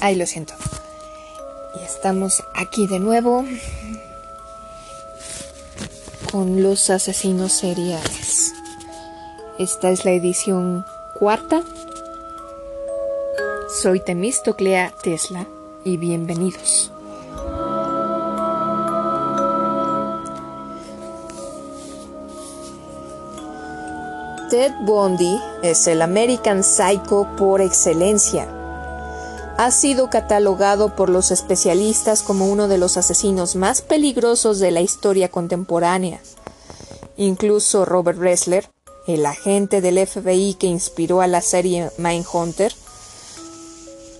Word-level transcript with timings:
Ay, 0.00 0.14
lo 0.14 0.26
siento. 0.26 0.54
Y 1.74 1.84
estamos 1.84 2.44
aquí 2.54 2.86
de 2.86 3.00
nuevo 3.00 3.44
con 6.30 6.62
los 6.62 6.88
asesinos 6.90 7.52
seriales. 7.52 8.52
Esta 9.58 9.90
es 9.90 10.04
la 10.04 10.12
edición 10.12 10.86
cuarta. 11.18 11.62
Soy 13.82 14.00
Temistoclea 14.00 14.92
Tesla 15.02 15.46
y 15.84 15.96
bienvenidos. 15.96 16.92
Ted 24.48 24.72
Bundy 24.82 25.38
es 25.62 25.86
el 25.88 26.02
American 26.02 26.62
Psycho 26.62 27.28
por 27.36 27.60
excelencia. 27.60 28.57
Ha 29.60 29.72
sido 29.72 30.08
catalogado 30.08 30.94
por 30.94 31.10
los 31.10 31.32
especialistas 31.32 32.22
como 32.22 32.46
uno 32.46 32.68
de 32.68 32.78
los 32.78 32.96
asesinos 32.96 33.56
más 33.56 33.82
peligrosos 33.82 34.60
de 34.60 34.70
la 34.70 34.82
historia 34.82 35.32
contemporánea. 35.32 36.20
Incluso 37.16 37.84
Robert 37.84 38.20
Ressler, 38.20 38.70
el 39.08 39.26
agente 39.26 39.80
del 39.80 40.06
FBI 40.06 40.54
que 40.54 40.68
inspiró 40.68 41.22
a 41.22 41.26
la 41.26 41.40
serie 41.40 41.90
Mindhunter, 41.98 42.72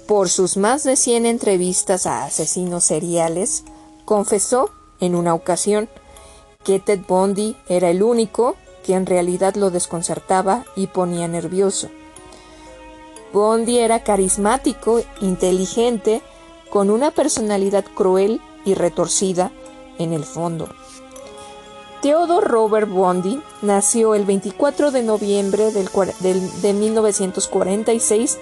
por 0.09 0.29
sus 0.29 0.57
más 0.57 0.83
de 0.83 0.97
100 0.97 1.27
entrevistas 1.27 2.07
a 2.07 2.25
asesinos 2.25 2.83
seriales, 2.83 3.63
confesó 4.05 4.71
en 4.99 5.15
una 5.15 5.35
ocasión 5.35 5.89
que 6.65 6.81
Ted 6.81 7.03
Bundy 7.07 7.57
era 7.69 7.91
el 7.91 8.03
único 8.03 8.57
que 8.83 8.95
en 8.95 9.07
realidad 9.07 9.55
lo 9.55 9.71
desconcertaba 9.71 10.65
y 10.75 10.89
ponía 10.89 11.29
nervioso. 11.29 11.91
Bondi 13.33 13.79
era 13.79 14.03
carismático, 14.03 15.01
inteligente, 15.21 16.23
con 16.71 16.91
una 16.91 17.11
personalidad 17.11 17.85
cruel 17.95 18.41
y 18.65 18.75
retorcida 18.75 19.51
en 19.99 20.13
el 20.13 20.25
fondo. 20.25 20.69
Theodore 22.03 22.47
Robert 22.47 22.89
Bondi 22.89 23.41
nació 23.61 24.15
el 24.15 24.25
24 24.25 24.93
de 24.93 25.03
noviembre 25.03 25.73
de 25.73 26.73
1946 26.73 28.39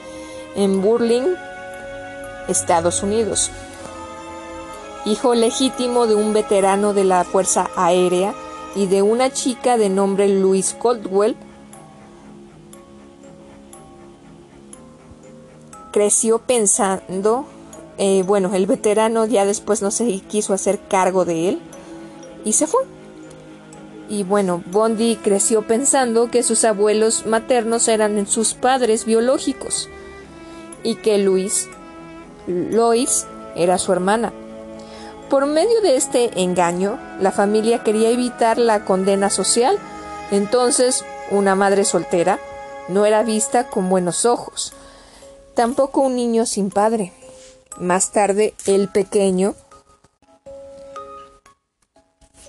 en 0.56 0.82
Burling, 0.82 1.34
Estados 2.48 3.02
Unidos. 3.02 3.50
Hijo 5.06 5.34
legítimo 5.34 6.06
de 6.06 6.16
un 6.16 6.32
veterano 6.32 6.92
de 6.92 7.04
la 7.04 7.24
Fuerza 7.24 7.70
Aérea 7.76 8.34
y 8.74 8.86
de 8.86 9.02
una 9.02 9.30
chica 9.30 9.78
de 9.78 9.88
nombre 9.88 10.28
Louise 10.28 10.76
Coldwell, 10.76 11.36
creció 15.96 16.40
pensando, 16.40 17.46
eh, 17.96 18.22
bueno, 18.26 18.54
el 18.54 18.66
veterano 18.66 19.24
ya 19.24 19.46
después 19.46 19.80
no 19.80 19.90
se 19.90 20.04
quiso 20.20 20.52
hacer 20.52 20.78
cargo 20.78 21.24
de 21.24 21.48
él 21.48 21.62
y 22.44 22.52
se 22.52 22.66
fue. 22.66 22.82
Y 24.10 24.22
bueno, 24.22 24.62
Bondi 24.66 25.16
creció 25.16 25.62
pensando 25.62 26.30
que 26.30 26.42
sus 26.42 26.66
abuelos 26.66 27.24
maternos 27.24 27.88
eran 27.88 28.26
sus 28.26 28.52
padres 28.52 29.06
biológicos 29.06 29.88
y 30.82 30.96
que 30.96 31.16
Luis, 31.16 31.66
Lois, 32.46 33.26
era 33.54 33.78
su 33.78 33.90
hermana. 33.90 34.34
Por 35.30 35.46
medio 35.46 35.80
de 35.80 35.96
este 35.96 36.42
engaño, 36.42 36.98
la 37.22 37.32
familia 37.32 37.82
quería 37.82 38.10
evitar 38.10 38.58
la 38.58 38.84
condena 38.84 39.30
social, 39.30 39.78
entonces 40.30 41.06
una 41.30 41.54
madre 41.54 41.86
soltera 41.86 42.38
no 42.88 43.06
era 43.06 43.22
vista 43.22 43.68
con 43.68 43.88
buenos 43.88 44.26
ojos, 44.26 44.74
tampoco 45.56 46.02
un 46.02 46.14
niño 46.14 46.46
sin 46.46 46.70
padre. 46.70 47.12
Más 47.80 48.12
tarde, 48.12 48.54
el 48.66 48.88
pequeño, 48.88 49.56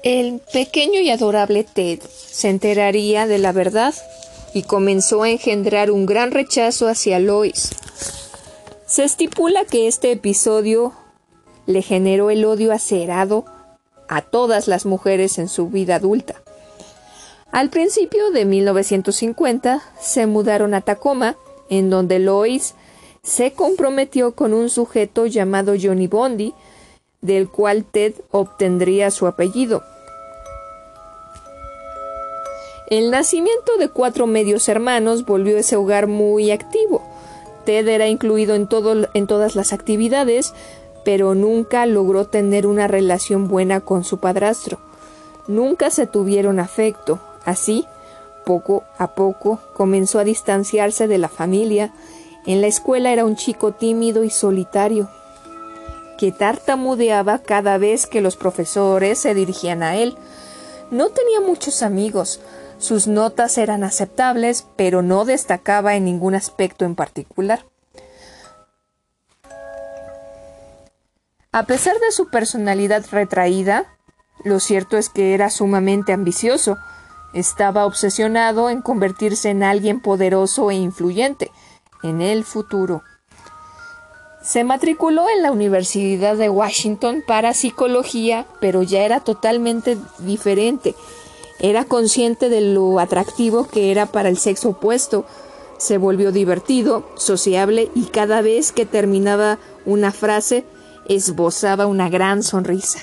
el 0.04 0.40
pequeño 0.54 1.00
y 1.00 1.10
adorable 1.10 1.64
Ted 1.64 2.00
se 2.02 2.50
enteraría 2.50 3.26
de 3.26 3.40
la 3.40 3.52
verdad 3.52 3.96
y 4.54 4.64
comenzó 4.64 5.24
a 5.24 5.30
engendrar 5.30 5.90
un 5.90 6.06
gran 6.06 6.32
rechazo 6.32 6.88
hacia 6.88 7.20
Lois. 7.20 7.72
Se 8.86 9.04
estipula 9.04 9.66
que 9.66 9.88
este 9.88 10.12
episodio 10.12 10.94
le 11.66 11.82
generó 11.82 12.30
el 12.30 12.46
odio 12.46 12.72
acerado 12.72 13.46
a 14.08 14.22
todas 14.22 14.68
las 14.68 14.86
mujeres 14.86 15.38
en 15.40 15.50
su 15.50 15.68
vida 15.68 15.96
adulta. 15.96 16.36
Al 17.52 17.70
principio 17.70 18.32
de 18.32 18.46
1950 18.46 19.82
se 20.00 20.26
mudaron 20.26 20.74
a 20.74 20.82
Tacoma, 20.82 21.36
en 21.70 21.90
donde 21.90 22.20
Lois 22.20 22.76
se 23.28 23.52
comprometió 23.52 24.32
con 24.32 24.54
un 24.54 24.70
sujeto 24.70 25.26
llamado 25.26 25.74
Johnny 25.80 26.08
Bondi, 26.08 26.54
del 27.20 27.50
cual 27.50 27.84
Ted 27.84 28.14
obtendría 28.32 29.12
su 29.12 29.28
apellido. 29.28 29.84
El 32.90 33.12
nacimiento 33.12 33.76
de 33.78 33.90
cuatro 33.90 34.28
medios 34.28 34.70
hermanos 34.70 35.26
volvió 35.26 35.58
ese 35.58 35.76
hogar 35.76 36.08
muy 36.08 36.52
activo. 36.52 37.04
Ted 37.66 37.90
era 37.90 38.08
incluido 38.08 38.56
en, 38.56 38.70
en 39.14 39.28
todas 39.28 39.58
las 39.58 39.74
actividades, 39.74 40.54
pero 41.04 41.36
nunca 41.36 41.86
logró 41.86 42.28
tener 42.28 42.66
una 42.66 42.88
relación 42.88 43.50
buena 43.50 43.82
con 43.82 44.06
su 44.06 44.20
padrastro. 44.20 44.80
Nunca 45.50 45.90
se 45.90 46.08
tuvieron 46.08 46.62
afecto. 46.62 47.20
Así, 47.44 47.86
poco 48.46 48.86
a 48.98 49.16
poco, 49.16 49.60
comenzó 49.74 50.20
a 50.20 50.24
distanciarse 50.24 51.10
de 51.10 51.18
la 51.18 51.28
familia. 51.28 51.94
En 52.48 52.62
la 52.62 52.68
escuela 52.68 53.12
era 53.12 53.26
un 53.26 53.36
chico 53.36 53.74
tímido 53.74 54.24
y 54.24 54.30
solitario, 54.30 55.10
que 56.18 56.32
tartamudeaba 56.32 57.40
cada 57.40 57.78
vez 57.78 58.08
que 58.08 58.22
los 58.22 58.38
profesores 58.38 59.20
se 59.20 59.34
dirigían 59.34 59.84
a 59.84 59.98
él. 59.98 60.18
No 60.90 61.10
tenía 61.10 61.42
muchos 61.42 61.84
amigos. 61.84 62.40
Sus 62.78 63.06
notas 63.06 63.58
eran 63.58 63.84
aceptables, 63.84 64.66
pero 64.78 65.02
no 65.02 65.26
destacaba 65.26 65.96
en 65.96 66.06
ningún 66.06 66.36
aspecto 66.36 66.86
en 66.86 66.96
particular. 66.96 67.66
A 71.52 71.64
pesar 71.64 72.00
de 72.00 72.14
su 72.14 72.30
personalidad 72.30 73.04
retraída, 73.12 73.98
lo 74.46 74.62
cierto 74.62 74.96
es 74.98 75.10
que 75.10 75.34
era 75.34 75.50
sumamente 75.50 76.14
ambicioso. 76.14 76.78
Estaba 77.34 77.86
obsesionado 77.86 78.70
en 78.70 78.82
convertirse 78.82 79.50
en 79.50 79.64
alguien 79.64 80.00
poderoso 80.00 80.72
e 80.72 80.76
influyente 80.76 81.52
en 82.04 82.22
el 82.22 82.44
futuro. 82.44 83.04
Se 84.42 84.64
matriculó 84.64 85.28
en 85.30 85.42
la 85.42 85.52
Universidad 85.52 86.38
de 86.38 86.50
Washington 86.50 87.24
para 87.28 87.54
psicología, 87.54 88.46
pero 88.62 88.82
ya 88.82 89.04
era 89.04 89.20
totalmente 89.20 89.98
diferente. 90.20 90.96
Era 91.60 91.84
consciente 91.84 92.50
de 92.50 92.62
lo 92.62 93.00
atractivo 93.00 93.68
que 93.68 93.92
era 93.92 94.06
para 94.06 94.30
el 94.30 94.38
sexo 94.38 94.70
opuesto. 94.70 95.26
Se 95.78 95.98
volvió 95.98 96.32
divertido, 96.32 97.10
sociable 97.16 97.92
y 97.94 98.06
cada 98.06 98.42
vez 98.42 98.72
que 98.72 98.86
terminaba 98.86 99.58
una 99.86 100.12
frase 100.12 100.64
esbozaba 101.10 101.86
una 101.86 102.10
gran 102.10 102.42
sonrisa. 102.44 103.00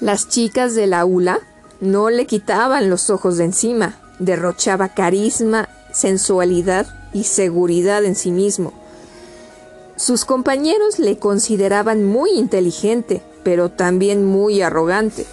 Las 0.00 0.28
chicas 0.28 0.74
de 0.74 0.86
la 0.86 1.00
aula 1.00 1.40
no 1.80 2.08
le 2.08 2.26
quitaban 2.26 2.88
los 2.88 3.10
ojos 3.10 3.36
de 3.36 3.44
encima, 3.44 3.98
derrochaba 4.20 4.90
carisma, 4.90 5.68
sensualidad 5.92 6.86
y 7.12 7.24
seguridad 7.24 8.04
en 8.04 8.14
sí 8.14 8.30
mismo. 8.30 8.72
Sus 9.96 10.24
compañeros 10.24 11.00
le 11.00 11.18
consideraban 11.18 12.04
muy 12.04 12.30
inteligente, 12.30 13.20
pero 13.42 13.68
también 13.68 14.24
muy 14.24 14.62
arrogante. 14.62 15.26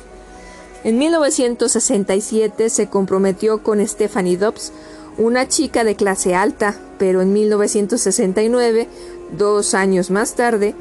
En 0.84 0.98
1967 0.98 2.72
se 2.72 2.88
comprometió 2.88 3.62
con 3.62 3.86
Stephanie 3.88 4.38
Dobbs, 4.38 4.72
una 5.20 5.48
chica 5.48 5.84
de 5.84 5.96
clase 5.96 6.34
alta, 6.34 6.76
pero 6.98 7.22
en 7.22 7.34
1969 7.34 8.88
Dos 9.32 9.74
años 9.74 10.10
más 10.10 10.36
tarde, 10.36 10.74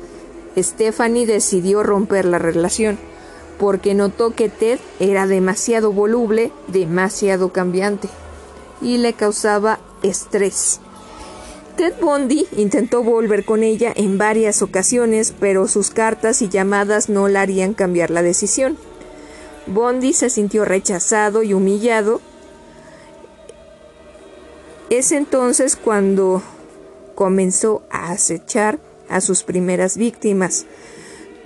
Stephanie 0.57 1.27
decidió 1.27 1.83
romper 1.83 2.25
la 2.25 2.39
relación, 2.39 2.97
porque 3.59 3.95
notó 3.95 4.35
que 4.35 4.49
Ted 4.49 4.79
era 5.01 5.27
demasiado 5.27 5.93
voluble, 5.93 6.53
demasiado 6.69 7.53
cambiante, 7.53 8.09
y 8.81 8.99
le 8.99 9.13
causaba 9.13 9.79
estrés. 10.03 10.81
Ted 11.77 11.95
Bundy 12.01 12.47
intentó 12.57 13.03
volver 13.03 13.45
con 13.45 13.63
ella 13.63 13.93
en 13.95 14.17
varias 14.17 14.63
ocasiones, 14.63 15.35
pero 15.39 15.69
sus 15.69 15.91
cartas 15.91 16.41
y 16.41 16.49
llamadas 16.49 17.11
no 17.11 17.29
la 17.29 17.43
harían 17.43 17.75
cambiar 17.75 18.11
la 18.11 18.23
decisión. 18.23 18.79
Bondi 19.67 20.15
se 20.15 20.31
sintió 20.31 20.65
rechazado 20.65 21.43
y 21.43 21.53
humillado. 21.53 22.21
Es 24.89 25.13
entonces 25.13 25.77
cuando 25.77 26.43
comenzó 27.15 27.83
a 27.91 28.13
acechar 28.13 28.79
a 29.11 29.21
sus 29.21 29.43
primeras 29.43 29.99
víctimas, 29.99 30.65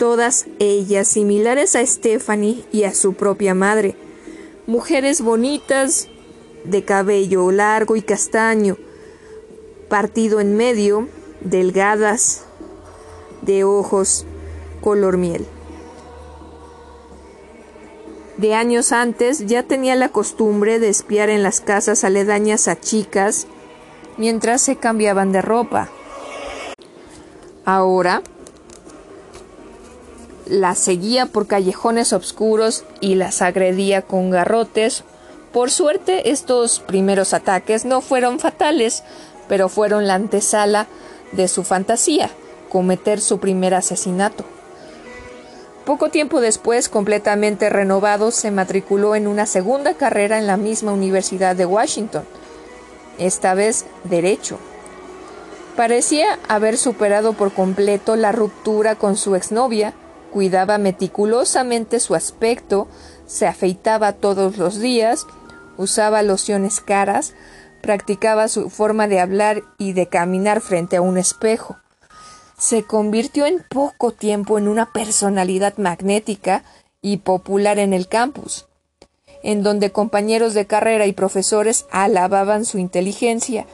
todas 0.00 0.47
ellas 0.58 1.08
similares 1.08 1.76
a 1.76 1.85
Stephanie 1.85 2.64
y 2.73 2.85
a 2.85 2.94
su 2.94 3.12
propia 3.12 3.52
madre, 3.55 3.97
mujeres 4.67 5.20
bonitas, 5.20 6.08
de 6.64 6.87
cabello 6.87 7.50
largo 7.52 7.97
y 7.97 8.02
castaño, 8.02 8.79
partido 9.91 10.41
en 10.41 10.56
medio, 10.56 11.06
delgadas, 11.43 12.47
de 13.43 13.64
ojos 13.64 14.25
color 14.81 15.19
miel. 15.19 15.47
De 18.38 18.55
años 18.55 18.93
antes 18.93 19.44
ya 19.46 19.64
tenía 19.64 19.96
la 19.96 20.08
costumbre 20.08 20.79
de 20.79 20.88
espiar 20.88 21.29
en 21.29 21.43
las 21.43 21.61
casas 21.61 22.05
aledañas 22.05 22.69
a 22.69 22.81
chicas 22.81 23.46
mientras 24.17 24.62
se 24.62 24.76
cambiaban 24.76 25.31
de 25.31 25.43
ropa. 25.43 25.91
Ahora 27.67 28.23
las 30.50 30.79
seguía 30.79 31.26
por 31.26 31.47
callejones 31.47 32.12
oscuros 32.12 32.85
y 33.00 33.14
las 33.14 33.41
agredía 33.41 34.02
con 34.02 34.31
garrotes. 34.31 35.05
Por 35.52 35.70
suerte 35.70 36.31
estos 36.31 36.81
primeros 36.81 37.32
ataques 37.32 37.85
no 37.85 38.00
fueron 38.00 38.38
fatales, 38.41 39.02
pero 39.49 39.69
fueron 39.69 40.06
la 40.06 40.14
antesala 40.14 40.87
de 41.32 41.49
su 41.49 41.62
fantasía, 41.62 42.31
cometer 42.69 43.20
su 43.20 43.38
primer 43.38 43.75
asesinato. 43.75 44.44
Poco 45.85 46.11
tiempo 46.11 46.41
después, 46.41 46.88
completamente 46.88 47.70
renovado, 47.70 48.31
se 48.31 48.50
matriculó 48.50 49.14
en 49.14 49.26
una 49.26 49.46
segunda 49.46 49.94
carrera 49.94 50.38
en 50.38 50.46
la 50.46 50.56
misma 50.56 50.93
Universidad 50.93 51.56
de 51.56 51.67
Washington, 51.67 52.25
esta 53.19 53.55
vez 53.55 53.87
Derecho. 54.05 54.58
Parecía 55.76 56.38
haber 56.49 56.76
superado 56.76 57.32
por 57.32 57.53
completo 57.53 58.14
la 58.14 58.32
ruptura 58.32 58.96
con 58.96 59.17
su 59.17 59.35
exnovia, 59.35 59.94
cuidaba 60.31 60.79
meticulosamente 60.79 62.00
su 62.00 62.15
aspecto, 62.15 62.88
se 63.27 63.47
afeitaba 63.47 64.12
todos 64.12 64.59
los 64.59 64.79
días, 64.81 65.27
usaba 65.77 66.23
lociones 66.23 66.81
caras, 66.81 67.35
practicaba 67.82 68.49
su 68.49 68.71
forma 68.71 69.09
de 69.09 69.21
hablar 69.21 69.62
y 69.79 69.93
de 69.93 70.06
caminar 70.06 70.61
frente 70.61 70.97
a 70.97 71.03
un 71.03 71.19
espejo 71.19 71.77
se 72.61 72.82
convirtió 72.82 73.47
en 73.47 73.65
poco 73.67 74.12
tiempo 74.12 74.59
en 74.59 74.69
una 74.69 74.93
personalidad 74.93 75.79
magnética 75.79 76.62
y 77.00 77.17
popular 77.17 77.79
en 77.79 77.94
el 77.94 78.06
campus, 78.06 78.67
en 79.43 79.62
donde 79.62 79.93
compañeros 79.93 80.53
de 80.53 80.67
carrera 80.67 81.06
y 81.06 81.15
profesores 81.15 81.87
alababan 81.91 82.67
su 82.67 82.77
inteligencia 82.77 83.67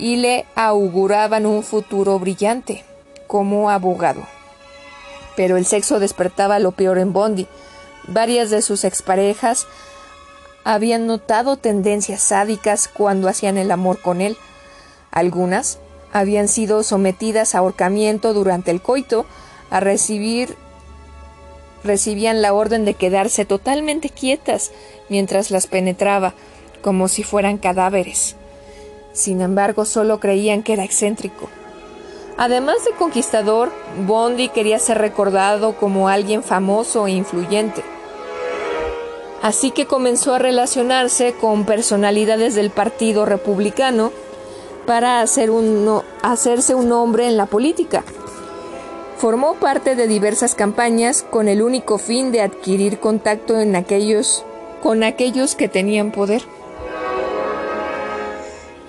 y 0.00 0.16
le 0.16 0.46
auguraban 0.56 1.46
un 1.46 1.62
futuro 1.62 2.18
brillante 2.18 2.84
como 3.28 3.70
abogado. 3.70 4.35
Pero 5.36 5.56
el 5.56 5.66
sexo 5.66 6.00
despertaba 6.00 6.58
lo 6.58 6.72
peor 6.72 6.98
en 6.98 7.12
Bondi. 7.12 7.46
Varias 8.08 8.50
de 8.50 8.62
sus 8.62 8.84
exparejas 8.84 9.66
habían 10.64 11.06
notado 11.06 11.56
tendencias 11.56 12.22
sádicas 12.22 12.88
cuando 12.88 13.28
hacían 13.28 13.58
el 13.58 13.70
amor 13.70 14.00
con 14.00 14.20
él. 14.20 14.36
Algunas 15.10 15.78
habían 16.12 16.48
sido 16.48 16.82
sometidas 16.82 17.54
a 17.54 17.58
ahorcamiento 17.58 18.32
durante 18.32 18.70
el 18.70 18.80
coito, 18.80 19.26
a 19.70 19.80
recibir 19.80 20.56
recibían 21.84 22.42
la 22.42 22.52
orden 22.52 22.84
de 22.84 22.94
quedarse 22.94 23.44
totalmente 23.44 24.10
quietas 24.10 24.72
mientras 25.08 25.50
las 25.50 25.66
penetraba, 25.66 26.34
como 26.82 27.08
si 27.08 27.22
fueran 27.22 27.58
cadáveres. 27.58 28.36
Sin 29.12 29.40
embargo, 29.40 29.84
solo 29.84 30.20
creían 30.20 30.62
que 30.62 30.74
era 30.74 30.84
excéntrico. 30.84 31.48
Además 32.38 32.84
de 32.84 32.90
conquistador, 32.92 33.72
Bondi 34.06 34.50
quería 34.50 34.78
ser 34.78 34.98
recordado 34.98 35.76
como 35.76 36.08
alguien 36.08 36.42
famoso 36.42 37.06
e 37.06 37.12
influyente. 37.12 37.82
Así 39.42 39.70
que 39.70 39.86
comenzó 39.86 40.34
a 40.34 40.38
relacionarse 40.38 41.34
con 41.34 41.64
personalidades 41.64 42.54
del 42.54 42.70
Partido 42.70 43.24
Republicano 43.24 44.12
para 44.86 45.20
hacer 45.20 45.50
un, 45.50 46.02
hacerse 46.22 46.74
un 46.74 46.88
nombre 46.88 47.26
en 47.26 47.36
la 47.36 47.46
política. 47.46 48.04
Formó 49.16 49.54
parte 49.54 49.94
de 49.94 50.06
diversas 50.06 50.54
campañas 50.54 51.22
con 51.22 51.48
el 51.48 51.62
único 51.62 51.96
fin 51.96 52.32
de 52.32 52.42
adquirir 52.42 53.00
contacto 53.00 53.56
aquellos, 53.74 54.44
con 54.82 55.02
aquellos 55.02 55.54
que 55.54 55.68
tenían 55.68 56.12
poder. 56.12 56.42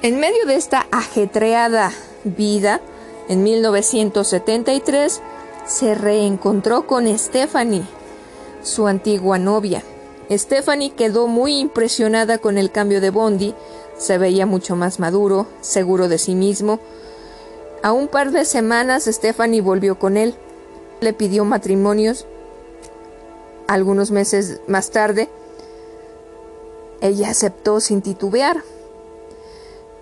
En 0.02 0.20
medio 0.20 0.46
de 0.46 0.56
esta 0.56 0.86
ajetreada 0.92 1.92
vida, 2.24 2.82
en 3.28 3.44
1973 3.44 5.22
se 5.66 5.96
reencontró 5.96 6.88
con 6.88 7.08
Stephanie, 7.18 7.84
su 8.64 8.88
antigua 8.88 9.38
novia. 9.38 9.84
Stephanie 10.30 10.92
quedó 10.92 11.28
muy 11.28 11.58
impresionada 11.60 12.38
con 12.38 12.58
el 12.58 12.72
cambio 12.72 13.02
de 13.02 13.10
Bondi, 13.10 13.54
se 13.98 14.18
veía 14.18 14.46
mucho 14.46 14.76
más 14.76 15.00
maduro, 15.00 15.48
seguro 15.62 16.08
de 16.08 16.18
sí 16.18 16.36
mismo. 16.36 16.80
A 17.84 17.92
un 17.92 18.08
par 18.08 18.32
de 18.32 18.46
semanas 18.46 19.06
Stephanie 19.06 19.62
volvió 19.62 19.98
con 20.00 20.18
él. 20.18 20.36
Le 21.00 21.14
pidió 21.14 21.46
matrimonios. 21.46 22.26
Algunos 23.68 24.12
meses 24.12 24.62
más 24.68 24.92
tarde, 24.92 25.30
ella 27.02 27.30
aceptó 27.30 27.80
sin 27.80 28.02
titubear. 28.02 28.64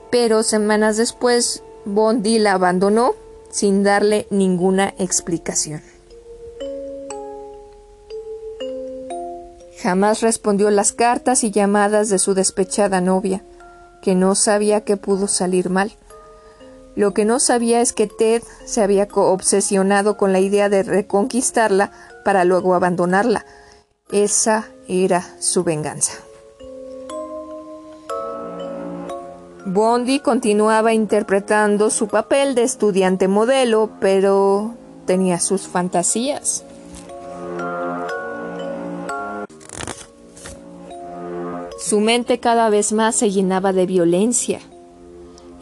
Pero 0.10 0.44
semanas 0.44 0.98
después, 0.98 1.64
Bondi 1.86 2.40
la 2.40 2.54
abandonó 2.54 3.14
sin 3.52 3.84
darle 3.84 4.28
ninguna 4.30 4.94
explicación. 4.98 5.82
Jamás 9.82 10.22
respondió 10.22 10.72
las 10.72 10.94
cartas 10.94 11.44
y 11.44 11.52
llamadas 11.52 12.10
de 12.10 12.18
su 12.18 12.34
despechada 12.34 13.02
novia 13.02 13.44
que 14.02 14.16
no 14.16 14.36
sabía 14.36 14.82
que 14.82 14.98
pudo 14.98 15.28
salir 15.28 15.70
mal. 15.70 15.92
Lo 16.96 17.14
que 17.14 17.26
no 17.26 17.40
sabía 17.40 17.82
es 17.82 17.92
que 17.92 18.08
Ted 18.08 18.44
se 18.66 18.82
había 18.82 19.08
obsesionado 19.12 20.16
con 20.16 20.32
la 20.32 20.40
idea 20.40 20.70
de 20.70 20.84
reconquistarla 20.84 21.92
para 22.24 22.46
luego 22.46 22.76
abandonarla. 22.76 23.46
Esa 24.12 24.68
era 24.88 25.26
su 25.40 25.64
venganza. 25.64 26.14
Bondi 29.66 30.20
continuaba 30.20 30.94
interpretando 30.94 31.90
su 31.90 32.08
papel 32.08 32.54
de 32.54 32.62
estudiante 32.62 33.28
modelo, 33.28 33.90
pero 34.00 34.76
tenía 35.08 35.40
sus 35.40 35.64
fantasías. 35.68 36.64
Su 41.80 42.00
mente 42.00 42.40
cada 42.40 42.70
vez 42.70 42.94
más 42.94 43.16
se 43.16 43.32
llenaba 43.32 43.74
de 43.74 43.88
violencia. 43.88 44.60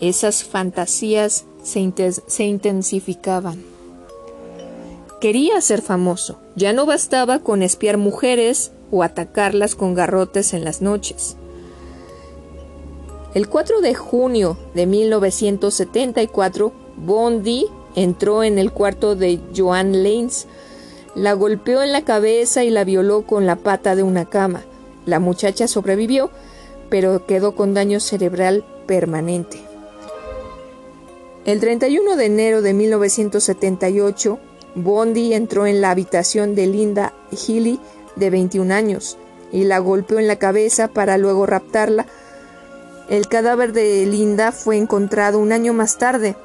Esas 0.01 0.43
fantasías 0.43 1.45
se, 1.63 2.43
intensificaban. 2.43 3.63
Quería 5.21 5.61
ser 5.61 5.81
famoso. 5.81 6.39
Ya 6.57 6.73
no 6.73 6.85
bastaba 6.85 7.39
con 7.39 7.61
espiar 7.61 7.97
mujeres 7.97 8.73
o 8.91 9.01
atacarlas 9.01 9.75
con 9.75 9.93
garrotes 9.93 10.53
en 10.53 10.65
las 10.65 10.81
noches. 10.81 11.37
El 13.33 13.49
4 13.49 13.81
de 13.81 13.95
junio 13.95 14.57
de 14.75 14.85
1974, 14.85 16.71
Bondi 16.97 17.67
entró 17.95 18.43
en 18.43 18.59
el 18.59 18.71
cuarto 18.71 19.15
de 19.15 19.39
Joan 19.55 20.03
Lanes, 20.03 20.47
la 21.15 21.33
golpeó 21.33 21.81
en 21.81 21.91
la 21.91 22.03
cabeza 22.03 22.63
y 22.63 22.69
la 22.69 22.83
violó 22.83 23.23
con 23.23 23.45
la 23.45 23.55
pata 23.55 23.95
de 23.95 24.03
una 24.03 24.25
cama. 24.25 24.63
La 25.05 25.19
muchacha 25.19 25.67
sobrevivió, 25.67 26.29
pero 26.89 27.25
quedó 27.25 27.55
con 27.55 27.73
daño 27.73 27.99
cerebral 27.99 28.63
permanente. 28.85 29.59
El 31.45 31.59
31 31.59 32.15
de 32.15 32.25
enero 32.25 32.61
de 32.61 32.73
1978, 32.73 34.39
Bondi 34.75 35.33
entró 35.33 35.65
en 35.65 35.81
la 35.81 35.91
habitación 35.91 36.55
de 36.55 36.67
Linda 36.67 37.13
Healy, 37.31 37.79
de 38.15 38.29
21 38.29 38.73
años, 38.73 39.17
y 39.51 39.65
la 39.65 39.79
golpeó 39.79 40.19
en 40.19 40.27
la 40.27 40.37
cabeza 40.37 40.87
para 40.87 41.17
luego 41.17 41.45
raptarla. 41.45 42.05
El 43.13 43.27
cadáver 43.27 43.73
de 43.73 44.05
Linda 44.05 44.51
fue 44.51 44.75
encontrado 44.75 45.37
un 45.37 45.51
año 45.51 45.71
más 45.73 45.97
tarde. 45.97 46.35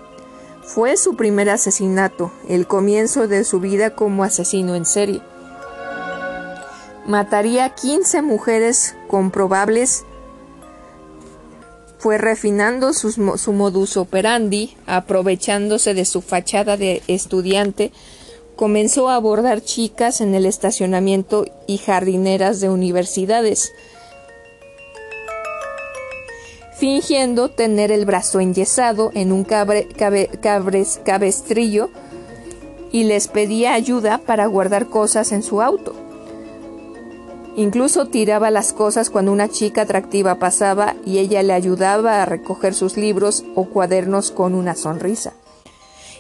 Fue 0.63 0.97
su 0.97 1.17
primer 1.17 1.49
asesinato, 1.49 2.31
el 2.49 2.67
comienzo 2.67 3.27
de 3.27 3.45
su 3.45 3.59
vida 3.59 3.97
como 3.97 4.23
asesino 4.23 4.75
en 4.75 4.85
serie 4.85 5.23
mataría 7.09 7.71
15 7.71 8.21
mujeres 8.21 8.95
comprobables. 9.09 10.05
Fue 11.99 12.19
refinando 12.19 12.93
su 12.93 13.53
modus 13.53 13.97
operandi, 13.97 14.77
aprovechándose 14.87 15.95
de 15.95 16.05
su 16.05 16.21
fachada 16.21 16.77
de 16.77 17.03
estudiante, 17.09 17.93
comenzó 18.57 19.09
a 19.09 19.17
abordar 19.17 19.63
chicas 19.63 20.21
en 20.21 20.35
el 20.35 20.45
estacionamiento 20.45 21.47
y 21.67 21.79
jardineras 21.79 22.61
de 22.61 22.69
universidades, 22.69 23.73
fingiendo 26.79 27.51
tener 27.51 27.91
el 27.91 28.07
brazo 28.07 28.39
enyesado 28.39 29.11
en 29.15 29.33
un 29.33 29.45
cabestrillo 31.05 31.91
y 32.93 33.05
les 33.05 33.27
pedía 33.27 33.75
ayuda 33.75 34.19
para 34.19 34.47
guardar 34.47 34.87
cosas 34.87 35.33
en 35.33 35.43
su 35.43 35.61
auto. 35.61 35.95
Incluso 37.57 38.07
tiraba 38.07 38.53
las 38.53 38.73
cosas 38.73 39.11
cuando 39.11 39.33
una 39.33 39.49
chica 39.49 39.83
atractiva 39.83 40.37
pasaba 40.37 40.95
y 41.05 41.19
ella 41.19 41.43
le 41.43 41.53
ayudaba 41.53 42.23
a 42.23 42.27
recoger 42.27 42.73
sus 42.75 42.97
libros 42.97 43.45
o 43.57 43.65
cuadernos 43.65 44.31
con 44.31 44.55
una 44.55 44.77
sonrisa. 44.77 45.33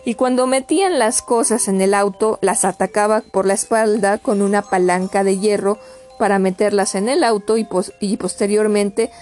Y 0.05 0.15
cuando 0.15 0.49
metían 0.49 0.99
las 0.99 1.23
cosas 1.23 1.69
en 1.69 1.81
el 1.81 1.95
auto, 1.95 2.41
las 2.43 2.65
atacaba 2.65 3.21
por 3.21 3.47
la 3.47 3.55
espalda 3.55 4.19
con 4.19 4.43
una 4.43 4.63
palanca 4.63 5.23
de 5.23 5.39
hierro 5.39 5.79
para 6.19 6.41
meterlas 6.41 6.97
en 6.97 7.09
el 7.09 7.23
auto 7.23 7.57
y, 7.57 8.17
posteriormente 8.17 9.13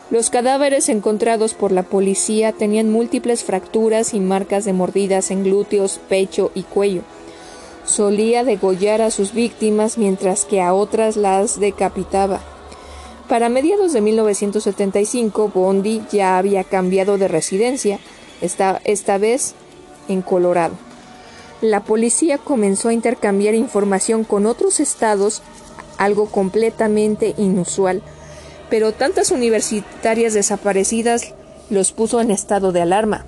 Los 0.09 0.29
cadáveres 0.29 0.89
encontrados 0.89 1.53
por 1.53 1.71
la 1.71 1.83
policía 1.83 2.51
tenían 2.51 2.91
múltiples 2.91 3.43
fracturas 3.43 4.13
y 4.13 4.19
marcas 4.19 4.65
de 4.65 4.73
mordidas 4.73 5.31
en 5.31 5.43
glúteos, 5.43 6.01
pecho 6.09 6.51
y 6.53 6.63
cuello. 6.63 7.03
Solía 7.85 8.43
degollar 8.43 9.01
a 9.01 9.11
sus 9.11 9.33
víctimas 9.33 9.97
mientras 9.97 10.45
que 10.45 10.61
a 10.61 10.73
otras 10.73 11.15
las 11.15 11.59
decapitaba. 11.59 12.41
Para 13.31 13.47
mediados 13.47 13.93
de 13.93 14.01
1975, 14.01 15.53
Bondi 15.55 16.01
ya 16.11 16.37
había 16.37 16.65
cambiado 16.65 17.17
de 17.17 17.29
residencia, 17.29 17.97
esta, 18.41 18.81
esta 18.83 19.17
vez 19.17 19.55
en 20.09 20.21
Colorado. 20.21 20.73
La 21.61 21.85
policía 21.85 22.39
comenzó 22.39 22.89
a 22.89 22.93
intercambiar 22.93 23.55
información 23.55 24.25
con 24.25 24.45
otros 24.45 24.81
estados, 24.81 25.43
algo 25.97 26.25
completamente 26.25 27.33
inusual, 27.37 28.01
pero 28.69 28.91
tantas 28.91 29.31
universitarias 29.31 30.33
desaparecidas 30.33 31.33
los 31.69 31.93
puso 31.93 32.19
en 32.19 32.31
estado 32.31 32.73
de 32.73 32.81
alarma. 32.81 33.23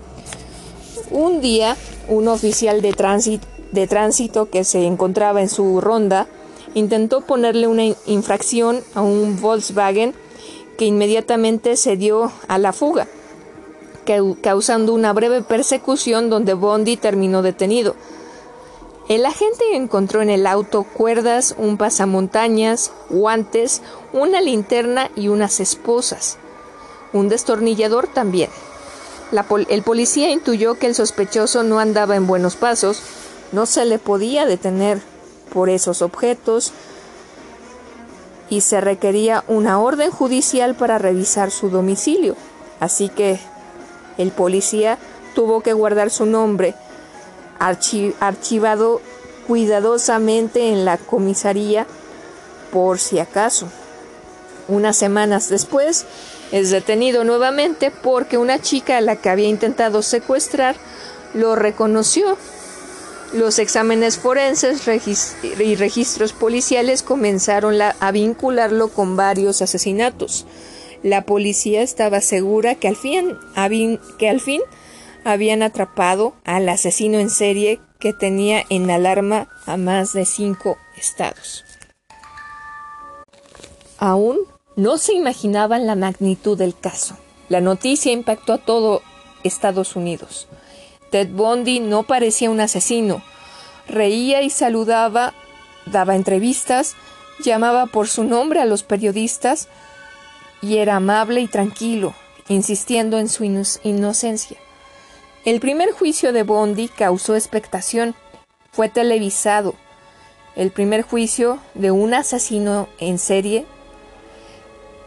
Un 1.12 1.40
día, 1.40 1.78
un 2.10 2.28
oficial 2.28 2.82
de 2.82 2.92
tránsito, 2.92 3.48
de 3.72 3.88
tránsito 3.88 4.50
que 4.50 4.66
se 4.66 4.86
encontraba 4.86 5.42
en 5.42 5.48
su 5.48 5.80
ronda 5.80 6.28
intentó 6.74 7.22
ponerle 7.22 7.68
una 7.68 7.84
infracción 8.06 8.84
a 8.96 9.02
un 9.02 9.40
Volkswagen 9.40 10.14
que 10.78 10.86
inmediatamente 10.86 11.76
se 11.76 11.98
dio 11.98 12.32
a 12.48 12.58
la 12.58 12.74
fuga, 12.74 13.08
causando 14.42 14.94
una 14.94 15.14
breve 15.14 15.42
persecución 15.42 16.30
donde 16.30 16.54
Bondi 16.54 16.98
terminó 16.98 17.42
detenido. 17.42 17.96
El 19.10 19.26
agente 19.26 19.76
encontró 19.76 20.22
en 20.22 20.30
el 20.30 20.48
auto 20.48 20.84
cuerdas, 20.84 21.56
un 21.58 21.78
pasamontañas, 21.78 22.92
guantes, 23.10 23.82
una 24.14 24.40
linterna 24.42 25.12
y 25.16 25.28
unas 25.28 25.60
esposas. 25.60 26.38
Un 27.12 27.28
destornillador 27.28 28.08
también. 28.08 28.50
el 29.70 29.84
policía 29.84 30.32
intuyó 30.32 30.76
que 30.76 30.88
el 30.88 30.96
sospechoso 30.96 31.64
no 31.64 31.80
andaba 31.80 32.16
en 32.16 32.28
buenos 32.28 32.56
pasos, 32.56 33.02
no 33.52 33.66
se 33.66 33.86
le 33.86 34.00
podía 34.00 34.46
detener 34.46 35.02
por 35.54 35.70
esos 35.70 36.02
objetos 36.02 36.74
y 38.50 38.62
se 38.62 38.82
requería 38.82 39.44
una 39.48 39.80
orden 39.80 40.12
judicial 40.12 40.76
para 40.76 40.98
revisar 40.98 41.52
su 41.52 41.70
domicilio. 41.70 42.36
Así 42.80 43.10
que 43.10 43.40
el 44.18 44.32
policía 44.32 44.98
tuvo 45.36 45.62
que 45.62 45.74
guardar 45.74 46.10
su 46.10 46.26
nombre 46.26 46.76
archivado 47.60 49.02
cuidadosamente 49.48 50.70
en 50.70 50.86
la 50.86 50.98
comisaría 50.98 51.86
por 52.72 53.00
si 53.00 53.20
acaso. 53.20 53.68
Unas 54.68 54.98
semanas 54.98 55.50
después 55.50 56.06
es 56.52 56.70
detenido 56.70 57.24
nuevamente 57.24 57.92
porque 57.92 58.38
una 58.38 58.60
chica 58.60 58.98
a 58.98 59.02
la 59.02 59.16
que 59.16 59.30
había 59.30 59.50
intentado 59.50 60.02
secuestrar 60.02 60.76
lo 61.34 61.56
reconoció 61.56 62.38
los 63.34 63.60
exámenes 63.60 64.18
forenses 64.18 64.88
y 64.88 65.76
registros 65.76 66.34
policiales 66.34 67.04
comenzaron 67.04 67.82
a 67.82 68.12
vincularlo 68.12 68.90
con 68.90 69.16
varios 69.16 69.62
asesinatos. 69.62 70.46
La 71.04 71.26
policía 71.26 71.82
estaba 71.82 72.22
segura 72.22 72.76
que 72.76 72.88
al, 72.88 72.96
fin, 72.96 74.62
habían 75.26 75.62
atrapado 75.62 76.34
al 76.46 76.70
asesino 76.70 77.20
en 77.20 77.30
serie 77.30 77.82
que 78.00 78.14
tenía 78.14 78.64
en 78.70 78.90
alarma 78.90 79.50
a 79.66 79.76
más 79.76 80.14
de 80.14 80.26
cinco 80.26 80.78
estados. 80.98 81.66
Aún 83.98 84.40
no 84.78 84.98
se 84.98 85.14
imaginaban 85.14 85.88
la 85.88 85.96
magnitud 85.96 86.58
del 86.58 86.78
caso. 86.78 87.18
La 87.50 87.60
noticia 87.60 88.14
impactó 88.14 88.54
a 88.54 88.58
todo 88.58 89.02
Estados 89.44 89.98
Unidos. 89.98 90.48
Ted 91.14 91.30
Bundy 91.30 91.80
no 91.80 92.02
parecía 92.02 92.50
un 92.50 92.60
asesino. 92.60 93.22
Reía 93.88 94.42
y 94.42 94.50
saludaba, 94.50 95.36
daba 95.86 96.16
entrevistas, 96.16 96.96
llamaba 97.40 97.86
por 97.86 98.08
su 98.08 98.24
nombre 98.24 98.60
a 98.60 98.66
los 98.66 98.82
periodistas 98.82 99.68
y 100.64 100.78
era 100.78 100.96
amable 100.96 101.42
y 101.42 101.48
tranquilo, 101.48 102.16
insistiendo 102.48 103.20
en 103.20 103.30
su 103.30 103.44
inocencia. 103.44 104.58
El 105.46 105.60
primer 105.60 105.92
juicio 105.92 106.34
de 106.34 106.42
Bondi 106.42 106.88
causó 106.88 107.36
expectación. 107.36 108.16
Fue 108.72 108.90
televisado. 108.90 109.76
El 110.56 110.72
primer 110.72 111.04
juicio 111.04 111.60
de 111.76 111.92
un 111.92 112.16
asesino 112.16 112.90
en 112.98 113.20
serie 113.20 113.68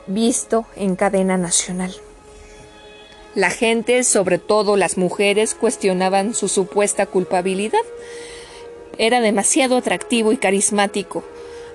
visto 0.06 0.66
en 0.76 0.94
cadena 0.94 1.36
nacional. 1.36 1.92
La 3.36 3.50
gente, 3.50 4.02
sobre 4.02 4.38
todo 4.38 4.78
las 4.78 4.96
mujeres, 4.96 5.54
cuestionaban 5.54 6.32
su 6.32 6.48
supuesta 6.48 7.04
culpabilidad. 7.04 7.82
Era 8.96 9.20
demasiado 9.20 9.76
atractivo 9.76 10.32
y 10.32 10.38
carismático. 10.38 11.22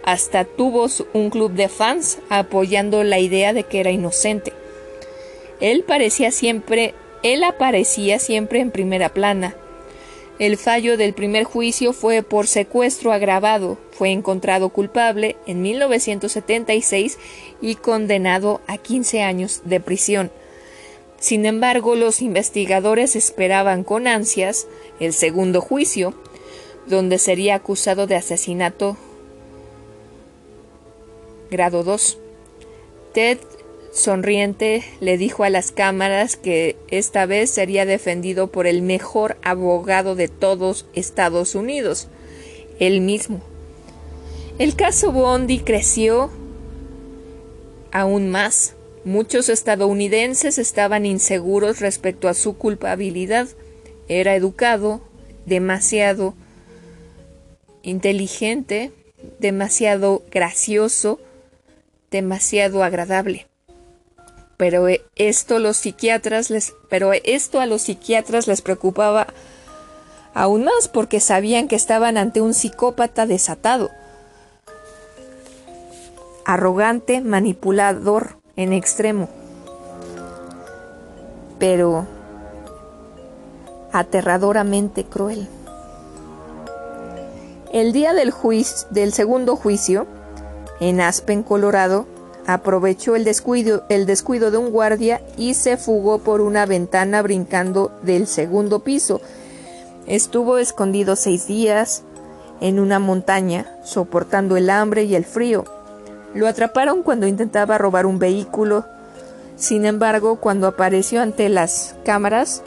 Hasta 0.03 0.43
tuvo 0.43 0.87
un 1.13 1.29
club 1.29 1.51
de 1.51 1.69
fans 1.69 2.17
apoyando 2.29 3.03
la 3.03 3.19
idea 3.19 3.53
de 3.53 3.61
que 3.61 3.79
era 3.79 3.91
inocente. 3.91 4.53
Él 5.59 5.83
parecía 5.83 6.31
siempre, 6.31 6.95
él 7.21 7.43
aparecía 7.43 8.17
siempre 8.17 8.59
en 8.59 8.71
primera 8.71 9.09
plana. 9.09 9.55
El 10.39 10.57
fallo 10.57 10.97
del 10.97 11.13
primer 11.13 11.43
juicio 11.43 11.93
fue 11.93 12.23
por 12.23 12.47
secuestro 12.47 13.11
agravado. 13.11 13.77
Fue 13.91 14.09
encontrado 14.09 14.69
culpable 14.69 15.35
en 15.45 15.61
1976 15.61 17.19
y 17.61 17.75
condenado 17.75 18.61
a 18.65 18.79
15 18.79 19.21
años 19.21 19.61
de 19.63 19.79
prisión. 19.79 20.31
Sin 21.21 21.45
embargo, 21.45 21.95
los 21.95 22.23
investigadores 22.23 23.15
esperaban 23.15 23.83
con 23.83 24.07
ansias 24.07 24.67
el 24.99 25.13
segundo 25.13 25.61
juicio, 25.61 26.15
donde 26.87 27.19
sería 27.19 27.53
acusado 27.53 28.07
de 28.07 28.15
asesinato 28.15 28.97
grado 31.51 31.83
2. 31.83 32.17
Ted, 33.13 33.37
sonriente, 33.93 34.83
le 34.99 35.19
dijo 35.19 35.43
a 35.43 35.51
las 35.51 35.71
cámaras 35.71 36.37
que 36.37 36.75
esta 36.89 37.27
vez 37.27 37.51
sería 37.51 37.85
defendido 37.85 38.47
por 38.47 38.65
el 38.65 38.81
mejor 38.81 39.37
abogado 39.43 40.15
de 40.15 40.27
todos 40.27 40.87
Estados 40.95 41.53
Unidos, 41.53 42.07
él 42.79 42.99
mismo. 42.99 43.41
El 44.57 44.75
caso 44.75 45.11
Bondi 45.11 45.59
creció 45.59 46.31
aún 47.91 48.31
más 48.31 48.75
Muchos 49.03 49.49
estadounidenses 49.49 50.59
estaban 50.59 51.07
inseguros 51.07 51.79
respecto 51.79 52.27
a 52.27 52.35
su 52.35 52.57
culpabilidad. 52.57 53.47
Era 54.07 54.35
educado, 54.35 55.01
demasiado 55.47 56.35
inteligente, 57.81 58.91
demasiado 59.39 60.21
gracioso, 60.29 61.19
demasiado 62.11 62.83
agradable. 62.83 63.47
Les 64.57 64.73
pero 66.89 67.11
esto 67.23 67.59
a 67.59 67.65
los 67.65 67.81
psiquiatras 67.81 68.47
les 68.47 68.61
preocupaba 68.61 69.33
aún 70.35 70.65
más 70.65 70.87
porque 70.87 71.19
sabían 71.19 71.67
que 71.67 71.75
estaban 71.75 72.17
ante 72.17 72.41
un 72.41 72.53
psicópata 72.53 73.25
desatado, 73.25 73.89
arrogante, 76.45 77.21
manipulador 77.21 78.40
en 78.55 78.73
extremo, 78.73 79.29
pero 81.59 82.05
aterradoramente 83.91 85.03
cruel. 85.03 85.47
El 87.71 87.93
día 87.93 88.13
del, 88.13 88.33
del 88.89 89.13
segundo 89.13 89.55
juicio, 89.55 90.05
en 90.79 90.99
Aspen, 90.99 91.43
Colorado, 91.43 92.05
aprovechó 92.45 93.15
el 93.15 93.23
descuido, 93.23 93.83
el 93.89 94.05
descuido 94.05 94.51
de 94.51 94.57
un 94.57 94.71
guardia 94.71 95.21
y 95.37 95.53
se 95.53 95.77
fugó 95.77 96.19
por 96.19 96.41
una 96.41 96.65
ventana 96.65 97.21
brincando 97.21 97.91
del 98.01 98.27
segundo 98.27 98.79
piso. 98.79 99.21
Estuvo 100.07 100.57
escondido 100.57 101.15
seis 101.15 101.47
días 101.47 102.03
en 102.59 102.79
una 102.79 102.99
montaña, 102.99 103.65
soportando 103.83 104.57
el 104.57 104.69
hambre 104.69 105.03
y 105.03 105.15
el 105.15 105.25
frío. 105.25 105.63
Lo 106.33 106.47
atraparon 106.47 107.03
cuando 107.03 107.27
intentaba 107.27 107.77
robar 107.77 108.05
un 108.05 108.19
vehículo. 108.19 108.85
Sin 109.57 109.85
embargo, 109.85 110.37
cuando 110.37 110.67
apareció 110.67 111.21
ante 111.21 111.49
las 111.49 111.95
cámaras, 112.05 112.63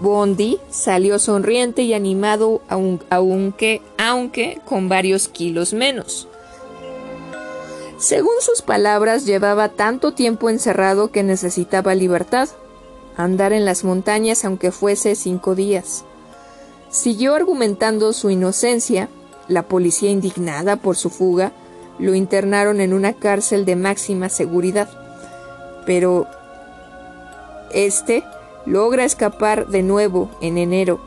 Bondi 0.00 0.58
salió 0.70 1.18
sonriente 1.18 1.82
y 1.82 1.94
animado, 1.94 2.60
aunque, 2.68 3.80
aunque 3.96 4.60
con 4.64 4.88
varios 4.88 5.28
kilos 5.28 5.72
menos. 5.72 6.28
Según 7.98 8.34
sus 8.40 8.62
palabras, 8.62 9.24
llevaba 9.24 9.68
tanto 9.70 10.12
tiempo 10.12 10.50
encerrado 10.50 11.10
que 11.10 11.22
necesitaba 11.22 11.94
libertad, 11.94 12.48
andar 13.16 13.52
en 13.52 13.64
las 13.64 13.84
montañas 13.84 14.44
aunque 14.44 14.70
fuese 14.72 15.14
cinco 15.14 15.54
días. 15.54 16.04
Siguió 16.90 17.34
argumentando 17.34 18.12
su 18.12 18.30
inocencia, 18.30 19.08
la 19.48 19.64
policía 19.64 20.10
indignada 20.10 20.76
por 20.76 20.96
su 20.96 21.10
fuga, 21.10 21.52
lo 21.98 22.14
internaron 22.14 22.80
en 22.80 22.92
una 22.92 23.12
cárcel 23.12 23.64
de 23.64 23.76
máxima 23.76 24.28
seguridad. 24.28 24.88
Pero 25.86 26.26
este 27.72 28.24
logra 28.66 29.04
escapar 29.04 29.68
de 29.68 29.82
nuevo 29.82 30.30
en 30.40 30.58
enero, 30.58 31.00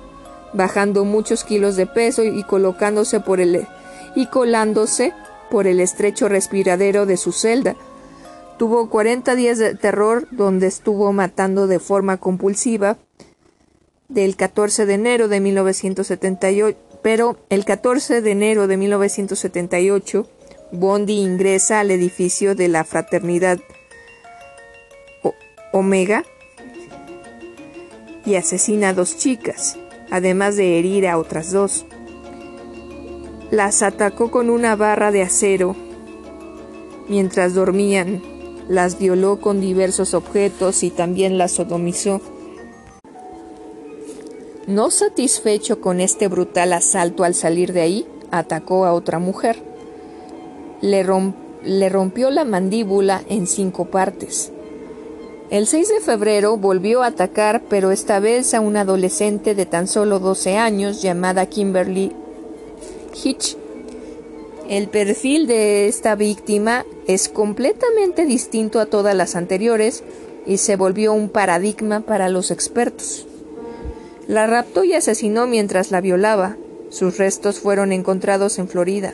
bajando 0.53 1.05
muchos 1.05 1.43
kilos 1.43 1.75
de 1.75 1.85
peso 1.85 2.23
y 2.23 2.43
colocándose 2.43 3.19
por 3.19 3.39
el 3.39 3.67
y 4.15 4.25
colándose 4.27 5.13
por 5.49 5.67
el 5.67 5.79
estrecho 5.79 6.27
respiradero 6.27 7.05
de 7.05 7.17
su 7.17 7.31
celda. 7.31 7.75
Tuvo 8.57 8.89
40 8.89 9.35
días 9.35 9.57
de 9.57 9.75
terror 9.75 10.27
donde 10.31 10.67
estuvo 10.67 11.11
matando 11.13 11.67
de 11.67 11.79
forma 11.79 12.17
compulsiva 12.17 12.97
del 14.07 14.35
14 14.35 14.85
de 14.85 14.93
enero 14.93 15.27
de 15.27 15.39
1978, 15.39 16.77
pero 17.01 17.37
el 17.49 17.65
14 17.65 18.21
de 18.21 18.31
enero 18.31 18.67
de 18.67 18.77
1978 18.77 20.27
Bondi 20.71 21.19
ingresa 21.19 21.81
al 21.81 21.91
edificio 21.91 22.55
de 22.55 22.67
la 22.67 22.83
fraternidad 22.83 23.59
Omega 25.73 26.23
y 28.25 28.35
asesina 28.35 28.89
a 28.89 28.93
dos 28.93 29.17
chicas, 29.17 29.77
además 30.09 30.55
de 30.55 30.79
herir 30.79 31.07
a 31.07 31.17
otras 31.17 31.51
dos. 31.51 31.85
Las 33.51 33.81
atacó 33.81 34.31
con 34.31 34.49
una 34.49 34.75
barra 34.75 35.11
de 35.11 35.23
acero 35.23 35.75
mientras 37.09 37.53
dormían, 37.53 38.21
las 38.69 38.97
violó 38.97 39.41
con 39.41 39.59
diversos 39.59 40.13
objetos 40.13 40.83
y 40.83 40.89
también 40.89 41.37
las 41.37 41.51
sodomizó. 41.51 42.21
No 44.67 44.89
satisfecho 44.91 45.81
con 45.81 45.99
este 45.99 46.29
brutal 46.29 46.71
asalto 46.71 47.25
al 47.25 47.35
salir 47.35 47.73
de 47.73 47.81
ahí, 47.81 48.07
atacó 48.31 48.85
a 48.85 48.93
otra 48.93 49.19
mujer. 49.19 49.70
Le, 50.81 51.03
rompió 51.03 52.29
la 52.31 52.43
mandíbula 52.43 53.21
en 53.29 53.47
cinco 53.47 53.85
partes. 53.85 54.51
El 55.51 55.67
6 55.67 55.89
de 55.89 55.99
febrero 55.99 56.57
volvió 56.57 57.03
a 57.03 57.07
atacar, 57.07 57.63
pero 57.69 57.91
esta 57.91 58.19
vez 58.19 58.53
a 58.53 58.61
una 58.61 58.81
adolescente 58.81 59.53
de 59.53 59.65
tan 59.65 59.87
solo 59.87 60.19
12 60.19 60.57
años 60.57 61.01
llamada 61.01 61.45
Kimberly 61.45 62.13
Hitch. 63.23 63.57
El 64.69 64.87
perfil 64.87 65.47
de 65.47 65.87
esta 65.89 66.15
víctima 66.15 66.85
es 67.05 67.27
completamente 67.27 68.25
distinto 68.25 68.79
a 68.79 68.85
todas 68.85 69.13
las 69.13 69.35
anteriores 69.35 70.03
y 70.45 70.57
se 70.57 70.77
volvió 70.77 71.13
un 71.13 71.29
paradigma 71.29 71.99
para 71.99 72.29
los 72.29 72.51
expertos. 72.51 73.27
La 74.27 74.47
raptó 74.47 74.85
y 74.85 74.93
asesinó 74.93 75.45
mientras 75.47 75.91
la 75.91 75.99
violaba. 75.99 76.55
Sus 76.89 77.17
restos 77.17 77.59
fueron 77.59 77.91
encontrados 77.91 78.59
en 78.59 78.69
Florida. 78.69 79.13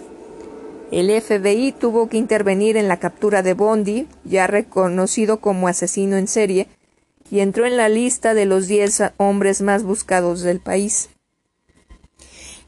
El 0.91 1.09
FBI 1.21 1.73
tuvo 1.73 2.07
que 2.07 2.17
intervenir 2.17 2.77
en 2.77 2.87
la 2.87 2.97
captura 2.97 3.43
de 3.43 3.53
Bondi, 3.53 4.07
ya 4.23 4.47
reconocido 4.47 5.41
como 5.41 5.67
asesino 5.67 6.15
en 6.15 6.27
serie, 6.27 6.67
y 7.29 7.41
entró 7.41 7.65
en 7.65 7.75
la 7.75 7.89
lista 7.89 8.33
de 8.33 8.45
los 8.45 8.67
10 8.67 9.13
hombres 9.17 9.61
más 9.61 9.83
buscados 9.83 10.41
del 10.41 10.61
país. 10.61 11.09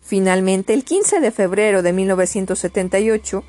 Finalmente, 0.02 0.74
el 0.74 0.84
15 0.84 1.22
de 1.22 1.32
febrero 1.32 1.82
de 1.82 1.94
1978, 1.94 3.44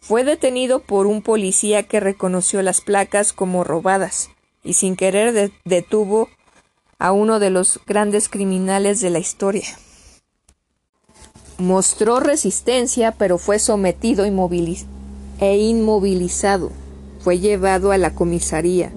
fue 0.00 0.24
detenido 0.24 0.80
por 0.80 1.06
un 1.06 1.22
policía 1.22 1.82
que 1.84 2.00
reconoció 2.00 2.62
las 2.62 2.80
placas 2.80 3.32
como 3.32 3.62
robadas 3.62 4.30
y 4.62 4.74
sin 4.74 4.96
querer 4.96 5.52
detuvo 5.64 6.28
a 6.98 7.12
uno 7.12 7.38
de 7.38 7.50
los 7.50 7.80
grandes 7.86 8.28
criminales 8.28 9.00
de 9.00 9.10
la 9.10 9.18
historia. 9.18 9.66
Mostró 11.58 12.20
resistencia, 12.20 13.12
pero 13.12 13.38
fue 13.38 13.58
sometido 13.58 14.24
e 14.24 15.56
inmovilizado. 15.56 16.70
Fue 17.20 17.38
llevado 17.38 17.92
a 17.92 17.98
la 17.98 18.14
comisaría. 18.14 18.92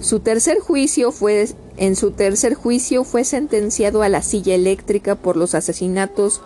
Su 0.00 0.20
tercer 0.20 0.58
juicio 0.60 1.12
fue 1.12 1.48
en 1.78 1.94
su 1.94 2.10
tercer 2.10 2.54
juicio 2.54 3.04
fue 3.04 3.22
sentenciado 3.22 4.02
a 4.02 4.08
la 4.08 4.20
silla 4.22 4.56
eléctrica 4.56 5.14
por 5.14 5.36
los 5.36 5.54
asesinatos 5.54 6.40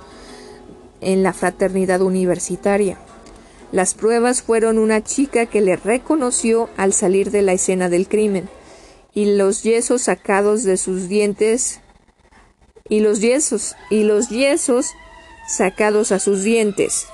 en 1.00 1.22
la 1.22 1.32
fraternidad 1.32 2.02
universitaria. 2.02 2.98
Las 3.72 3.94
pruebas 3.94 4.42
fueron 4.42 4.76
una 4.76 5.02
chica 5.02 5.46
que 5.46 5.62
le 5.62 5.76
reconoció 5.76 6.68
al 6.76 6.92
salir 6.92 7.30
de 7.30 7.40
la 7.40 7.54
escena 7.54 7.88
del 7.88 8.08
crimen 8.08 8.50
y 9.14 9.36
los 9.36 9.62
yesos 9.62 10.02
sacados 10.02 10.64
de 10.64 10.76
sus 10.76 11.08
dientes 11.08 11.80
y 12.90 13.00
los 13.00 13.20
yesos 13.20 13.74
y 13.88 14.04
los 14.04 14.28
yesos 14.28 14.92
sacados 15.52 16.12
a 16.12 16.18
sus 16.18 16.42
dientes, 16.42 17.06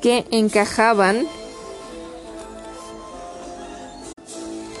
que 0.00 0.24
encajaban 0.30 1.26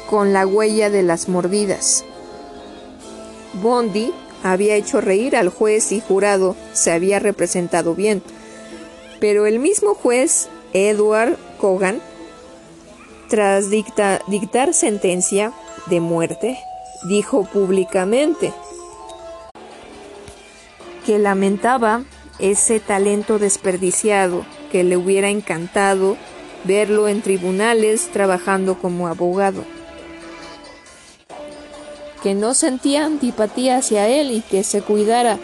con 0.08 0.32
la 0.32 0.46
huella 0.46 0.88
de 0.88 1.02
las 1.02 1.28
mordidas. 1.28 2.04
Bondi 3.54 4.14
había 4.44 4.76
hecho 4.76 5.00
reír 5.00 5.34
al 5.34 5.48
juez 5.48 5.90
y 5.90 6.00
jurado 6.00 6.54
se 6.72 6.92
había 6.92 7.18
representado 7.18 7.96
bien, 7.96 8.22
pero 9.18 9.46
el 9.46 9.58
mismo 9.58 9.94
juez, 9.94 10.48
Edward 10.72 11.36
Cogan, 11.60 12.00
tras 13.28 13.70
dictar 13.70 14.72
sentencia 14.72 15.52
de 15.86 15.98
muerte, 15.98 16.58
dijo 17.08 17.44
públicamente 17.44 18.52
que 21.10 21.18
lamentaba 21.18 22.04
ese 22.38 22.78
talento 22.78 23.40
desperdiciado, 23.40 24.46
que 24.70 24.84
le 24.84 24.96
hubiera 24.96 25.28
encantado 25.28 26.16
verlo 26.62 27.08
en 27.08 27.20
tribunales 27.20 28.10
trabajando 28.12 28.78
como 28.78 29.08
abogado, 29.08 29.64
que 32.22 32.34
no 32.34 32.54
sentía 32.54 33.06
antipatía 33.06 33.78
hacia 33.78 34.06
él 34.06 34.30
y 34.30 34.40
que 34.40 34.62
se 34.62 34.82
cuidara. 34.82 35.40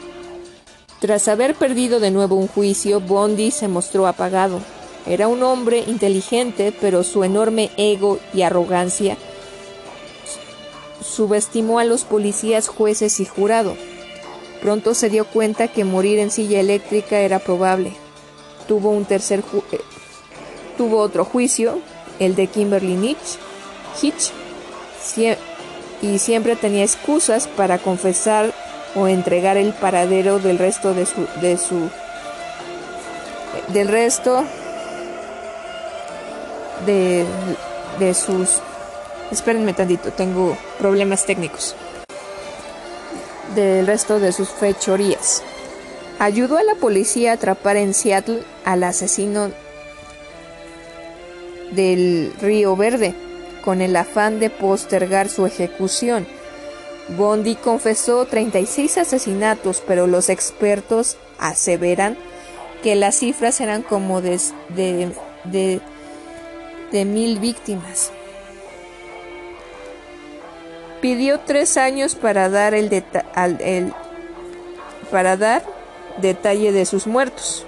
Tras 1.00 1.26
haber 1.26 1.57
perdido 1.57 1.98
de 1.98 2.12
nuevo 2.12 2.37
un 2.37 2.46
juicio, 2.46 3.00
Bondi 3.00 3.50
se 3.50 3.66
mostró 3.66 4.07
apagado. 4.07 4.61
Era 5.05 5.26
un 5.26 5.42
hombre 5.42 5.81
inteligente, 5.81 6.72
pero 6.81 7.02
su 7.02 7.24
enorme 7.24 7.72
ego 7.76 8.20
y 8.33 8.42
arrogancia 8.42 9.16
subestimó 11.02 11.81
a 11.81 11.85
los 11.85 12.05
policías, 12.05 12.68
jueces 12.68 13.18
y 13.18 13.24
jurado. 13.24 13.76
Pronto 14.61 14.95
se 14.95 15.11
dio 15.11 15.25
cuenta 15.27 15.69
que 15.69 15.85
morir 15.85 16.19
en 16.19 16.31
silla 16.31 16.61
eléctrica 16.61 17.21
era 17.21 17.38
probable. 17.38 17.92
Tuvo 18.66 18.90
un 18.90 19.05
tercer, 19.05 19.42
eh, 19.73 19.81
tuvo 20.77 20.99
otro 20.99 21.25
juicio, 21.25 21.81
el 22.19 22.35
de 22.35 22.47
Kimberly 22.47 23.16
Hitch, 24.01 24.31
y 26.03 26.19
siempre 26.19 26.57
tenía 26.57 26.85
excusas 26.85 27.47
para 27.49 27.79
confesar 27.79 28.53
o 28.95 29.07
entregar 29.07 29.57
el 29.57 29.73
paradero 29.73 30.38
del 30.38 30.59
resto 30.59 30.95
de 30.95 31.07
su, 31.07 31.27
de 31.40 31.59
su 31.59 31.90
del 33.69 33.88
resto 33.88 34.45
de, 36.85 37.25
de 37.99 38.14
sus 38.14 38.61
espérenme 39.31 39.73
tantito 39.73 40.12
tengo 40.12 40.57
problemas 40.79 41.25
técnicos 41.25 41.75
del 43.57 43.88
resto 43.88 44.21
de 44.21 44.31
sus 44.31 44.51
fechorías 44.51 45.42
ayudó 46.19 46.59
a 46.59 46.62
la 46.62 46.75
policía 46.75 47.33
a 47.33 47.35
atrapar 47.35 47.77
en 47.77 47.95
Seattle 47.95 48.42
al 48.64 48.85
asesino 48.85 49.51
del 51.73 52.33
Río 52.40 52.77
Verde 52.77 53.14
con 53.64 53.81
el 53.81 53.97
afán 53.97 54.38
de 54.38 54.49
postergar 54.49 55.29
su 55.29 55.45
ejecución. 55.45 56.27
Bondi 57.16 57.57
confesó 57.57 58.25
36 58.25 58.99
asesinatos, 58.99 59.83
pero 59.87 60.07
los 60.07 60.29
expertos 60.29 61.16
aseveran 61.38 62.16
que 62.83 62.95
las 62.95 63.16
cifras 63.16 63.61
eran 63.61 63.83
como 63.83 64.23
de, 64.23 64.40
de, 64.71 65.81
de, 66.92 67.05
mil 67.05 67.38
víctimas. 67.38 68.12
Pidió 71.07 71.38
tres 71.38 71.77
años 71.77 72.16
para 72.16 72.49
dar 72.49 72.75
el, 72.75 72.92
el 73.61 73.95
para 75.09 75.37
dar 75.37 75.64
detalle 76.16 76.73
de 76.73 76.85
sus 76.85 77.07
muertos, 77.07 77.64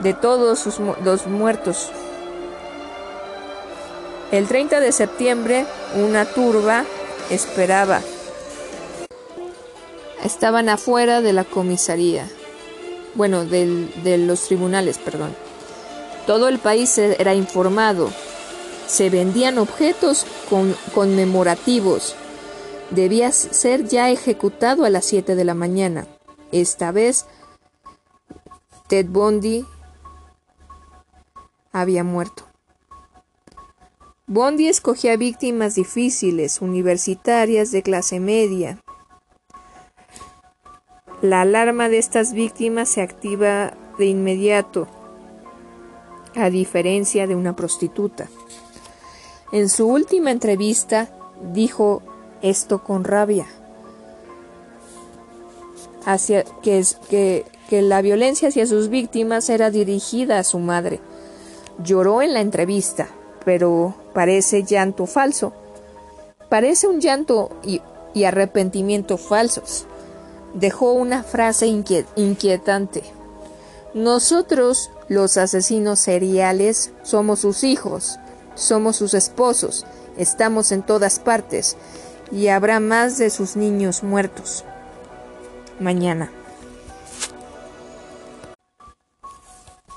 de 0.00 0.12
todos 0.12 0.58
sus, 0.58 0.80
los 1.04 1.28
muertos. 1.28 1.92
El 4.32 4.48
30 4.48 4.80
de 4.80 4.90
septiembre, 4.90 5.66
una 5.94 6.24
turba 6.24 6.84
esperaba. 7.30 8.00
Estaban 10.24 10.68
afuera 10.68 11.20
de 11.20 11.32
la 11.32 11.44
comisaría. 11.44 12.28
Bueno, 13.14 13.44
de 13.44 14.18
los 14.18 14.48
tribunales, 14.48 14.98
perdón. 14.98 15.32
Todo 16.26 16.48
el 16.48 16.58
país 16.58 16.98
era 16.98 17.34
informado. 17.34 18.10
Se 18.90 19.08
vendían 19.08 19.58
objetos 19.58 20.26
conmemorativos. 20.92 22.16
Debía 22.90 23.30
ser 23.30 23.86
ya 23.86 24.10
ejecutado 24.10 24.84
a 24.84 24.90
las 24.90 25.04
7 25.04 25.36
de 25.36 25.44
la 25.44 25.54
mañana. 25.54 26.08
Esta 26.50 26.90
vez, 26.90 27.24
Ted 28.88 29.06
Bundy 29.06 29.64
había 31.70 32.02
muerto. 32.02 32.42
Bondi 34.26 34.66
escogía 34.66 35.16
víctimas 35.16 35.76
difíciles, 35.76 36.60
universitarias 36.60 37.70
de 37.70 37.84
clase 37.84 38.18
media. 38.18 38.80
La 41.22 41.42
alarma 41.42 41.88
de 41.88 41.98
estas 41.98 42.32
víctimas 42.32 42.88
se 42.88 43.02
activa 43.02 43.72
de 43.98 44.06
inmediato, 44.06 44.88
a 46.34 46.50
diferencia 46.50 47.28
de 47.28 47.36
una 47.36 47.54
prostituta. 47.54 48.28
En 49.52 49.68
su 49.68 49.88
última 49.88 50.30
entrevista 50.30 51.08
dijo 51.52 52.02
esto 52.42 52.84
con 52.84 53.04
rabia, 53.04 53.46
hacia, 56.04 56.44
que, 56.62 56.84
que, 57.08 57.44
que 57.68 57.82
la 57.82 58.02
violencia 58.02 58.48
hacia 58.48 58.66
sus 58.66 58.88
víctimas 58.88 59.50
era 59.50 59.70
dirigida 59.70 60.38
a 60.38 60.44
su 60.44 60.58
madre. 60.58 61.00
Lloró 61.82 62.22
en 62.22 62.34
la 62.34 62.40
entrevista, 62.40 63.08
pero 63.44 63.94
parece 64.12 64.62
llanto 64.64 65.06
falso. 65.06 65.52
Parece 66.48 66.88
un 66.88 67.00
llanto 67.00 67.50
y, 67.62 67.80
arrepentimiento 68.24 69.16
falsos. 69.16 69.86
Dejó 70.54 70.92
una 70.92 71.22
frase 71.22 71.66
inquietante. 71.66 73.02
Nosotros, 73.94 74.90
los 75.08 75.36
asesinos 75.36 76.00
seriales, 76.00 76.92
somos 77.02 77.40
sus 77.40 77.62
hijos, 77.64 78.18
somos 78.60 78.96
sus 78.96 79.14
esposos, 79.14 79.86
estamos 80.16 80.70
en 80.70 80.82
todas 80.82 81.18
partes 81.18 81.76
y 82.30 82.48
habrá 82.48 82.78
más 82.78 83.18
de 83.18 83.30
sus 83.30 83.56
niños 83.56 84.02
muertos. 84.02 84.64
Mañana. 85.80 86.30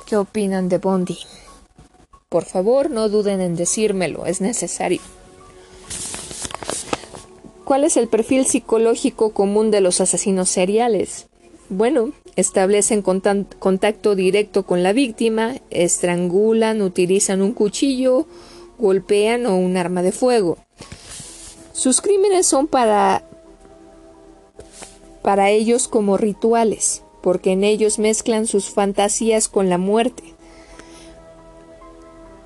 ¿Qué 0.05 0.15
opinan 0.17 0.69
de 0.69 0.77
Bondi? 0.77 1.17
Por 2.29 2.45
favor, 2.45 2.89
no 2.89 3.09
duden 3.09 3.41
en 3.41 3.55
decírmelo, 3.55 4.25
es 4.25 4.41
necesario. 4.41 5.01
¿Cuál 7.63 7.83
es 7.83 7.97
el 7.97 8.07
perfil 8.07 8.45
psicológico 8.45 9.33
común 9.33 9.71
de 9.71 9.81
los 9.81 10.01
asesinos 10.01 10.49
seriales? 10.49 11.27
Bueno, 11.69 12.11
establecen 12.35 13.01
contacto 13.01 14.15
directo 14.15 14.63
con 14.63 14.83
la 14.83 14.93
víctima, 14.93 15.55
estrangulan, 15.69 16.81
utilizan 16.81 17.41
un 17.41 17.53
cuchillo, 17.53 18.27
golpean 18.77 19.45
o 19.45 19.55
un 19.55 19.77
arma 19.77 20.01
de 20.01 20.11
fuego. 20.11 20.57
Sus 21.73 22.01
crímenes 22.01 22.45
son 22.45 22.67
para 22.67 23.23
para 25.23 25.49
ellos 25.49 25.87
como 25.87 26.17
rituales, 26.17 27.01
porque 27.21 27.53
en 27.53 27.63
ellos 27.63 27.97
mezclan 27.97 28.45
sus 28.45 28.69
fantasías 28.69 29.47
con 29.47 29.69
la 29.69 29.77
muerte. 29.77 30.23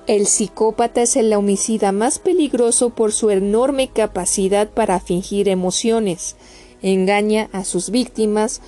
El 0.06 0.26
psicópata 0.26 1.02
es 1.02 1.16
el 1.16 1.34
homicida 1.34 1.92
más 1.92 2.18
peligroso 2.18 2.90
por 2.90 3.12
su 3.12 3.28
enorme 3.28 3.88
capacidad 3.88 4.70
para 4.70 5.00
fingir 5.00 5.50
emociones, 5.50 6.36
engaña 6.80 7.50
a 7.52 7.64
sus 7.64 7.90
víctimas, 7.90 8.62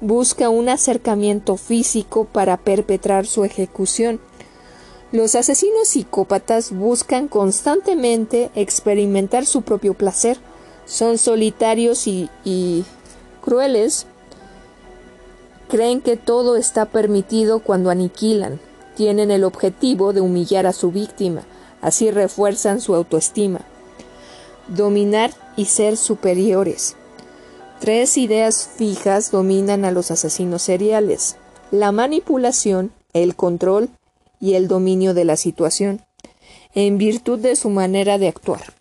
busca 0.00 0.50
un 0.50 0.68
acercamiento 0.68 1.56
físico 1.56 2.26
para 2.26 2.58
perpetrar 2.58 3.26
su 3.26 3.44
ejecución. 3.44 4.20
Los 5.14 5.36
asesinos 5.36 5.86
psicópatas 5.86 6.72
buscan 6.72 7.28
constantemente 7.28 8.50
experimentar 8.56 9.46
su 9.46 9.62
propio 9.62 9.94
placer, 9.94 10.38
son 10.86 11.18
solitarios 11.18 12.08
y, 12.08 12.84
crueles, 13.40 14.08
creen 15.68 16.00
que 16.00 16.16
todo 16.16 16.56
está 16.56 16.86
permitido 16.86 17.60
cuando 17.60 17.90
aniquilan, 17.90 18.58
tienen 18.96 19.30
el 19.30 19.44
objetivo 19.44 20.12
de 20.12 20.20
humillar 20.20 20.66
a 20.66 20.72
su 20.72 20.90
víctima, 20.90 21.42
así 21.80 22.10
refuerzan 22.10 22.80
su 22.80 22.96
autoestima. 22.96 23.60
Dominar 24.66 25.30
y 25.56 25.66
ser 25.66 25.96
superiores. 25.96 26.96
Tres 27.78 28.18
ideas 28.18 28.68
fijas 28.76 29.30
dominan 29.30 29.84
a 29.84 29.92
los 29.92 30.10
asesinos 30.10 30.62
seriales. 30.62 31.36
La 31.70 31.92
manipulación, 31.92 32.90
el 33.12 33.36
control 33.36 33.90
y 34.40 34.54
el 34.54 34.68
dominio 34.68 35.14
de 35.14 35.24
la 35.24 35.36
situación, 35.36 36.00
en 36.74 36.98
virtud 36.98 37.38
de 37.38 37.56
su 37.56 37.70
manera 37.70 38.18
de 38.18 38.28
actuar. 38.28 38.74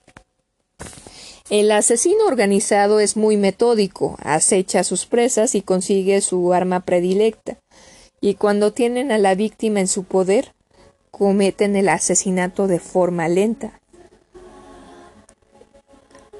El 1.50 1.72
asesino 1.72 2.26
organizado 2.26 3.00
es 3.00 3.18
muy 3.18 3.38
metódico, 3.38 4.18
acecha 4.24 4.80
a 4.80 4.84
sus 4.84 5.06
presas 5.06 5.56
y 5.56 5.62
consigue 5.62 6.22
su 6.22 6.54
arma 6.54 6.80
predilecta 6.80 7.58
y 8.24 8.36
cuando 8.36 8.72
tienen 8.72 9.12
a 9.12 9.18
la 9.18 9.36
víctima 9.36 9.82
en 9.82 9.90
su 9.90 10.06
poder, 10.06 10.56
cometen 11.12 11.76
el 11.76 11.90
asesinato 11.90 12.68
de 12.68 12.80
forma 12.80 13.28
lenta. 13.28 13.82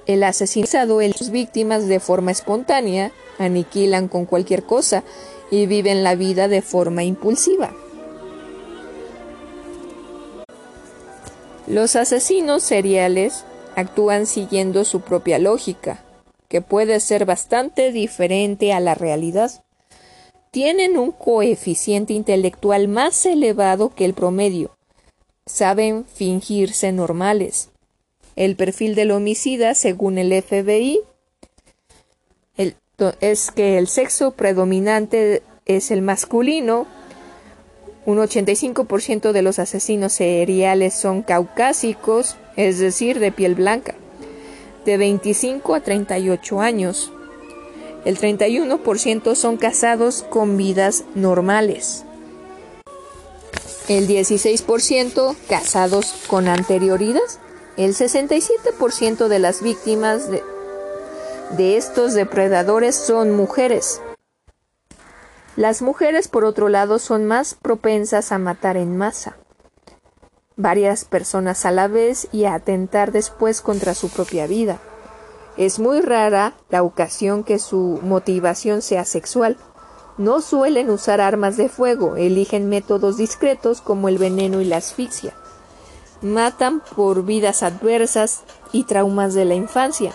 El 0.06 0.24
asesinado 0.24 1.02
a 1.02 1.12
sus 1.12 1.30
víctimas 1.30 1.88
de 1.88 2.00
forma 2.00 2.32
espontánea, 2.32 3.12
aniquilan 3.38 4.08
con 4.08 4.26
cualquier 4.26 4.64
cosa 4.64 5.04
y 5.52 5.66
viven 5.66 6.06
la 6.06 6.16
vida 6.16 6.48
de 6.48 6.62
forma 6.62 7.04
impulsiva. 7.04 7.76
Los 11.68 11.96
asesinos 11.96 12.64
seriales 12.64 13.46
actúan 13.76 14.26
siguiendo 14.26 14.86
su 14.86 15.02
propia 15.02 15.40
lógica, 15.40 16.04
que 16.48 16.62
puede 16.62 17.00
ser 17.00 17.26
bastante 17.26 17.92
diferente 17.92 18.74
a 18.74 18.80
la 18.80 18.96
realidad 18.96 19.64
tienen 20.54 21.00
un 21.00 21.12
coeficiente 21.12 22.14
intelectual 22.14 22.88
más 22.88 23.26
elevado 23.26 23.96
que 23.96 24.06
el 24.06 24.14
promedio. 24.14 24.78
Saben 25.48 26.06
fingirse 26.06 26.92
normales. 26.92 27.72
El 28.36 28.56
perfil 28.56 28.94
del 28.94 29.10
homicida, 29.10 29.74
según 29.74 30.20
el 30.20 30.32
FBI, 30.44 31.00
es 33.20 33.50
que 33.50 33.80
el 33.80 33.88
sexo 33.88 34.34
predominante 34.34 35.42
es 35.66 35.90
el 35.90 36.04
masculino. 36.04 36.86
Un 38.06 38.18
85% 38.18 39.32
de 39.32 39.42
los 39.42 39.60
asesinos 39.60 40.14
seriales 40.14 40.94
son 40.94 41.22
caucásicos, 41.22 42.36
es 42.58 42.78
decir, 42.80 43.20
de 43.20 43.32
piel 43.32 43.56
blanca, 43.56 43.96
de 44.86 44.98
25 44.98 45.74
a 45.74 45.80
38 45.80 46.60
años. 46.60 47.14
El 48.04 48.18
31% 48.18 49.36
son 49.36 49.56
casados 49.56 50.24
con 50.24 50.58
vidas 50.58 51.06
normales. 51.16 52.04
el 53.88 54.08
16% 54.08 55.36
casados 55.50 56.14
con 56.28 56.48
anterioridad. 56.48 57.22
El 57.76 57.94
67% 57.94 59.28
de 59.28 59.40
las 59.40 59.62
víctimas 59.62 60.30
de, 60.30 60.44
de 61.58 61.78
estos 61.78 62.14
depredadores 62.14 62.96
son 62.96 63.32
mujeres. 63.32 64.02
Las 65.56 65.84
mujeres, 65.84 66.28
por 66.28 66.46
otro 66.46 66.68
lado, 66.68 66.98
son 66.98 67.26
más 67.26 67.54
propensas 67.54 68.32
a 68.32 68.40
matar 68.40 68.76
en 68.76 68.98
masa, 68.98 69.38
varias 70.56 71.06
personas 71.06 71.66
a 71.66 71.72
la 71.72 71.88
vez 71.88 72.28
y 72.32 72.46
a 72.46 72.56
atentar 72.56 73.12
después 73.12 73.62
contra 73.62 73.94
su 73.94 74.10
propia 74.10 74.48
vida. 74.48 74.80
Es 75.56 75.78
muy 75.78 76.02
rara 76.02 76.54
la 76.70 76.82
ocasión 76.82 77.44
que 77.44 77.60
su 77.60 78.00
motivación 78.02 78.82
sea 78.82 79.06
sexual. 79.06 79.58
No 80.18 80.42
suelen 80.42 80.90
usar 80.90 81.22
armas 81.22 81.56
de 81.56 81.70
fuego, 81.70 82.16
eligen 82.16 82.68
métodos 82.70 83.18
discretos 83.18 83.82
como 83.82 84.10
el 84.10 84.18
veneno 84.18 84.60
y 84.60 84.66
la 84.66 84.78
asfixia. 84.78 85.36
Matan 86.24 86.82
por 86.96 87.26
vidas 87.26 87.62
adversas 87.62 88.42
y 88.72 88.86
traumas 88.86 89.36
de 89.36 89.46
la 89.46 89.54
infancia. 89.54 90.14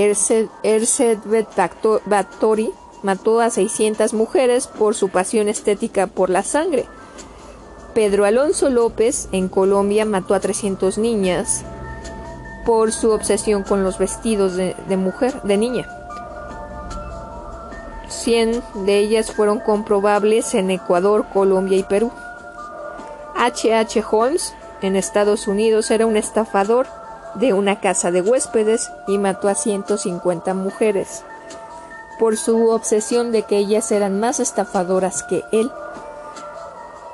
Erzsébet 0.00 1.48
Báthory 2.06 2.72
mató 3.02 3.40
a 3.40 3.50
600 3.50 4.12
mujeres 4.14 4.66
por 4.66 4.94
su 4.94 5.08
pasión 5.08 5.48
estética 5.48 6.06
por 6.06 6.30
la 6.30 6.42
sangre. 6.42 6.86
Pedro 7.94 8.24
Alonso 8.24 8.70
López 8.70 9.28
en 9.32 9.48
Colombia 9.48 10.04
mató 10.04 10.34
a 10.34 10.40
300 10.40 10.98
niñas 10.98 11.64
por 12.64 12.92
su 12.92 13.10
obsesión 13.10 13.62
con 13.62 13.82
los 13.82 13.98
vestidos 13.98 14.54
de, 14.56 14.74
mujer, 14.96 15.40
de 15.42 15.56
niña. 15.56 15.88
100 18.08 18.62
de 18.86 18.98
ellas 18.98 19.32
fueron 19.32 19.58
comprobables 19.60 20.54
en 20.54 20.70
Ecuador, 20.70 21.26
Colombia 21.32 21.78
y 21.78 21.82
Perú. 21.82 22.12
H. 23.34 23.74
H. 23.74 24.04
Holmes 24.10 24.54
en 24.82 24.96
Estados 24.96 25.48
Unidos 25.48 25.90
era 25.90 26.06
un 26.06 26.16
estafador 26.16 26.86
de 27.34 27.52
una 27.52 27.80
casa 27.80 28.10
de 28.10 28.20
huéspedes 28.20 28.90
y 29.06 29.18
mató 29.18 29.48
a 29.48 29.54
150 29.54 30.54
mujeres 30.54 31.24
por 32.18 32.36
su 32.36 32.70
obsesión 32.70 33.32
de 33.32 33.42
que 33.42 33.56
ellas 33.56 33.92
eran 33.92 34.18
más 34.18 34.40
estafadoras 34.40 35.22
que 35.22 35.44
él. 35.52 35.70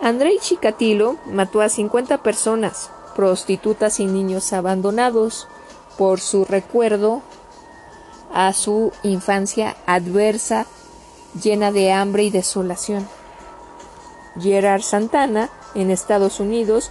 Andrei 0.01 0.39
Chikatilo 0.39 1.17
mató 1.27 1.61
a 1.61 1.69
50 1.69 2.19
personas 2.23 2.91
prostitutas 3.15 4.01
y 4.01 4.07
niños 4.07 4.53
abandonados 4.53 5.47
por 5.97 6.21
su 6.21 6.45
recuerdo 6.45 7.23
a 8.33 8.53
su 8.53 8.93
infancia 9.03 9.77
adversa, 9.87 10.67
llena 11.41 11.71
de 11.71 11.93
hambre 11.93 12.25
y 12.25 12.31
desolación. 12.31 13.07
Gerard 14.41 14.83
Santana, 14.83 15.51
en 15.77 15.91
Estados 15.91 16.41
Unidos, 16.41 16.91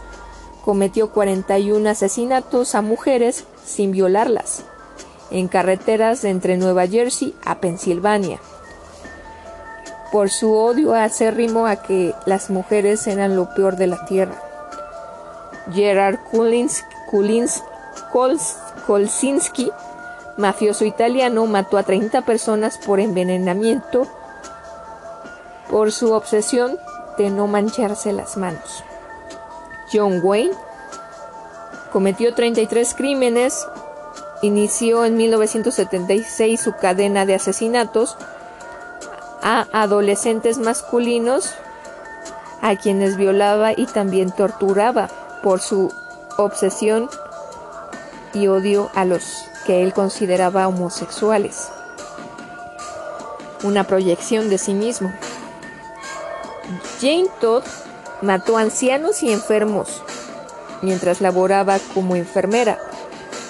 cometió 0.63 1.12
41 1.12 1.89
asesinatos 1.89 2.73
a 2.76 2.82
mujeres 2.82 3.45
sin 3.65 3.91
violarlas, 3.91 4.63
en 5.30 5.47
carreteras 5.47 6.23
entre 6.23 6.58
Nueva 6.58 6.88
Jersey 6.88 7.36
a 7.45 7.60
Pensilvania, 7.60 8.39
por 10.12 10.30
su 10.30 10.54
odio 10.54 10.93
acérrimo 10.93 11.67
a 11.67 11.78
que 11.78 12.13
las 12.26 12.49
mujeres 12.49 13.06
eran 13.08 13.36
lo 13.36 13.54
peor 13.54 13.76
de 13.76 13.88
la 13.88 14.06
tierra. 14.06 14.41
Gerard 15.73 16.19
Kolsinski, 18.86 19.71
mafioso 20.38 20.86
italiano, 20.86 21.45
mató 21.45 21.78
a 21.78 21.84
30 21.84 22.21
personas 22.21 22.78
por 22.78 22.99
envenenamiento 22.99 24.08
por 25.69 25.91
su 25.91 26.12
obsesión 26.13 26.78
de 27.17 27.30
no 27.30 27.47
mancharse 27.47 28.13
las 28.13 28.38
manos. 28.38 28.84
John 29.93 30.19
Wayne 30.23 30.56
cometió 31.91 32.34
33 32.34 32.95
crímenes, 32.95 33.67
inició 34.41 35.06
en 35.06 35.15
1976 35.15 36.60
su 36.60 36.73
cadena 36.73 37.25
de 37.25 37.36
asesinatos 37.36 38.17
a 39.43 39.67
adolescentes 39.71 40.58
masculinos 40.58 41.53
a 42.62 42.75
quienes 42.77 43.17
violaba 43.17 43.73
y 43.73 43.86
también 43.86 44.32
torturaba 44.32 45.10
por 45.43 45.60
su 45.60 45.93
obsesión 46.38 47.10
y 48.34 48.47
odio 48.47 48.89
a 48.95 49.06
los 49.06 49.45
que 49.65 49.84
él 49.84 49.93
consideraba 49.93 50.67
homosexuales. 50.67 51.69
Una 53.63 53.84
proyección 53.84 54.49
de 54.49 54.58
sí 54.58 54.73
mismo. 54.73 55.13
Jane 56.99 57.27
Todd 57.39 57.63
mató 58.23 58.57
ancianos 58.57 59.21
y 59.21 59.31
enfermos 59.31 60.01
mientras 60.81 61.21
laboraba 61.21 61.79
como 61.93 62.15
enfermera. 62.15 62.79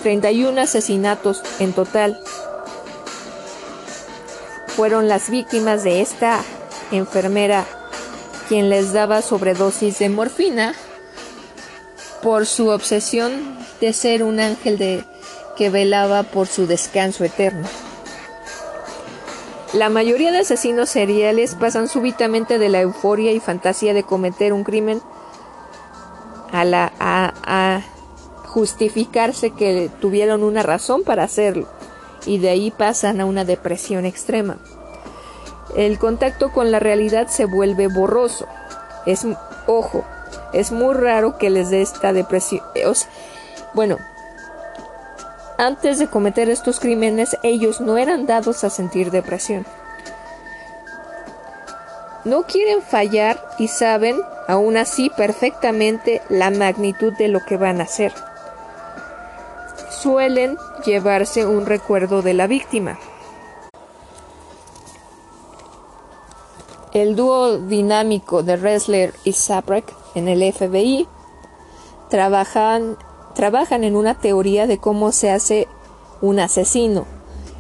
31 0.02 0.62
asesinatos 0.62 1.42
en 1.60 1.72
total 1.74 2.20
fueron 4.68 5.08
las 5.08 5.30
víctimas 5.30 5.84
de 5.84 6.02
esta 6.02 6.42
enfermera 6.92 7.66
quien 8.50 8.70
les 8.70 8.92
daba 8.92 9.22
sobredosis 9.22 10.00
de 10.00 10.10
morfina 10.10 10.76
por 12.22 12.46
su 12.46 12.70
obsesión 12.70 13.58
de 13.80 13.94
ser 13.94 14.24
un 14.24 14.40
ángel 14.40 14.78
de, 14.78 15.04
que 15.56 15.70
velaba 15.70 16.24
por 16.24 16.48
su 16.48 16.68
descanso 16.68 17.24
eterno. 17.24 17.68
La 19.74 19.90
mayoría 19.90 20.32
de 20.32 20.40
asesinos 20.40 20.90
seriales 20.90 21.56
pasan 21.56 21.88
súbitamente 21.88 22.60
de 22.60 22.70
la 22.70 22.82
euforia 22.82 23.32
y 23.32 23.40
fantasía 23.40 23.96
de 23.96 24.04
cometer 24.04 24.54
un 24.54 24.64
crimen 24.64 25.02
a, 26.52 26.64
la, 26.64 26.94
a 27.00 27.82
justificarse 28.46 29.50
que 29.50 29.90
tuvieron 30.00 30.44
una 30.44 30.62
razón 30.62 31.04
para 31.04 31.24
hacerlo 31.24 31.68
y 32.28 32.38
de 32.38 32.50
ahí 32.50 32.70
pasan 32.70 33.20
a 33.20 33.26
una 33.26 33.46
depresión 33.46 34.06
extrema. 34.06 34.58
El 35.76 35.98
contacto 35.98 36.52
con 36.52 36.72
la 36.72 36.80
realidad 36.80 37.28
se 37.28 37.46
vuelve 37.46 37.88
borroso. 37.88 38.46
Es, 39.08 39.26
ojo, 39.66 40.06
es 40.54 40.72
muy 40.72 40.94
raro 40.94 41.38
que 41.40 41.50
les 41.50 41.72
dé 41.72 41.82
esta 41.82 42.14
depresión. 42.14 42.62
Bueno, 43.74 43.98
antes 45.66 46.00
de 46.00 46.08
cometer 46.08 46.50
estos 46.50 46.80
crímenes, 46.80 47.38
ellos 47.44 47.82
no 47.82 47.98
eran 47.98 48.26
dados 48.26 48.64
a 48.64 48.70
sentir 48.70 49.12
depresión. 49.12 49.66
No 52.26 52.44
quieren 52.44 52.82
fallar 52.82 53.44
y 53.60 53.68
saben, 53.68 54.22
aún 54.48 54.78
así, 54.78 55.10
perfectamente 55.10 56.22
la 56.30 56.52
magnitud 56.52 57.14
de 57.14 57.28
lo 57.28 57.44
que 57.44 57.58
van 57.58 57.82
a 57.82 57.84
hacer. 57.84 58.14
Suelen 59.90 60.58
llevarse 60.86 61.46
un 61.46 61.66
recuerdo 61.66 62.22
de 62.22 62.34
la 62.34 62.48
víctima. 62.48 63.00
El 66.94 67.16
dúo 67.16 67.58
dinámico 67.58 68.44
de 68.44 68.56
Ressler 68.56 69.14
y 69.24 69.34
Saprek 69.34 69.94
en 70.16 70.28
el 70.28 70.54
FBI 70.54 71.08
trabajan, 72.10 72.98
trabajan 73.36 73.84
en 73.84 73.96
una 73.96 74.16
teoría 74.16 74.68
de 74.68 74.78
cómo 74.78 75.12
se 75.12 75.32
hace 75.32 75.68
un 76.22 76.40
asesino. 76.40 77.06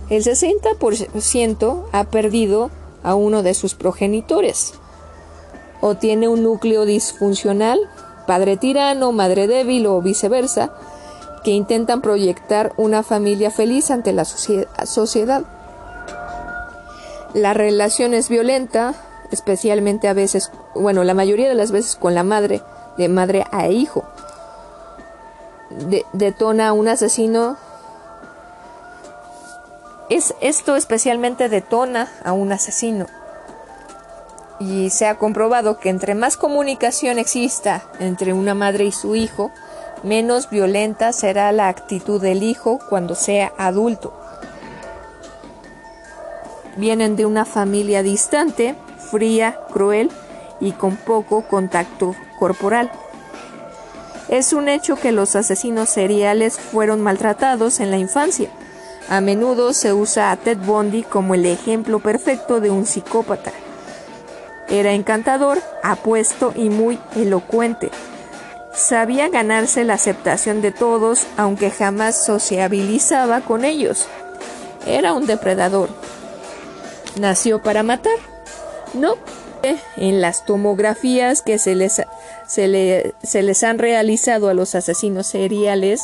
El 0.09 0.23
60% 0.23 1.83
ha 1.91 2.03
perdido 2.05 2.69
a 3.03 3.15
uno 3.15 3.43
de 3.43 3.53
sus 3.53 3.75
progenitores 3.75 4.73
o 5.81 5.95
tiene 5.95 6.29
un 6.29 6.43
núcleo 6.43 6.85
disfuncional, 6.85 7.77
padre 8.25 8.55
tirano, 8.55 9.11
madre 9.11 9.47
débil 9.47 9.85
o 9.87 10.01
viceversa, 10.01 10.73
que 11.43 11.51
intentan 11.51 12.01
proyectar 12.01 12.71
una 12.77 13.03
familia 13.03 13.51
feliz 13.51 13.91
ante 13.91 14.13
la 14.13 14.23
sociedad. 14.23 15.43
La 17.33 17.53
relación 17.53 18.13
es 18.13 18.29
violenta, 18.29 18.93
especialmente 19.31 20.07
a 20.07 20.13
veces, 20.13 20.51
bueno, 20.73 21.03
la 21.03 21.13
mayoría 21.13 21.49
de 21.49 21.55
las 21.55 21.71
veces 21.71 21.97
con 21.97 22.15
la 22.15 22.23
madre, 22.23 22.61
de 22.97 23.09
madre 23.09 23.43
a 23.51 23.67
hijo. 23.67 24.05
Detona 26.13 26.73
un 26.73 26.87
asesino. 26.87 27.57
Es, 30.09 30.33
esto 30.41 30.75
especialmente 30.75 31.49
detona 31.49 32.11
a 32.23 32.33
un 32.33 32.51
asesino. 32.51 33.07
Y 34.59 34.89
se 34.91 35.07
ha 35.07 35.15
comprobado 35.15 35.79
que 35.79 35.89
entre 35.89 36.15
más 36.15 36.37
comunicación 36.37 37.19
exista 37.19 37.83
entre 37.99 38.33
una 38.33 38.53
madre 38.53 38.85
y 38.85 38.91
su 38.91 39.15
hijo, 39.15 39.51
menos 40.03 40.49
violenta 40.49 41.11
será 41.11 41.51
la 41.51 41.69
actitud 41.69 42.21
del 42.21 42.43
hijo 42.43 42.79
cuando 42.89 43.15
sea 43.15 43.51
adulto. 43.57 44.13
Vienen 46.75 47.15
de 47.15 47.25
una 47.25 47.45
familia 47.45 48.03
distante, 48.03 48.75
fría, 49.11 49.59
cruel 49.71 50.11
y 50.59 50.71
con 50.71 50.95
poco 50.95 51.43
contacto 51.47 52.15
corporal. 52.39 52.91
Es 54.29 54.53
un 54.53 54.69
hecho 54.69 54.95
que 54.95 55.11
los 55.11 55.35
asesinos 55.35 55.89
seriales 55.89 56.57
fueron 56.57 57.01
maltratados 57.01 57.79
en 57.79 57.91
la 57.91 57.97
infancia. 57.97 58.49
A 59.09 59.21
menudo 59.21 59.73
se 59.73 59.93
usa 59.93 60.31
a 60.31 60.37
Ted 60.37 60.57
Bundy 60.57 61.03
como 61.03 61.35
el 61.35 61.45
ejemplo 61.45 61.99
perfecto 61.99 62.61
de 62.61 62.69
un 62.69 62.85
psicópata. 62.85 63.51
Era 64.69 64.93
encantador, 64.93 65.61
apuesto 65.83 66.53
y 66.55 66.69
muy 66.69 66.97
elocuente. 67.15 67.91
Sabía 68.73 69.29
ganarse 69.29 69.83
la 69.83 69.95
aceptación 69.95 70.61
de 70.61 70.71
todos, 70.71 71.27
aunque 71.37 71.69
jamás 71.69 72.25
sociabilizaba 72.25 73.41
con 73.41 73.65
ellos. 73.65 74.07
Era 74.87 75.13
un 75.13 75.27
depredador. 75.27 75.89
¿Nació 77.19 77.61
para 77.61 77.83
matar? 77.83 78.17
No. 78.93 79.15
En 79.95 80.21
las 80.21 80.45
tomografías 80.45 81.41
que 81.41 81.57
se 81.57 81.75
les, 81.75 82.01
se, 82.53 83.13
se 83.23 83.43
les 83.43 83.63
han 83.63 83.79
realizado 83.79 84.49
a 84.49 84.53
los 84.53 84.75
asesinos 84.75 85.27
seriales, 85.27 86.01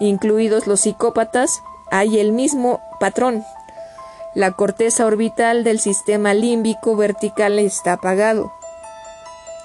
incluidos 0.00 0.66
los 0.66 0.80
psicópatas, 0.80 1.62
hay 1.90 2.18
el 2.18 2.32
mismo 2.32 2.80
patrón. 3.00 3.44
La 4.34 4.52
corteza 4.52 5.06
orbital 5.06 5.64
del 5.64 5.80
sistema 5.80 6.34
límbico 6.34 6.94
vertical 6.96 7.58
está 7.58 7.94
apagado 7.94 8.52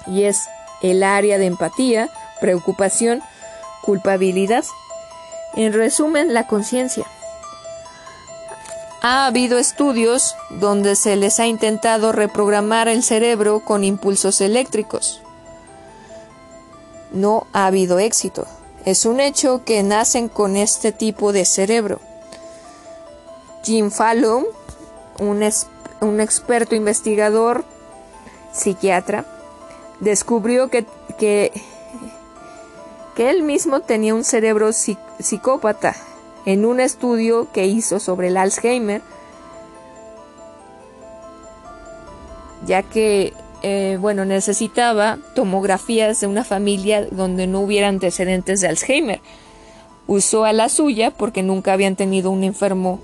y 0.06 0.24
es 0.24 0.48
el 0.82 1.02
área 1.02 1.38
de 1.38 1.46
empatía, 1.46 2.08
preocupación, 2.40 3.22
culpabilidad. 3.82 4.64
En 5.54 5.72
resumen, 5.72 6.32
la 6.32 6.46
conciencia. 6.46 7.04
Ha 9.02 9.26
habido 9.26 9.58
estudios 9.58 10.36
donde 10.48 10.96
se 10.96 11.16
les 11.16 11.40
ha 11.40 11.46
intentado 11.46 12.12
reprogramar 12.12 12.88
el 12.88 13.02
cerebro 13.02 13.60
con 13.60 13.84
impulsos 13.84 14.40
eléctricos. 14.40 15.22
No 17.12 17.46
ha 17.52 17.66
habido 17.66 17.98
éxito. 17.98 18.46
Es 18.84 19.06
un 19.06 19.20
hecho 19.20 19.62
que 19.64 19.82
nacen 19.82 20.28
con 20.28 20.56
este 20.56 20.92
tipo 20.92 21.32
de 21.32 21.44
cerebro. 21.44 22.00
Jim 23.62 23.90
Fallon, 23.90 24.44
un, 25.20 25.48
un 26.00 26.20
experto 26.20 26.74
investigador 26.74 27.64
psiquiatra, 28.52 29.24
descubrió 30.00 30.68
que, 30.68 30.84
que, 31.18 31.52
él 33.16 33.44
mismo 33.44 33.80
tenía 33.80 34.14
un 34.14 34.24
cerebro 34.24 34.72
psicópata 34.72 35.94
en 36.44 36.64
un 36.64 36.80
estudio 36.80 37.46
que 37.52 37.66
hizo 37.66 38.00
sobre 38.00 38.28
el 38.28 38.36
Alzheimer, 38.36 39.00
ya 42.66 42.82
que 42.82 43.32
eh, 43.62 43.96
bueno, 44.00 44.24
necesitaba 44.24 45.18
tomografías 45.34 46.20
de 46.20 46.26
una 46.26 46.44
familia 46.44 47.06
donde 47.10 47.46
no 47.46 47.60
hubiera 47.60 47.88
antecedentes 47.88 48.60
de 48.60 48.68
Alzheimer. 48.68 49.20
Usó 50.06 50.44
a 50.44 50.52
la 50.52 50.68
suya 50.68 51.12
porque 51.12 51.42
nunca 51.42 51.72
habían 51.72 51.94
tenido 51.94 52.30
un 52.30 52.42
enfermo 52.42 53.00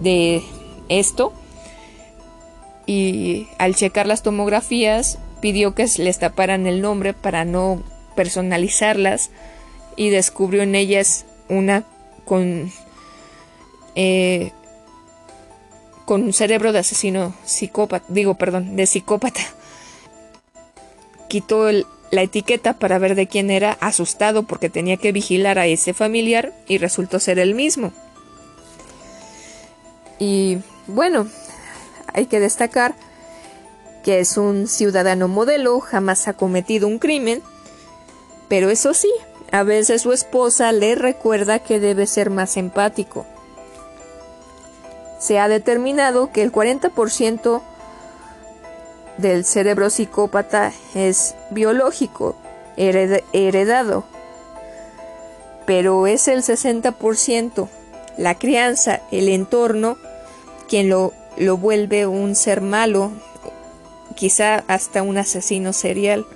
de 0.00 0.42
esto. 0.88 1.32
Y 2.86 3.48
al 3.58 3.74
checar 3.74 4.06
las 4.06 4.22
tomografías 4.22 5.18
pidió 5.40 5.74
que 5.74 5.86
les 5.98 6.18
taparan 6.18 6.66
el 6.66 6.80
nombre 6.80 7.12
para 7.12 7.44
no 7.44 7.82
personalizarlas 8.16 9.30
y 9.96 10.08
descubrió 10.08 10.62
en 10.62 10.74
ellas 10.74 11.26
una 11.48 11.84
con 12.24 12.72
eh, 13.94 14.52
con 16.10 16.24
un 16.24 16.32
cerebro 16.32 16.72
de 16.72 16.80
asesino 16.80 17.32
psicópata, 17.44 18.04
digo, 18.08 18.34
perdón, 18.34 18.74
de 18.74 18.84
psicópata. 18.84 19.42
Quitó 21.28 21.70
la 21.70 22.22
etiqueta 22.22 22.80
para 22.80 22.98
ver 22.98 23.14
de 23.14 23.28
quién 23.28 23.48
era, 23.48 23.78
asustado 23.80 24.42
porque 24.42 24.68
tenía 24.68 24.96
que 24.96 25.12
vigilar 25.12 25.60
a 25.60 25.66
ese 25.66 25.94
familiar 25.94 26.52
y 26.66 26.78
resultó 26.78 27.20
ser 27.20 27.38
el 27.38 27.54
mismo. 27.54 27.92
Y 30.18 30.58
bueno, 30.88 31.28
hay 32.12 32.26
que 32.26 32.40
destacar 32.40 32.96
que 34.02 34.18
es 34.18 34.36
un 34.36 34.66
ciudadano 34.66 35.28
modelo, 35.28 35.78
jamás 35.78 36.26
ha 36.26 36.32
cometido 36.32 36.88
un 36.88 36.98
crimen, 36.98 37.40
pero 38.48 38.68
eso 38.68 38.94
sí, 38.94 39.12
a 39.52 39.62
veces 39.62 40.02
su 40.02 40.12
esposa 40.12 40.72
le 40.72 40.96
recuerda 40.96 41.60
que 41.60 41.78
debe 41.78 42.08
ser 42.08 42.30
más 42.30 42.56
empático 42.56 43.26
se 45.20 45.38
ha 45.38 45.46
determinado 45.46 46.32
que 46.32 46.42
el 46.42 46.50
40% 46.50 47.62
del 49.18 49.44
cerebro 49.44 49.90
psicópata 49.90 50.72
es 50.96 51.36
biológico, 51.50 52.34
heredado, 52.76 54.04
pero 55.66 56.08
es 56.08 56.26
el 56.26 56.42
60% 56.42 57.68
la 58.16 58.34
crianza, 58.38 59.00
el 59.10 59.28
entorno, 59.28 59.96
quien 60.68 60.88
lo, 60.88 61.12
lo 61.38 61.56
vuelve 61.56 62.06
un 62.06 62.34
ser 62.34 62.60
malo, 62.60 63.12
quizá 64.14 64.64
hasta 64.66 65.02
un 65.02 65.16
asesino 65.16 65.72
serial. 65.72 66.26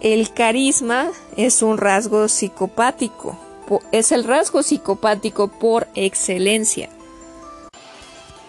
El 0.00 0.32
carisma 0.32 1.10
es 1.36 1.62
un 1.62 1.78
rasgo 1.78 2.28
psicopático, 2.28 3.36
es 3.92 4.12
el 4.12 4.24
rasgo 4.24 4.62
psicopático 4.62 5.48
por 5.48 5.88
excelencia. 5.94 6.88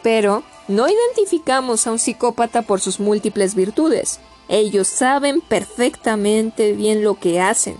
Pero 0.07 0.43
no 0.69 0.87
identificamos 0.87 1.85
a 1.85 1.91
un 1.91 1.99
psicópata 1.99 2.61
por 2.61 2.79
sus 2.79 3.01
múltiples 3.01 3.55
virtudes. 3.55 4.21
Ellos 4.47 4.87
saben 4.87 5.41
perfectamente 5.41 6.71
bien 6.71 7.03
lo 7.03 7.15
que 7.15 7.41
hacen. 7.41 7.75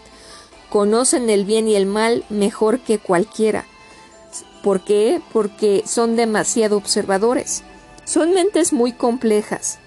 Conocen 0.69 1.29
el 1.29 1.45
bien 1.45 1.69
y 1.69 1.75
el 1.75 1.85
mal 1.85 2.25
mejor 2.27 2.81
que 2.81 2.99
cualquiera. 2.99 3.65
¿Por 4.61 4.83
qué? 4.83 5.21
Porque 5.31 5.83
son 5.85 6.17
demasiado 6.17 6.75
observadores. 6.75 7.63
Son 8.03 8.33
mentes 8.33 8.73
muy 8.73 8.91
complejas. 8.91 9.79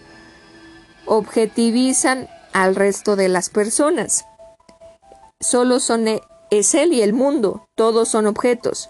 Objetivizan 1.05 2.27
al 2.55 2.75
resto 2.75 3.17
de 3.17 3.29
las 3.29 3.51
personas. 3.51 4.25
Solo 5.41 5.79
son 5.79 6.09
e, 6.09 6.23
es 6.51 6.75
él 6.75 6.95
y 6.95 7.03
el 7.03 7.13
mundo. 7.13 7.69
Todos 7.75 8.09
son 8.09 8.27
objetos. 8.27 8.89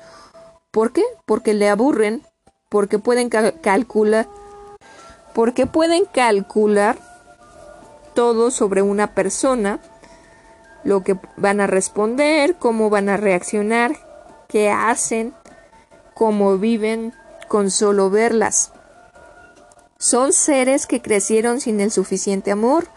¿Por 0.70 0.92
qué? 0.92 1.02
Porque 1.26 1.52
le 1.52 1.68
aburren, 1.68 2.22
porque 2.70 2.98
pueden 2.98 3.28
calcular 3.28 4.26
porque 5.35 5.66
pueden 5.66 6.06
calcular 6.06 6.96
todo 8.14 8.50
sobre 8.50 8.83
una 8.83 9.14
persona, 9.14 9.78
lo 10.83 11.04
que 11.04 11.16
van 11.37 11.61
a 11.61 11.66
responder, 11.66 12.56
cómo 12.56 12.90
van 12.90 13.09
a 13.09 13.16
reaccionar, 13.16 13.96
qué 14.48 14.70
hacen, 14.70 15.35
cómo 16.14 16.59
viven 16.59 17.14
con 17.48 17.70
solo 17.70 18.11
verlas. 18.11 18.72
Son 19.98 20.33
seres 20.33 20.87
que 20.87 21.02
crecieron 21.02 21.61
sin 21.61 21.80
el 21.80 21.90
suficiente 21.90 22.50
amor. 22.50 22.88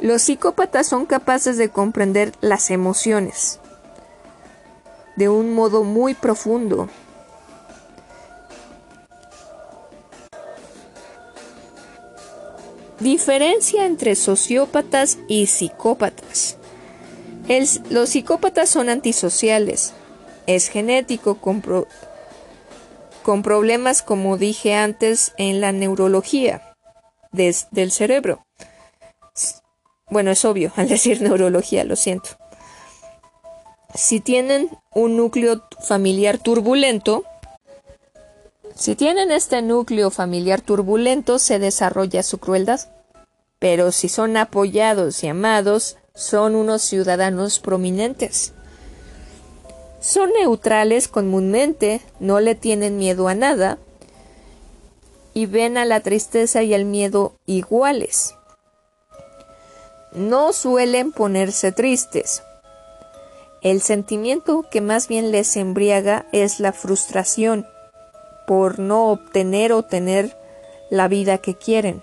Los 0.00 0.22
psicópatas 0.22 0.86
son 0.86 1.06
capaces 1.06 1.58
de 1.58 1.68
comprender 1.68 2.32
las 2.40 2.70
emociones 2.70 3.60
de 5.16 5.28
un 5.28 5.52
modo 5.52 5.82
muy 5.82 6.14
profundo, 6.14 6.88
Diferencia 13.00 13.86
entre 13.86 14.16
sociópatas 14.16 15.18
y 15.28 15.46
psicópatas. 15.46 16.56
los 17.90 18.08
psicópatas 18.10 18.68
son 18.68 18.88
antisociales. 18.88 19.94
Es 20.48 20.68
genético 20.68 21.36
con, 21.36 21.62
problemas, 23.42 24.02
como 24.02 24.36
dije 24.36 24.74
antes, 24.74 25.32
en 25.38 25.60
la 25.60 25.70
neurología 25.70 26.74
del 27.30 27.92
cerebro. 27.92 28.44
Bueno, 30.10 30.32
es 30.32 30.44
obvio 30.44 30.72
al 30.74 30.88
decir 30.88 31.22
neurología, 31.22 31.84
lo 31.84 31.94
siento. 31.94 32.30
Si 33.94 34.18
tienen 34.18 34.70
un 34.92 35.16
núcleo 35.16 35.62
familiar 35.80 36.38
turbulento, 36.38 37.24
si 38.78 38.94
tienen 38.94 39.32
este 39.32 39.60
núcleo 39.60 40.08
familiar 40.08 40.60
turbulento, 40.60 41.40
se 41.40 41.58
desarrolla 41.58 42.22
su 42.22 42.38
crueldad. 42.38 42.78
Pero 43.58 43.90
si 43.90 44.08
son 44.08 44.36
apoyados 44.36 45.24
y 45.24 45.26
amados, 45.26 45.96
son 46.14 46.54
unos 46.54 46.82
ciudadanos 46.82 47.58
prominentes. 47.58 48.52
Son 50.00 50.30
neutrales 50.32 51.08
comúnmente, 51.08 52.00
no 52.20 52.38
le 52.38 52.54
tienen 52.54 52.98
miedo 52.98 53.26
a 53.26 53.34
nada 53.34 53.78
y 55.34 55.46
ven 55.46 55.76
a 55.76 55.84
la 55.84 55.98
tristeza 55.98 56.62
y 56.62 56.72
al 56.72 56.84
miedo 56.84 57.34
iguales. 57.46 58.36
No 60.12 60.52
suelen 60.52 61.10
ponerse 61.10 61.72
tristes. 61.72 62.44
El 63.60 63.80
sentimiento 63.80 64.64
que 64.70 64.80
más 64.80 65.08
bien 65.08 65.32
les 65.32 65.56
embriaga 65.56 66.26
es 66.30 66.60
la 66.60 66.72
frustración 66.72 67.66
por 68.48 68.78
no 68.78 69.10
obtener 69.10 69.74
o 69.74 69.82
tener 69.82 70.34
la 70.88 71.06
vida 71.06 71.36
que 71.36 71.54
quieren. 71.54 72.02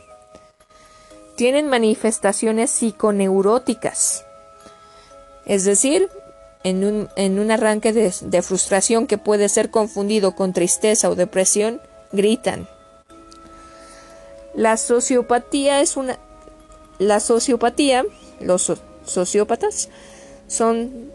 Tienen 1.36 1.68
manifestaciones 1.68 2.70
psiconeuróticas, 2.70 4.24
es 5.48 5.66
decir, 5.66 6.08
en 6.64 6.86
un, 6.86 7.10
en 7.16 7.40
un 7.40 7.50
arranque 7.50 7.94
de, 7.94 8.42
frustración 8.44 9.08
que 9.08 9.18
puede 9.18 9.50
ser 9.50 9.72
confundido 9.72 10.36
con 10.36 10.54
tristeza 10.54 11.10
o 11.10 11.16
depresión, 11.16 11.82
gritan. 12.12 12.70
La 14.54 14.78
sociopatía 14.78 15.82
es 15.82 15.98
una 15.98 16.20
la 17.00 17.20
sociopatía, 17.20 18.06
los 18.40 18.72
sociópatas 19.04 19.90
son 20.48 21.12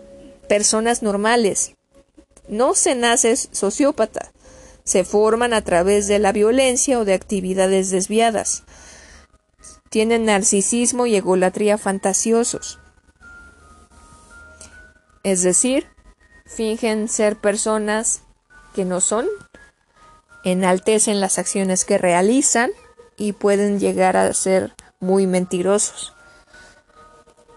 personas 0.48 1.04
normales. 1.04 1.76
No 2.48 2.74
se 2.74 2.96
nace 2.96 3.36
sociópata, 3.36 4.32
se 4.84 5.04
forman 5.04 5.52
a 5.52 5.62
través 5.62 6.08
de 6.08 6.18
la 6.18 6.32
violencia 6.32 6.98
o 6.98 7.04
de 7.04 7.14
actividades 7.14 7.90
desviadas. 7.90 8.64
Tienen 9.88 10.24
narcisismo 10.24 11.06
y 11.06 11.16
egolatría 11.16 11.78
fantasiosos. 11.78 12.78
Es 15.22 15.42
decir, 15.42 15.86
fingen 16.46 17.08
ser 17.08 17.36
personas 17.36 18.22
que 18.74 18.84
no 18.84 19.00
son, 19.00 19.26
enaltecen 20.44 21.20
las 21.20 21.38
acciones 21.38 21.84
que 21.84 21.98
realizan 21.98 22.70
y 23.16 23.32
pueden 23.32 23.78
llegar 23.78 24.16
a 24.16 24.32
ser 24.32 24.74
muy 24.98 25.26
mentirosos. 25.26 26.14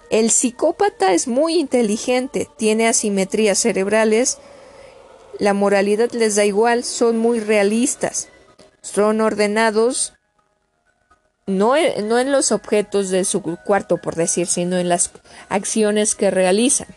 El 0.09 0.30
psicópata 0.30 1.13
es 1.13 1.28
muy 1.28 1.55
inteligente, 1.55 2.47
tiene 2.57 2.88
asimetrías 2.88 3.57
cerebrales, 3.57 4.38
la 5.39 5.53
moralidad 5.53 6.11
les 6.11 6.36
da 6.36 6.45
igual, 6.45 6.84
son 6.84 7.17
muy 7.17 7.39
realistas, 7.39 8.29
son 8.81 9.21
ordenados 9.21 10.13
no, 11.45 11.73
no 12.03 12.19
en 12.19 12.31
los 12.31 12.51
objetos 12.51 13.09
de 13.09 13.25
su 13.25 13.41
cuarto, 13.41 13.97
por 13.97 14.15
decir, 14.15 14.47
sino 14.47 14.77
en 14.77 14.89
las 14.89 15.11
acciones 15.49 16.15
que 16.15 16.31
realizan. 16.31 16.88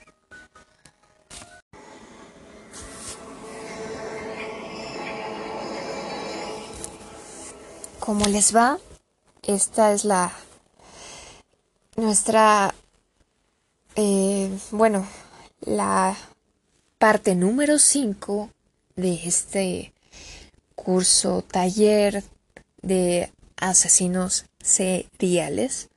¿Cómo 7.98 8.24
les 8.26 8.54
va? 8.54 8.78
Esta 9.42 9.92
es 9.92 10.04
la 10.04 10.32
nuestra 11.96 12.72
eh, 13.96 14.50
bueno 14.70 15.06
la 15.60 16.14
parte 16.98 17.34
número 17.34 17.78
5 17.78 18.50
de 18.96 19.20
este 19.26 19.92
curso 20.74 21.42
taller 21.42 22.24
de 22.80 23.30
asesinos 23.56 24.46
seriales. 24.62 25.90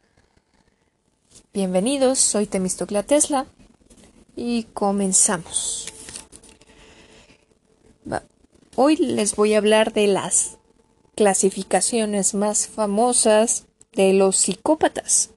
Bienvenidos, 1.53 2.19
soy 2.19 2.47
Temistocla 2.47 3.03
Tesla 3.03 3.45
y 4.35 4.63
comenzamos. 4.73 5.87
Hoy 8.75 8.97
les 8.97 9.35
voy 9.35 9.53
a 9.53 9.57
hablar 9.57 9.93
de 9.93 10.07
las 10.07 10.57
clasificaciones 11.15 12.33
más 12.33 12.67
famosas 12.67 13.65
de 13.93 14.13
los 14.13 14.35
psicópatas. 14.35 15.31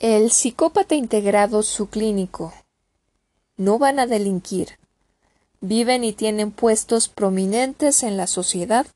El 0.00 0.30
psicópata 0.30 0.94
integrado 0.94 1.64
subclínico. 1.64 2.54
No 3.56 3.80
van 3.80 3.98
a 3.98 4.06
delinquir, 4.06 4.78
viven 5.60 6.04
y 6.04 6.12
tienen 6.12 6.52
puestos 6.52 7.08
prominentes 7.08 8.04
en 8.04 8.16
la 8.16 8.28
sociedad, 8.28 8.86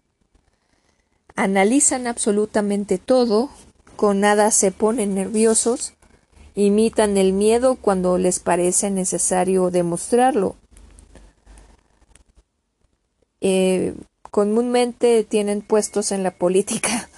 analizan 1.35 2.07
absolutamente 2.07 2.99
todo, 2.99 3.51
con 3.97 4.21
nada 4.21 4.53
se 4.53 4.71
ponen 4.71 5.17
nerviosos, 5.17 5.95
imitan 6.55 7.17
el 7.17 7.33
miedo 7.33 7.75
cuando 7.75 8.17
les 8.17 8.39
parece 8.39 8.89
necesario 8.93 9.73
demostrarlo, 9.73 10.55
eh, 13.41 13.97
comúnmente 14.31 15.25
tienen 15.25 15.63
puestos 15.63 16.13
en 16.13 16.23
la 16.23 16.31
política. 16.31 17.09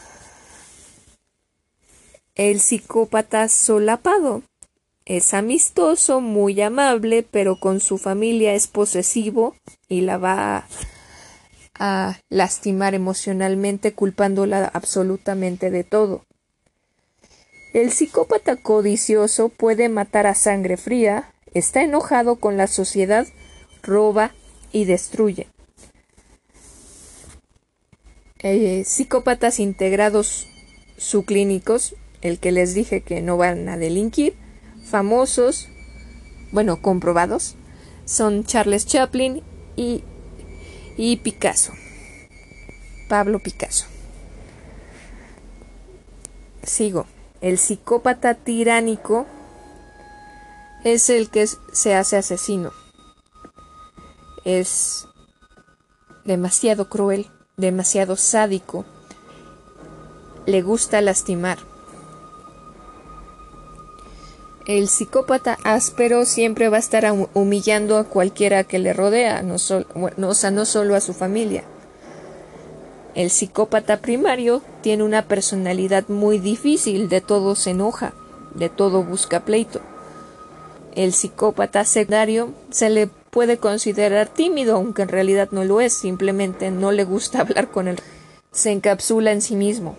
El 2.34 2.60
psicópata 2.60 3.48
solapado 3.48 4.42
es 5.04 5.34
amistoso, 5.34 6.20
muy 6.20 6.60
amable, 6.60 7.22
pero 7.22 7.60
con 7.60 7.78
su 7.78 7.96
familia 7.96 8.54
es 8.54 8.66
posesivo 8.66 9.54
y 9.88 10.00
la 10.00 10.18
va 10.18 10.66
a 11.78 12.18
lastimar 12.30 12.94
emocionalmente 12.94 13.92
culpándola 13.92 14.64
absolutamente 14.66 15.70
de 15.70 15.84
todo. 15.84 16.24
El 17.72 17.92
psicópata 17.92 18.56
codicioso 18.56 19.48
puede 19.48 19.88
matar 19.88 20.26
a 20.26 20.34
sangre 20.34 20.76
fría, 20.76 21.32
está 21.52 21.82
enojado 21.82 22.36
con 22.36 22.56
la 22.56 22.66
sociedad, 22.66 23.28
roba 23.82 24.32
y 24.72 24.86
destruye. 24.86 25.46
Eh, 28.40 28.84
psicópatas 28.84 29.60
integrados 29.60 30.48
subclínicos, 30.96 31.94
el 32.24 32.40
que 32.40 32.50
les 32.50 32.74
dije 32.74 33.02
que 33.02 33.22
no 33.22 33.36
van 33.36 33.68
a 33.68 33.76
delinquir, 33.76 34.34
famosos, 34.84 35.68
bueno, 36.50 36.82
comprobados, 36.82 37.54
son 38.04 38.44
Charles 38.44 38.86
Chaplin 38.86 39.44
y, 39.76 40.02
y 40.96 41.18
Picasso, 41.18 41.72
Pablo 43.08 43.38
Picasso. 43.38 43.86
Sigo. 46.64 47.06
El 47.40 47.58
psicópata 47.58 48.34
tiránico 48.34 49.26
es 50.82 51.10
el 51.10 51.30
que 51.30 51.46
se 51.46 51.94
hace 51.94 52.16
asesino. 52.16 52.72
Es 54.46 55.06
demasiado 56.24 56.88
cruel 56.88 57.28
demasiado 57.56 58.16
sádico, 58.16 58.84
le 60.46 60.62
gusta 60.62 61.00
lastimar. 61.00 61.73
El 64.66 64.88
psicópata 64.88 65.58
áspero 65.62 66.24
siempre 66.24 66.70
va 66.70 66.78
a 66.78 66.80
estar 66.80 67.04
humillando 67.34 67.98
a 67.98 68.04
cualquiera 68.04 68.64
que 68.64 68.78
le 68.78 68.94
rodea, 68.94 69.42
no, 69.42 69.56
o 69.56 70.34
sea, 70.34 70.50
no 70.50 70.64
solo 70.64 70.96
a 70.96 71.02
su 71.02 71.12
familia. 71.12 71.64
El 73.14 73.28
psicópata 73.28 73.98
primario 73.98 74.62
tiene 74.80 75.02
una 75.02 75.28
personalidad 75.28 76.08
muy 76.08 76.38
difícil, 76.38 77.10
de 77.10 77.20
todo 77.20 77.56
se 77.56 77.70
enoja, 77.70 78.14
de 78.54 78.70
todo 78.70 79.04
busca 79.04 79.44
pleito. 79.44 79.82
El 80.94 81.12
psicópata 81.12 81.84
secundario 81.84 82.54
se 82.70 82.88
le 82.88 83.06
puede 83.06 83.58
considerar 83.58 84.28
tímido, 84.28 84.76
aunque 84.76 85.02
en 85.02 85.08
realidad 85.08 85.50
no 85.50 85.64
lo 85.64 85.82
es, 85.82 85.92
simplemente 85.92 86.70
no 86.70 86.90
le 86.90 87.04
gusta 87.04 87.40
hablar 87.42 87.70
con 87.70 87.86
él. 87.86 87.98
Se 88.50 88.72
encapsula 88.72 89.30
en 89.30 89.42
sí 89.42 89.56
mismo. 89.56 89.94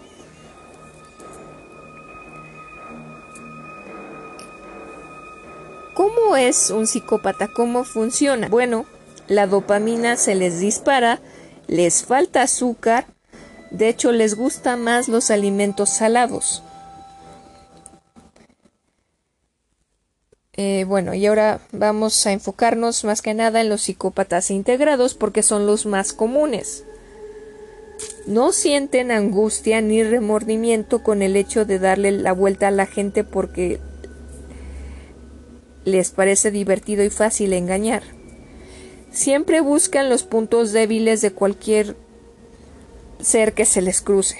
¿Cómo 5.95 6.35
es 6.35 6.71
un 6.71 6.87
psicópata? 6.87 7.47
¿Cómo 7.47 7.85
funciona? 7.85 8.49
Bueno, 8.49 8.85
la 9.29 9.47
dopamina 9.47 10.17
se 10.17 10.35
les 10.35 10.59
dispara, 10.59 11.21
les 11.67 12.03
falta 12.03 12.41
azúcar, 12.41 13.05
de 13.71 13.87
hecho 13.87 14.11
les 14.11 14.35
gustan 14.35 14.83
más 14.83 15.07
los 15.07 15.31
alimentos 15.31 15.89
salados. 15.89 16.63
Eh, 20.57 20.83
bueno, 20.85 21.13
y 21.13 21.25
ahora 21.25 21.61
vamos 21.71 22.25
a 22.27 22.33
enfocarnos 22.33 23.05
más 23.05 23.21
que 23.21 23.33
nada 23.33 23.61
en 23.61 23.69
los 23.69 23.83
psicópatas 23.83 24.51
integrados 24.51 25.13
porque 25.15 25.43
son 25.43 25.65
los 25.65 25.85
más 25.85 26.11
comunes. 26.11 26.83
No 28.27 28.51
sienten 28.51 29.11
angustia 29.11 29.79
ni 29.79 30.03
remordimiento 30.03 31.03
con 31.03 31.21
el 31.21 31.37
hecho 31.37 31.63
de 31.63 31.79
darle 31.79 32.11
la 32.11 32.33
vuelta 32.33 32.67
a 32.67 32.71
la 32.71 32.85
gente 32.85 33.23
porque 33.23 33.79
les 35.85 36.11
parece 36.11 36.51
divertido 36.51 37.03
y 37.03 37.09
fácil 37.09 37.53
engañar. 37.53 38.03
Siempre 39.11 39.61
buscan 39.61 40.09
los 40.09 40.23
puntos 40.23 40.73
débiles 40.73 41.21
de 41.21 41.31
cualquier 41.31 41.95
ser 43.21 43.53
que 43.53 43.63
se 43.63 43.81
les 43.81 44.01
cruce. 44.01 44.37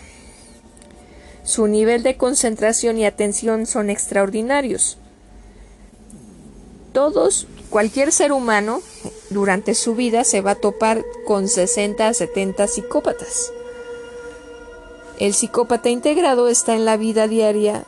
Su 1.43 1.67
nivel 1.67 2.03
de 2.03 2.17
concentración 2.17 2.97
y 2.97 3.05
atención 3.05 3.65
son 3.65 3.89
extraordinarios 3.89 4.97
todos, 6.95 7.45
cualquier 7.69 8.13
ser 8.13 8.31
humano 8.31 8.81
durante 9.29 9.75
su 9.75 9.95
vida 9.95 10.23
se 10.23 10.39
va 10.39 10.51
a 10.51 10.55
topar 10.55 11.03
con 11.27 11.49
60 11.49 12.07
a 12.07 12.13
70 12.13 12.67
psicópatas. 12.67 13.51
El 15.19 15.33
psicópata 15.33 15.89
integrado 15.89 16.47
está 16.47 16.73
en 16.73 16.85
la 16.85 16.95
vida 16.95 17.27
diaria, 17.27 17.83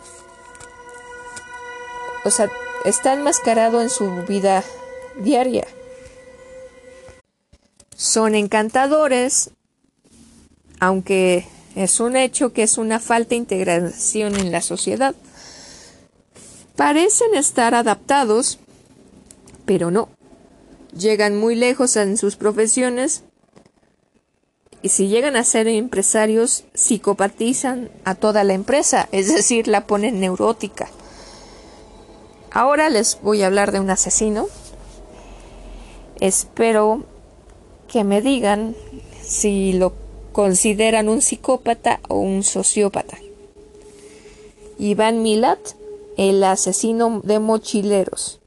o 2.26 2.32
sea, 2.32 2.52
está 2.88 3.14
enmascarado 3.14 3.82
en 3.82 3.90
su 3.90 4.10
vida 4.28 4.64
diaria. 5.20 5.68
Son 7.96 8.36
encantadores, 8.36 9.52
aunque 10.80 11.48
es 11.76 12.00
un 12.00 12.16
hecho 12.16 12.54
que 12.54 12.64
es 12.64 12.78
una 12.78 13.00
falta 13.00 13.30
de 13.30 13.36
integración 13.38 14.36
en 14.36 14.52
la 14.52 14.62
sociedad. 14.62 15.16
Parecen 16.76 17.34
estar 17.36 17.74
adaptados 17.76 18.60
pero 19.68 19.92
no. 19.92 20.10
Llegan 20.98 21.38
muy 21.38 21.54
lejos 21.54 21.96
en 21.98 22.18
sus 22.18 22.38
profesiones 22.38 23.24
y 24.82 24.90
si 24.90 25.10
llegan 25.10 25.36
a 25.36 25.44
ser 25.44 25.68
empresarios, 25.68 26.64
psicopatizan 26.74 27.92
a 28.06 28.16
toda 28.16 28.44
la 28.44 28.54
empresa, 28.54 29.10
es 29.12 29.28
decir, 29.28 29.68
la 29.68 29.86
ponen 29.86 30.20
neurótica. 30.20 30.90
Ahora 32.52 32.90
les 32.90 33.20
voy 33.22 33.44
a 33.44 33.48
hablar 33.48 33.72
de 33.72 33.80
un 33.80 33.90
asesino. 33.90 34.48
Espero 36.20 37.04
que 37.88 38.04
me 38.04 38.22
digan 38.22 38.76
si 39.22 39.74
lo 39.74 39.94
consideran 40.32 41.10
un 41.10 41.22
psicópata 41.22 42.00
o 42.08 42.20
un 42.20 42.44
sociópata. 42.44 43.18
Iván 44.80 45.24
Milat, 45.24 45.60
el 46.18 46.44
asesino 46.44 47.22
de 47.24 47.40
mochileros. 47.40 48.40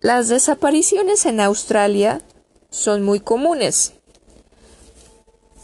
Las 0.00 0.28
desapariciones 0.28 1.26
en 1.26 1.40
Australia 1.40 2.22
son 2.70 3.02
muy 3.02 3.20
comunes. 3.20 3.92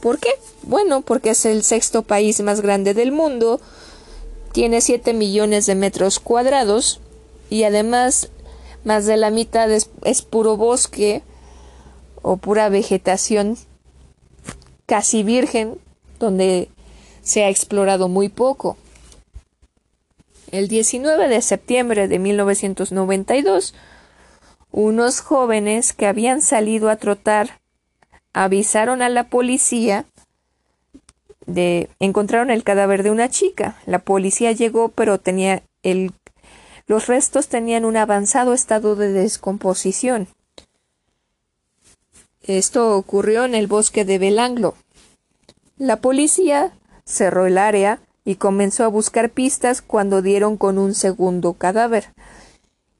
¿Por 0.00 0.18
qué? 0.18 0.30
Bueno, 0.62 1.00
porque 1.00 1.30
es 1.30 1.46
el 1.46 1.62
sexto 1.62 2.02
país 2.02 2.40
más 2.42 2.60
grande 2.60 2.94
del 2.94 3.12
mundo, 3.12 3.60
tiene 4.56 4.80
7 4.80 5.12
millones 5.12 5.66
de 5.66 5.74
metros 5.74 6.18
cuadrados 6.18 7.02
y 7.50 7.64
además 7.64 8.30
más 8.84 9.04
de 9.04 9.18
la 9.18 9.28
mitad 9.28 9.70
es, 9.70 9.90
es 10.02 10.22
puro 10.22 10.56
bosque 10.56 11.22
o 12.22 12.38
pura 12.38 12.70
vegetación 12.70 13.58
casi 14.86 15.22
virgen 15.22 15.76
donde 16.18 16.70
se 17.20 17.44
ha 17.44 17.50
explorado 17.50 18.08
muy 18.08 18.30
poco. 18.30 18.78
El 20.52 20.68
19 20.68 21.28
de 21.28 21.42
septiembre 21.42 22.08
de 22.08 22.18
1992, 22.18 23.74
unos 24.70 25.20
jóvenes 25.20 25.92
que 25.92 26.06
habían 26.06 26.40
salido 26.40 26.88
a 26.88 26.96
trotar 26.96 27.60
avisaron 28.32 29.02
a 29.02 29.10
la 29.10 29.28
policía 29.28 30.06
encontraron 31.98 32.50
el 32.50 32.64
cadáver 32.64 33.02
de 33.02 33.10
una 33.10 33.28
chica. 33.28 33.76
La 33.86 34.00
policía 34.00 34.52
llegó, 34.52 34.88
pero 34.88 35.18
tenía 35.18 35.62
el 35.82 36.12
los 36.86 37.08
restos 37.08 37.48
tenían 37.48 37.84
un 37.84 37.96
avanzado 37.96 38.52
estado 38.52 38.94
de 38.94 39.10
descomposición. 39.10 40.28
Esto 42.42 42.96
ocurrió 42.96 43.44
en 43.44 43.56
el 43.56 43.66
bosque 43.66 44.04
de 44.04 44.18
Belanglo. 44.18 44.76
La 45.78 45.96
policía 45.96 46.72
cerró 47.04 47.46
el 47.46 47.58
área 47.58 47.98
y 48.24 48.36
comenzó 48.36 48.84
a 48.84 48.88
buscar 48.88 49.30
pistas 49.30 49.82
cuando 49.82 50.22
dieron 50.22 50.56
con 50.56 50.78
un 50.78 50.94
segundo 50.94 51.54
cadáver. 51.54 52.12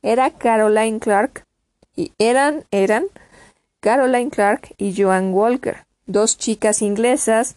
Era 0.03 0.31
Caroline 0.31 0.99
Clark, 0.99 1.45
y 1.95 2.13
eran, 2.19 2.65
eran 2.73 3.07
Caroline 3.81 4.31
Clark 4.31 4.75
y 4.79 5.01
Joan 5.01 5.33
Walker, 5.33 5.87
dos 6.07 6.39
chicas 6.39 6.83
inglesas 6.83 7.57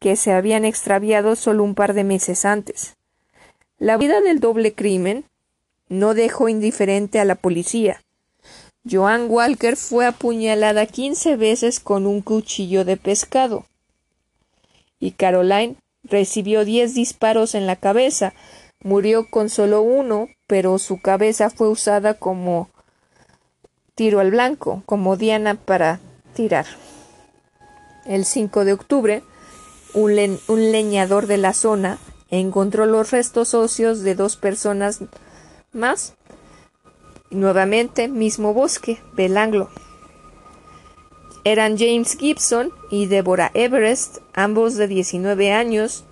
que 0.00 0.16
se 0.16 0.32
habían 0.32 0.64
extraviado 0.64 1.36
solo 1.36 1.62
un 1.62 1.76
par 1.76 1.94
de 1.94 2.02
meses 2.02 2.44
antes. 2.44 2.96
La 3.78 3.96
vida 3.96 4.20
del 4.20 4.40
doble 4.40 4.72
crimen 4.74 5.24
no 5.88 6.14
dejó 6.14 6.48
indiferente 6.48 7.20
a 7.20 7.24
la 7.24 7.34
policía. 7.34 8.02
Joan 8.90 9.26
Walker 9.28 9.76
fue 9.76 10.06
apuñalada 10.06 10.86
quince 10.86 11.36
veces 11.36 11.80
con 11.80 12.06
un 12.06 12.22
cuchillo 12.22 12.84
de 12.84 12.96
pescado. 12.96 13.66
Y 14.98 15.12
Caroline 15.12 15.76
recibió 16.02 16.64
diez 16.64 16.94
disparos 16.94 17.54
en 17.54 17.66
la 17.66 17.76
cabeza. 17.76 18.32
Murió 18.82 19.28
con 19.28 19.50
solo 19.50 19.82
uno, 19.82 20.28
pero 20.46 20.78
su 20.78 21.00
cabeza 21.00 21.50
fue 21.50 21.68
usada 21.68 22.14
como 22.14 22.70
tiro 23.94 24.20
al 24.20 24.30
blanco, 24.30 24.82
como 24.86 25.16
diana 25.18 25.56
para 25.56 26.00
tirar. 26.34 26.64
El 28.06 28.24
5 28.24 28.64
de 28.64 28.72
octubre, 28.72 29.22
un, 29.94 30.14
leñador 30.72 31.26
de 31.26 31.38
la 31.38 31.52
zona 31.52 31.98
encontró 32.30 32.86
los 32.86 33.10
restos 33.10 33.54
óseos 33.54 34.02
de 34.02 34.14
dos 34.14 34.36
personas 34.36 35.00
más. 35.72 36.14
Nuevamente, 37.30 38.08
mismo 38.08 38.54
bosque, 38.54 38.98
Belanglo. 39.14 39.70
Eran 41.44 41.78
James 41.78 42.16
Gibson 42.18 42.72
y 42.90 43.06
Deborah 43.06 43.50
Everest, 43.54 44.18
ambos 44.34 44.74
de 44.74 44.88
19 44.88 45.52
años. 45.52 46.04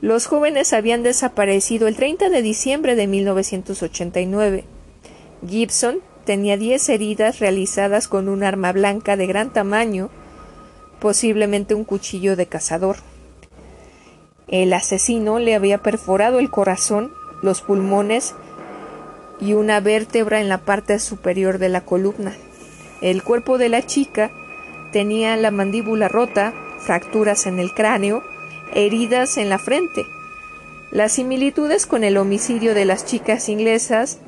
Los 0.00 0.26
jóvenes 0.26 0.72
habían 0.72 1.02
desaparecido 1.02 1.88
el 1.88 1.96
30 1.96 2.30
de 2.30 2.42
diciembre 2.42 2.94
de 2.94 3.06
1989. 3.06 4.64
Gibson 5.46 6.00
tenía 6.24 6.56
diez 6.56 6.88
heridas 6.88 7.38
realizadas 7.38 8.08
con 8.08 8.28
un 8.28 8.42
arma 8.42 8.72
blanca 8.72 9.16
de 9.16 9.26
gran 9.26 9.52
tamaño, 9.52 10.10
posiblemente 11.04 11.74
un 11.74 11.84
cuchillo 11.84 12.34
de 12.34 12.46
cazador. 12.46 12.96
El 14.48 14.72
asesino 14.72 15.38
le 15.38 15.54
había 15.54 15.82
perforado 15.82 16.38
el 16.38 16.48
corazón, 16.48 17.12
los 17.42 17.60
pulmones 17.60 18.34
y 19.38 19.52
una 19.52 19.80
vértebra 19.80 20.40
en 20.40 20.48
la 20.48 20.64
parte 20.64 20.98
superior 20.98 21.58
de 21.58 21.68
la 21.68 21.82
columna. 21.82 22.32
El 23.02 23.22
cuerpo 23.22 23.58
de 23.58 23.68
la 23.68 23.84
chica 23.84 24.30
tenía 24.92 25.36
la 25.36 25.50
mandíbula 25.50 26.08
rota, 26.08 26.54
fracturas 26.86 27.44
en 27.44 27.58
el 27.58 27.74
cráneo, 27.74 28.22
heridas 28.72 29.36
en 29.36 29.50
la 29.50 29.58
frente. 29.58 30.06
Las 30.90 31.12
similitudes 31.12 31.84
con 31.84 32.02
el 32.02 32.16
homicidio 32.16 32.74
de 32.74 32.86
las 32.86 33.04
chicas 33.04 33.50
inglesas 33.50 34.20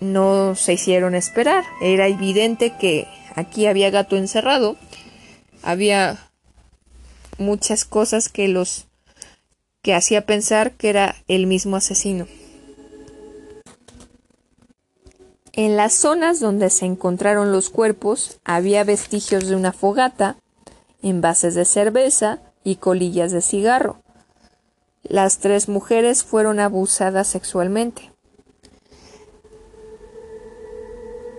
no 0.00 0.54
se 0.54 0.74
hicieron 0.74 1.14
esperar. 1.14 1.64
Era 1.80 2.08
evidente 2.08 2.74
que 2.78 3.06
aquí 3.36 3.66
había 3.66 3.88
gato 3.88 4.16
encerrado. 4.16 4.76
Había 5.66 6.18
muchas 7.38 7.86
cosas 7.86 8.28
que 8.28 8.48
los 8.48 8.84
que 9.80 9.94
hacía 9.94 10.26
pensar 10.26 10.72
que 10.72 10.90
era 10.90 11.16
el 11.26 11.46
mismo 11.46 11.76
asesino. 11.76 12.26
En 15.54 15.78
las 15.78 15.94
zonas 15.94 16.38
donde 16.38 16.68
se 16.68 16.84
encontraron 16.84 17.50
los 17.50 17.70
cuerpos 17.70 18.40
había 18.44 18.84
vestigios 18.84 19.48
de 19.48 19.56
una 19.56 19.72
fogata, 19.72 20.36
envases 21.02 21.54
de 21.54 21.64
cerveza 21.64 22.40
y 22.62 22.76
colillas 22.76 23.32
de 23.32 23.40
cigarro. 23.40 24.02
Las 25.02 25.38
tres 25.38 25.70
mujeres 25.70 26.24
fueron 26.24 26.60
abusadas 26.60 27.26
sexualmente. 27.26 28.12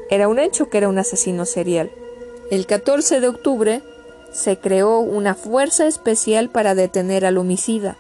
Era 0.09 0.27
un 0.27 0.39
hecho 0.39 0.71
que 0.71 0.79
era 0.79 0.89
un 0.89 0.97
asesino 0.97 1.45
serial. 1.45 1.91
El 2.49 2.65
14 2.65 3.19
de 3.19 3.27
octubre 3.27 3.83
se 4.35 4.57
creó 4.57 4.99
una 4.99 5.33
fuerza 5.33 5.87
especial 5.87 6.49
para 6.49 6.75
detener 6.75 7.25
al 7.25 7.37
homicida. 7.37 7.95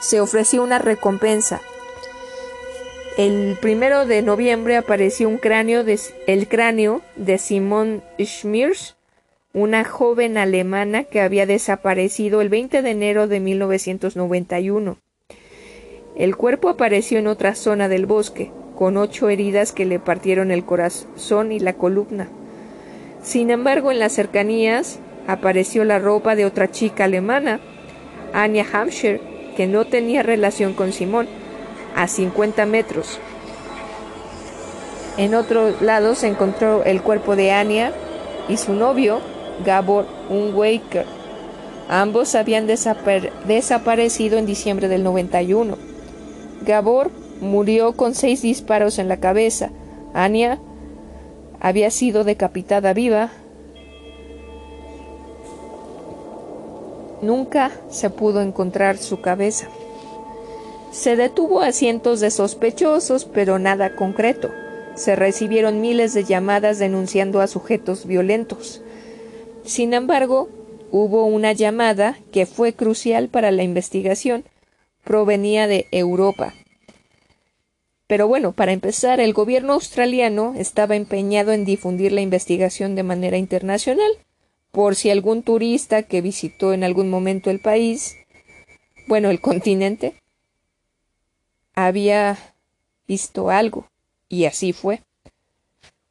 Se 0.00 0.20
ofreció 0.20 0.62
una 0.62 0.78
recompensa. 0.78 1.62
El 3.16 3.56
primero 3.62 4.04
de 4.04 4.20
noviembre 4.20 4.76
apareció 4.76 5.30
un 5.30 5.38
cráneo 5.38 5.82
de, 5.82 5.98
el 6.26 6.46
cráneo 6.46 7.00
de 7.16 7.38
Simone 7.38 8.02
Schmirsch, 8.20 8.96
una 9.54 9.84
joven 9.84 10.36
alemana 10.36 11.04
que 11.04 11.22
había 11.22 11.46
desaparecido 11.46 12.42
el 12.42 12.50
20 12.50 12.82
de 12.82 12.90
enero 12.90 13.26
de 13.26 13.40
1991. 13.40 14.98
El 16.16 16.36
cuerpo 16.36 16.68
apareció 16.68 17.18
en 17.18 17.28
otra 17.28 17.54
zona 17.54 17.88
del 17.88 18.04
bosque 18.04 18.50
con 18.74 18.98
ocho 18.98 19.30
heridas 19.30 19.72
que 19.72 19.86
le 19.86 19.98
partieron 20.00 20.50
el 20.50 20.66
corazón 20.66 21.50
y 21.50 21.60
la 21.60 21.72
columna. 21.72 22.28
Sin 23.22 23.50
embargo, 23.50 23.90
en 23.90 23.98
las 23.98 24.12
cercanías 24.12 25.00
apareció 25.26 25.84
la 25.84 25.98
ropa 25.98 26.36
de 26.36 26.44
otra 26.44 26.70
chica 26.70 27.04
alemana, 27.04 27.60
Anya 28.32 28.66
Hampshire, 28.72 29.20
que 29.56 29.66
no 29.66 29.84
tenía 29.84 30.22
relación 30.22 30.74
con 30.74 30.92
Simón, 30.92 31.28
a 31.94 32.08
50 32.08 32.66
metros. 32.66 33.18
En 35.16 35.34
otro 35.34 35.74
lado 35.80 36.14
se 36.14 36.28
encontró 36.28 36.84
el 36.84 37.00
cuerpo 37.00 37.36
de 37.36 37.50
Anya 37.52 37.92
y 38.48 38.58
su 38.58 38.74
novio, 38.74 39.20
Gabor 39.64 40.06
Unwaker. 40.28 41.06
Ambos 41.88 42.34
habían 42.34 42.66
desaparecido 42.66 44.38
en 44.38 44.44
diciembre 44.46 44.88
del 44.88 45.02
91. 45.02 45.78
Gabor 46.66 47.10
murió 47.40 47.92
con 47.92 48.14
seis 48.14 48.42
disparos 48.42 48.98
en 48.98 49.08
la 49.08 49.18
cabeza. 49.18 49.70
Anya 50.12 50.58
había 51.60 51.90
sido 51.90 52.24
decapitada 52.24 52.92
viva. 52.92 53.30
Nunca 57.26 57.72
se 57.90 58.08
pudo 58.08 58.40
encontrar 58.40 58.98
su 58.98 59.20
cabeza. 59.20 59.68
Se 60.92 61.16
detuvo 61.16 61.60
a 61.60 61.72
cientos 61.72 62.20
de 62.20 62.30
sospechosos, 62.30 63.24
pero 63.24 63.58
nada 63.58 63.96
concreto. 63.96 64.52
Se 64.94 65.16
recibieron 65.16 65.80
miles 65.80 66.14
de 66.14 66.22
llamadas 66.22 66.78
denunciando 66.78 67.40
a 67.40 67.48
sujetos 67.48 68.06
violentos. 68.06 68.80
Sin 69.64 69.92
embargo, 69.92 70.48
hubo 70.92 71.26
una 71.26 71.52
llamada 71.52 72.16
que 72.30 72.46
fue 72.46 72.74
crucial 72.74 73.28
para 73.28 73.50
la 73.50 73.64
investigación. 73.64 74.44
Provenía 75.02 75.66
de 75.66 75.86
Europa 75.90 76.54
Pero 78.06 78.28
bueno, 78.28 78.52
para 78.52 78.70
empezar, 78.70 79.18
el 79.18 79.32
gobierno 79.32 79.72
australiano 79.72 80.54
estaba 80.56 80.94
empeñado 80.94 81.50
en 81.50 81.64
difundir 81.64 82.12
la 82.12 82.20
investigación 82.20 82.94
de 82.94 83.02
manera 83.02 83.36
internacional, 83.36 84.12
por 84.76 84.94
si 84.94 85.08
algún 85.08 85.42
turista 85.42 86.02
que 86.02 86.20
visitó 86.20 86.74
en 86.74 86.84
algún 86.84 87.08
momento 87.08 87.48
el 87.48 87.60
país, 87.60 88.14
bueno, 89.06 89.30
el 89.30 89.40
continente, 89.40 90.20
había 91.74 92.36
visto 93.08 93.48
algo. 93.48 93.88
Y 94.28 94.44
así 94.44 94.74
fue. 94.74 95.00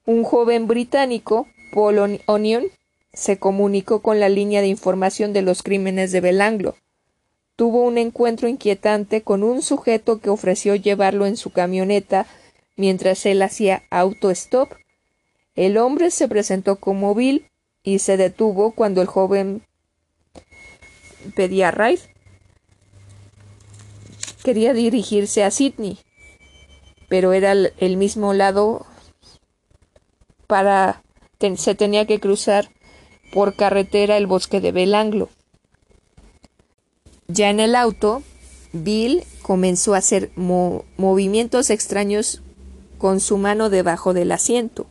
Un 0.07 0.23
joven 0.23 0.65
británico, 0.65 1.47
Paul 1.75 2.19
Onion, 2.25 2.65
se 3.13 3.37
comunicó 3.37 4.01
con 4.01 4.19
la 4.19 4.29
línea 4.29 4.61
de 4.61 4.67
información 4.67 5.31
de 5.31 5.43
los 5.43 5.61
crímenes 5.61 6.11
de 6.11 6.21
Belanglo. 6.21 6.75
Tuvo 7.55 7.83
un 7.83 7.99
encuentro 7.99 8.47
inquietante 8.47 9.21
con 9.21 9.43
un 9.43 9.61
sujeto 9.61 10.21
que 10.21 10.31
ofreció 10.31 10.73
llevarlo 10.73 11.27
en 11.27 11.37
su 11.37 11.51
camioneta 11.51 12.25
mientras 12.77 13.27
él 13.27 13.43
hacía 13.43 13.83
auto-stop. 13.91 14.73
El 15.53 15.77
hombre 15.77 16.09
se 16.09 16.27
presentó 16.27 16.77
como 16.77 17.13
Bill 17.13 17.45
y 17.85 17.99
se 17.99 18.17
detuvo 18.17 18.71
cuando 18.71 19.01
el 19.01 19.07
joven 19.07 19.63
pedía 21.35 21.71
ride. 21.71 22.01
Quería 24.43 24.73
dirigirse 24.73 25.43
a 25.43 25.51
Sydney, 25.51 25.99
pero 27.07 27.31
era 27.31 27.53
el 27.53 27.97
mismo 27.97 28.33
lado 28.33 28.85
para 30.47 31.01
se 31.55 31.75
tenía 31.75 32.07
que 32.07 32.19
cruzar 32.19 32.71
por 33.31 33.55
carretera 33.55 34.17
el 34.17 34.25
bosque 34.25 34.61
de 34.61 34.71
Belanglo. 34.71 35.29
Ya 37.27 37.51
en 37.51 37.59
el 37.59 37.75
auto, 37.75 38.23
Bill 38.73 39.23
comenzó 39.43 39.93
a 39.93 39.99
hacer 39.99 40.31
movimientos 40.35 41.69
extraños 41.69 42.41
con 42.97 43.19
su 43.19 43.37
mano 43.37 43.69
debajo 43.69 44.13
del 44.13 44.31
asiento. 44.31 44.87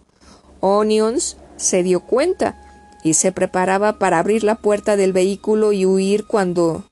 Onions 0.60 1.36
se 1.56 1.82
dio 1.82 2.00
cuenta 2.00 2.63
y 3.04 3.14
se 3.14 3.30
preparaba 3.30 3.98
para 3.98 4.18
abrir 4.18 4.42
la 4.42 4.56
puerta 4.56 4.96
del 4.96 5.12
vehículo 5.12 5.72
y 5.72 5.86
huir 5.86 6.24
cuando 6.24 6.84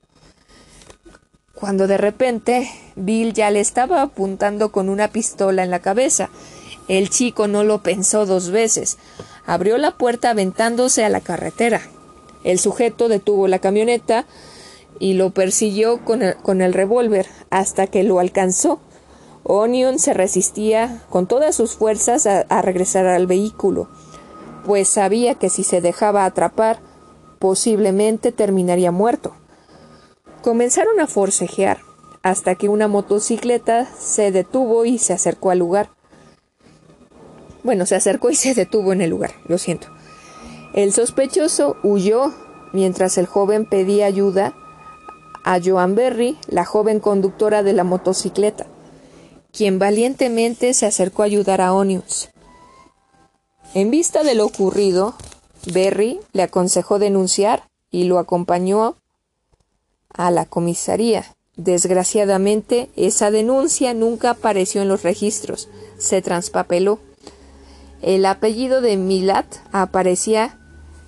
cuando 1.55 1.87
de 1.87 1.97
repente 1.97 2.69
Bill 2.95 3.33
ya 3.33 3.49
le 3.49 3.59
estaba 3.59 4.01
apuntando 4.01 4.71
con 4.71 4.89
una 4.89 5.07
pistola 5.07 5.63
en 5.63 5.71
la 5.71 5.79
cabeza. 5.79 6.29
El 6.87 7.09
chico 7.09 7.47
no 7.47 7.63
lo 7.63 7.81
pensó 7.81 8.25
dos 8.25 8.51
veces. 8.51 8.97
Abrió 9.45 9.77
la 9.77 9.91
puerta 9.91 10.31
aventándose 10.31 11.03
a 11.05 11.09
la 11.09 11.21
carretera. 11.21 11.81
El 12.43 12.59
sujeto 12.59 13.07
detuvo 13.07 13.47
la 13.47 13.59
camioneta 13.59 14.25
y 14.99 15.13
lo 15.13 15.31
persiguió 15.31 16.03
con 16.03 16.21
el, 16.21 16.35
con 16.35 16.61
el 16.61 16.73
revólver 16.73 17.27
hasta 17.49 17.87
que 17.87 18.03
lo 18.03 18.19
alcanzó. 18.19 18.81
Onion 19.43 19.99
se 19.99 20.13
resistía 20.13 21.01
con 21.09 21.27
todas 21.27 21.55
sus 21.55 21.75
fuerzas 21.75 22.27
a 22.27 22.61
regresar 22.61 23.07
al 23.07 23.27
vehículo, 23.27 23.89
pues 24.65 24.87
sabía 24.87 25.35
que 25.35 25.49
si 25.49 25.63
se 25.63 25.81
dejaba 25.81 26.25
atrapar, 26.25 26.79
posiblemente 27.39 28.31
terminaría 28.31 28.91
muerto. 28.91 29.33
Comenzaron 30.41 30.99
a 30.99 31.07
forcejear 31.07 31.79
hasta 32.21 32.55
que 32.55 32.69
una 32.69 32.87
motocicleta 32.87 33.85
se 33.99 34.31
detuvo 34.31 34.85
y 34.85 34.97
se 34.97 35.13
acercó 35.13 35.51
al 35.51 35.59
lugar. 35.59 35.89
Bueno, 37.63 37.85
se 37.85 37.95
acercó 37.95 38.29
y 38.29 38.35
se 38.35 38.53
detuvo 38.53 38.93
en 38.93 39.01
el 39.01 39.09
lugar, 39.09 39.31
lo 39.47 39.57
siento. 39.57 39.87
El 40.73 40.91
sospechoso 40.91 41.77
huyó 41.83 42.33
mientras 42.73 43.17
el 43.17 43.25
joven 43.25 43.65
pedía 43.65 44.05
ayuda 44.05 44.53
a 45.45 45.59
Joan 45.63 45.95
Berry, 45.95 46.37
la 46.47 46.65
joven 46.65 46.99
conductora 46.99 47.63
de 47.63 47.73
la 47.73 47.83
motocicleta, 47.83 48.65
quien 49.51 49.77
valientemente 49.77 50.73
se 50.73 50.85
acercó 50.85 51.21
a 51.21 51.25
ayudar 51.25 51.61
a 51.61 51.73
Onions. 51.73 52.32
En 53.73 53.89
vista 53.89 54.23
de 54.23 54.35
lo 54.35 54.45
ocurrido, 54.45 55.15
Berry 55.65 56.19
le 56.31 56.43
aconsejó 56.43 56.99
denunciar 56.99 57.67
y 57.89 58.03
lo 58.03 58.19
acompañó 58.19 58.97
a 60.13 60.29
la 60.29 60.45
comisaría. 60.45 61.25
Desgraciadamente, 61.55 62.89
esa 62.95 63.31
denuncia 63.31 63.95
nunca 63.95 64.31
apareció 64.31 64.83
en 64.83 64.89
los 64.89 65.01
registros, 65.01 65.69
se 65.97 66.21
transpapeló. 66.21 66.99
El 68.03 68.25
apellido 68.27 68.81
de 68.81 68.97
Milat 68.97 69.45
aparecía 69.71 70.59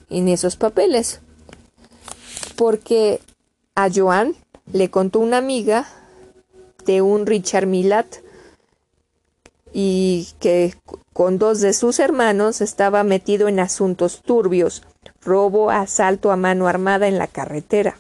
en 0.09 0.27
esos 0.27 0.55
papeles, 0.55 1.19
porque 2.55 3.19
a 3.75 3.89
Joan 3.93 4.35
le 4.71 4.89
contó 4.89 5.19
una 5.19 5.37
amiga 5.37 5.87
de 6.85 7.03
un 7.03 7.27
Richard 7.27 7.67
Milat 7.67 8.07
y 9.73 10.29
que 10.39 10.73
con 11.15 11.37
dos 11.37 11.61
de 11.61 11.71
sus 11.71 12.01
hermanos 12.01 12.59
estaba 12.59 13.05
metido 13.05 13.47
en 13.47 13.61
asuntos 13.61 14.21
turbios, 14.21 14.83
robo, 15.23 15.71
asalto 15.71 16.29
a 16.29 16.35
mano 16.35 16.67
armada 16.67 17.07
en 17.07 17.17
la 17.17 17.27
carretera. 17.27 17.95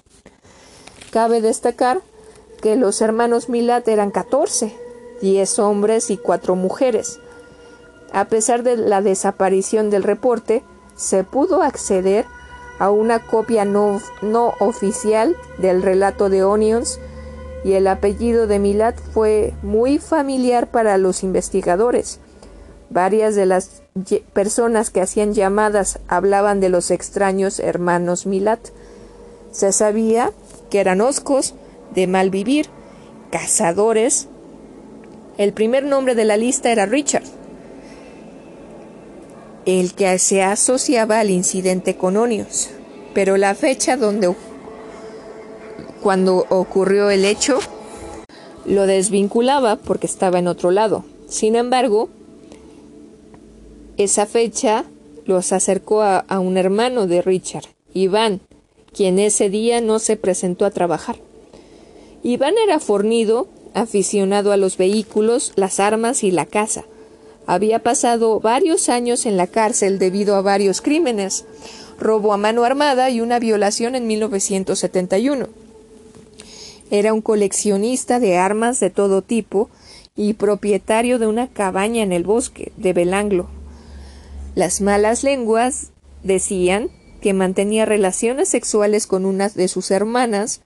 Cabe 1.11 1.39
destacar 1.39 2.01
que 2.61 2.75
los 2.75 2.99
hermanos 2.99 3.47
Milat 3.47 3.87
eran 3.87 4.11
14, 4.11 4.75
10 5.21 5.59
hombres 5.59 6.11
y 6.11 6.17
4 6.17 6.57
mujeres. 6.57 7.21
A 8.11 8.25
pesar 8.25 8.63
de 8.63 8.75
la 8.75 9.01
desaparición 9.01 9.89
del 9.89 10.03
reporte, 10.03 10.61
se 10.97 11.23
pudo 11.23 11.61
acceder 11.61 12.25
a 12.79 12.91
una 12.91 13.25
copia 13.25 13.63
no, 13.63 14.01
no, 14.23 14.55
oficial 14.59 15.37
del 15.57 15.83
relato 15.83 16.27
de 16.27 16.43
Onions 16.43 16.99
y 17.63 17.75
el 17.75 17.87
apellido 17.87 18.45
de 18.45 18.59
Milat 18.59 18.99
fue 19.13 19.53
muy 19.61 19.99
familiar 19.99 20.67
para 20.69 20.97
los 20.97 21.23
investigadores. 21.23 22.19
Varias 22.89 23.35
de 23.35 23.45
las 23.45 23.81
personas 24.33 24.89
que 24.89 25.01
hacían 25.01 25.33
llamadas 25.33 25.99
hablaban 26.07 26.59
de 26.59 26.69
los 26.69 26.91
extraños 26.91 27.59
hermanos 27.59 28.25
Milat. 28.25 28.59
Se 29.51 29.71
sabía 29.71 30.31
que 30.69 30.79
eran 30.79 31.01
oscos, 31.01 31.55
de 31.93 32.07
mal 32.07 32.29
vivir, 32.29 32.67
cazadores. 33.31 34.27
El 35.37 35.53
primer 35.53 35.83
nombre 35.83 36.15
de 36.15 36.25
la 36.25 36.37
lista 36.37 36.71
era 36.71 36.85
Richard, 36.85 37.23
el 39.65 39.93
que 39.93 40.17
se 40.19 40.43
asociaba 40.43 41.19
al 41.19 41.29
incidente 41.29 41.97
con 41.97 42.17
Onios, 42.17 42.69
pero 43.13 43.35
la 43.37 43.55
fecha 43.55 43.97
donde 43.97 44.33
cuando 46.01 46.45
ocurrió 46.49 47.09
el 47.09 47.25
hecho 47.25 47.59
lo 48.65 48.85
desvinculaba 48.85 49.75
porque 49.75 50.07
estaba 50.07 50.39
en 50.39 50.47
otro 50.47 50.71
lado. 50.71 51.03
Sin 51.27 51.55
embargo, 51.55 52.09
esa 53.97 54.25
fecha 54.25 54.85
los 55.25 55.53
acercó 55.53 56.01
a, 56.01 56.23
un 56.39 56.57
hermano 56.57 57.07
de 57.07 57.21
Richard, 57.21 57.65
Iván, 57.93 58.41
quien 58.93 59.19
ese 59.19 59.49
día 59.49 59.81
no 59.81 59.99
se 59.99 60.17
presentó 60.17 60.65
a 60.65 60.71
trabajar. 60.71 61.17
Iván 62.23 62.55
era 62.63 62.79
fornido, 62.79 63.47
aficionado 63.73 64.51
a 64.51 64.57
los 64.57 64.77
vehículos, 64.77 65.53
las 65.55 65.79
armas 65.79 66.23
y 66.23 66.31
la 66.31 66.45
caza. 66.45 66.85
Había 67.47 67.79
pasado 67.79 68.39
varios 68.39 68.89
años 68.89 69.25
en 69.25 69.37
la 69.37 69.47
cárcel 69.47 69.99
debido 69.99 70.35
a 70.35 70.41
varios 70.41 70.81
crímenes, 70.81 71.45
robo 71.99 72.33
a 72.33 72.37
mano 72.37 72.63
armada 72.63 73.09
y 73.09 73.21
una 73.21 73.39
violación 73.39 73.95
en 73.95 74.07
1971. 74.07 75.47
Era 76.91 77.13
un 77.13 77.21
coleccionista 77.21 78.19
de 78.19 78.37
armas 78.37 78.79
de 78.79 78.89
todo 78.89 79.21
tipo 79.21 79.69
y 80.15 80.33
propietario 80.33 81.19
de 81.19 81.27
una 81.27 81.47
cabaña 81.47 82.03
en 82.03 82.13
el 82.13 82.23
bosque 82.23 82.71
de 82.77 82.93
Belanglo. 82.93 83.47
Las 84.55 84.79
malas 84.79 85.23
lenguas 85.23 85.91
decían 86.23 86.89
que 87.21 87.33
mantenía 87.33 87.85
relaciones 87.85 88.47
sexuales 88.47 89.05
con 89.05 89.25
una 89.25 89.49
de 89.49 89.67
sus 89.67 89.91
hermanas 89.91 90.61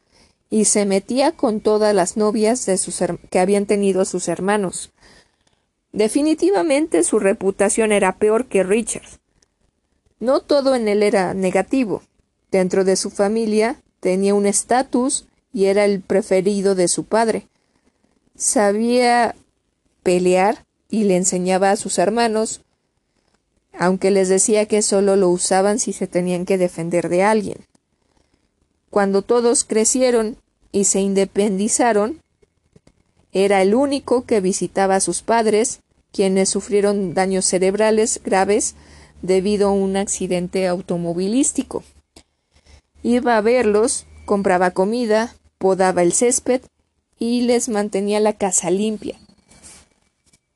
y 0.51 0.65
se 0.65 0.85
metía 0.85 1.31
con 1.31 1.59
todas 1.59 1.95
las 1.95 2.15
novias 2.15 2.67
de 2.67 2.77
sus 2.77 3.03
que 3.31 3.39
habían 3.39 3.65
tenido 3.65 4.05
sus 4.05 4.27
hermanos. 4.27 4.91
Definitivamente 5.91 7.03
su 7.03 7.17
reputación 7.17 7.91
era 7.91 8.17
peor 8.17 8.45
que 8.45 8.63
Richard. 8.63 9.07
No 10.19 10.41
todo 10.41 10.75
en 10.75 10.87
él 10.87 11.01
era 11.01 11.33
negativo. 11.33 12.03
Dentro 12.51 12.83
de 12.83 12.95
su 12.95 13.09
familia 13.09 13.81
tenía 14.01 14.35
un 14.35 14.45
estatus 14.45 15.27
y 15.51 15.65
era 15.65 15.85
el 15.85 16.01
preferido 16.01 16.75
de 16.75 16.87
su 16.87 17.05
padre. 17.05 17.47
Sabía 18.35 19.35
pelear 20.03 20.63
y 20.89 21.05
le 21.05 21.15
enseñaba 21.15 21.71
a 21.71 21.75
sus 21.75 21.97
hermanos 21.97 22.61
aunque 23.79 24.11
les 24.11 24.27
decía 24.27 24.65
que 24.65 24.81
solo 24.81 25.15
lo 25.15 25.29
usaban 25.29 25.79
si 25.79 25.93
se 25.93 26.05
tenían 26.05 26.45
que 26.45 26.57
defender 26.57 27.07
de 27.07 27.23
alguien. 27.23 27.65
Cuando 28.89 29.21
todos 29.21 29.63
crecieron 29.63 30.35
y 30.73 30.83
se 30.83 30.99
independizaron, 30.99 32.21
era 33.31 33.61
el 33.61 33.73
único 33.73 34.25
que 34.25 34.41
visitaba 34.41 34.97
a 34.97 34.99
sus 34.99 35.21
padres, 35.21 35.79
quienes 36.11 36.49
sufrieron 36.49 37.13
daños 37.13 37.45
cerebrales 37.45 38.19
graves 38.21 38.75
debido 39.21 39.69
a 39.69 39.71
un 39.71 39.95
accidente 39.95 40.67
automovilístico. 40.67 41.83
Iba 43.01 43.37
a 43.37 43.41
verlos, 43.41 44.07
compraba 44.25 44.71
comida, 44.71 45.33
podaba 45.57 46.01
el 46.01 46.11
césped 46.11 46.61
y 47.17 47.43
les 47.43 47.69
mantenía 47.69 48.19
la 48.19 48.33
casa 48.33 48.71
limpia. 48.71 49.17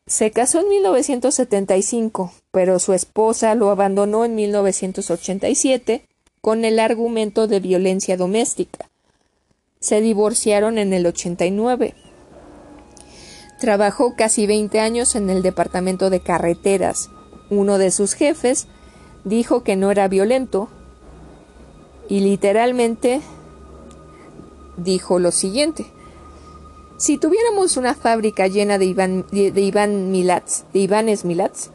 Se 0.07 0.31
casó 0.31 0.59
en 0.59 0.67
1975, 0.67 2.33
pero 2.53 2.77
su 2.77 2.93
esposa 2.93 3.55
lo 3.55 3.71
abandonó 3.71 4.25
en 4.25 4.35
1987 4.35 6.05
con 6.39 6.65
el 6.65 6.79
argumento 6.79 7.47
de 7.47 7.59
violencia 7.59 8.15
doméstica. 8.15 8.91
Se 9.79 10.01
divorciaron 10.01 10.77
en 10.77 10.93
el 10.93 11.07
89. 11.07 11.95
Trabajó 13.59 14.13
casi 14.15 14.45
20 14.45 14.79
años 14.79 15.15
en 15.15 15.31
el 15.31 15.41
departamento 15.41 16.11
de 16.11 16.19
carreteras. 16.19 17.09
Uno 17.49 17.79
de 17.79 17.89
sus 17.89 18.13
jefes 18.13 18.67
dijo 19.23 19.63
que 19.63 19.75
no 19.75 19.89
era 19.89 20.07
violento 20.07 20.69
y 22.07 22.19
literalmente 22.19 23.21
dijo 24.77 25.17
lo 25.17 25.31
siguiente. 25.31 25.87
Si 26.97 27.17
tuviéramos 27.17 27.77
una 27.77 27.95
fábrica 27.95 28.45
llena 28.45 28.77
de, 28.77 28.85
Iván, 28.85 29.25
de, 29.31 29.59
Iván 29.59 30.11
de 30.11 30.79
Ivanes 30.79 31.25
Milats, 31.25 31.72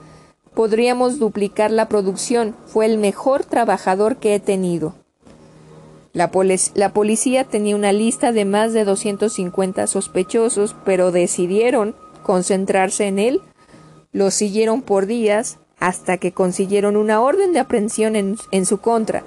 podríamos 0.59 1.21
duplicar 1.21 1.71
la 1.71 1.89
producción. 1.89 2.57
Fue 2.67 2.85
el 2.85 2.99
mejor 2.99 3.45
trabajador 3.45 4.17
que 4.17 4.35
he 4.35 4.41
tenido. 4.41 4.97
La, 6.13 6.33
policía 6.33 7.45
tenía 7.45 7.77
una 7.77 7.93
lista 7.93 8.33
de 8.33 8.45
más 8.45 8.73
de 8.73 8.85
250 8.85 9.87
sospechosos, 9.87 10.75
pero 10.85 11.13
decidieron 11.13 11.95
concentrarse 12.25 13.07
en 13.07 13.21
él. 13.21 13.41
Lo 14.11 14.33
siguieron 14.33 14.83
por 14.83 15.07
días 15.07 15.59
hasta 15.79 16.19
que 16.19 16.33
consiguieron 16.33 16.97
una 16.97 17.21
orden 17.21 17.53
de 17.53 17.61
aprehensión 17.61 18.17
en, 18.17 18.67
su 18.67 18.79
contra. 18.79 19.23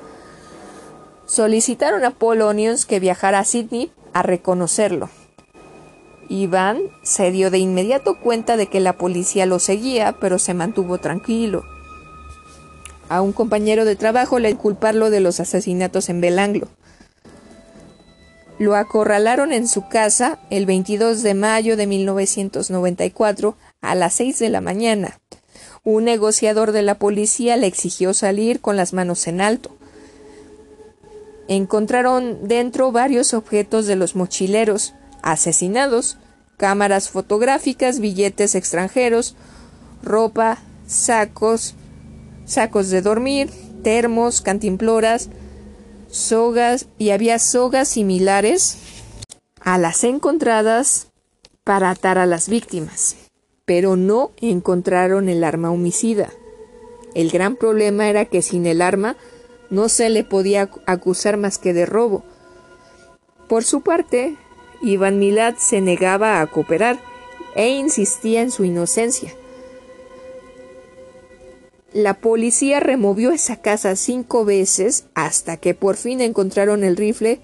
Solicitaron 1.28 2.04
a 2.04 2.12
Paul 2.12 2.40
que 2.90 3.00
viajara 3.00 3.40
a 3.40 3.46
Sydney 3.46 3.90
a 4.12 4.22
reconocerlo. 4.22 5.10
Iván 6.32 6.80
se 7.04 7.30
dio 7.30 7.52
de 7.52 7.58
inmediato 7.58 8.18
cuenta 8.18 8.56
de 8.56 8.68
que 8.68 8.80
la 8.80 8.94
policía 8.94 9.46
lo 9.46 9.60
seguía, 9.60 10.16
pero 10.22 10.40
se 10.40 10.54
mantuvo 10.54 10.98
tranquilo. 10.98 11.66
A 13.10 13.22
un 13.22 13.34
compañero 13.34 13.84
de 13.84 13.98
trabajo 13.98 14.40
le 14.40 14.56
culparlo 14.56 15.10
de 15.10 15.20
los 15.20 15.42
asesinatos 15.42 16.08
en 16.08 16.22
Belanglo. 16.22 16.70
Lo 18.60 18.78
acorralaron 18.78 19.52
en 19.52 19.68
su 19.68 19.90
casa 19.90 20.40
el 20.50 20.66
22 20.66 21.22
de 21.22 21.34
mayo 21.34 21.76
de 21.76 21.86
1994 21.88 23.58
a 23.82 23.96
las 23.96 24.14
6 24.14 24.40
de 24.40 24.50
la 24.50 24.62
mañana. 24.62 25.20
Un 25.84 26.06
negociador 26.06 26.72
de 26.72 26.84
la 26.84 26.96
policía 26.96 27.58
le 27.58 27.68
exigió 27.68 28.14
salir 28.14 28.62
con 28.62 28.78
las 28.78 28.94
manos 28.94 29.28
en 29.28 29.42
alto. 29.42 29.76
Encontraron 31.50 32.48
dentro 32.48 32.94
varios 32.94 33.34
objetos 33.34 33.86
de 33.86 33.98
los 33.98 34.16
mochileros 34.16 34.94
asesinados, 35.22 36.18
cámaras 36.62 37.09
fotográficas, 37.09 37.99
billetes 37.99 38.53
extranjeros, 38.53 39.36
ropa, 40.03 40.59
sacos, 40.86 41.74
sacos 42.45 42.91
de 42.91 43.01
dormir, 43.01 43.49
termos, 43.82 44.41
cantimploras, 44.41 45.30
sogas 46.12 46.86
y 46.99 47.09
había 47.09 47.39
sogas 47.39 47.88
similares 47.88 48.78
a 49.59 49.80
las 49.80 50.03
encontradas 50.03 51.07
para 51.64 51.89
atar 51.89 52.20
a 52.20 52.28
las 52.28 52.47
víctimas, 52.47 53.16
pero 53.66 53.95
no 53.95 54.30
encontraron 54.38 55.30
el 55.30 55.43
arma 55.43 55.72
homicida. 55.72 56.30
El 57.16 57.32
gran 57.32 57.55
problema 57.55 58.07
era 58.07 58.26
que 58.26 58.43
sin 58.43 58.68
el 58.68 58.84
arma 58.84 59.18
no 59.72 59.89
se 59.89 60.12
le 60.12 60.24
podía 60.24 60.70
acusar 60.86 61.38
más 61.38 61.57
que 61.57 61.74
de 61.74 61.88
robo. 61.88 62.24
Por 63.47 63.64
su 63.64 63.82
parte, 63.82 64.38
Iván 64.84 65.20
Milad 65.20 65.56
se 65.58 65.80
negaba 65.80 66.42
a 66.42 66.48
cooperar 66.48 67.00
e 67.56 67.70
insistía 67.70 68.42
en 68.42 68.52
su 68.52 68.64
inocencia. 68.64 69.34
La 71.94 72.16
policía 72.16 72.80
removió 72.80 73.32
esa 73.32 73.58
casa 73.58 73.96
cinco 73.96 74.46
veces 74.46 75.06
hasta 75.14 75.58
que 75.58 75.74
por 75.74 75.98
fin 75.98 76.22
encontraron 76.22 76.84
el 76.84 76.96
rifle 76.96 77.42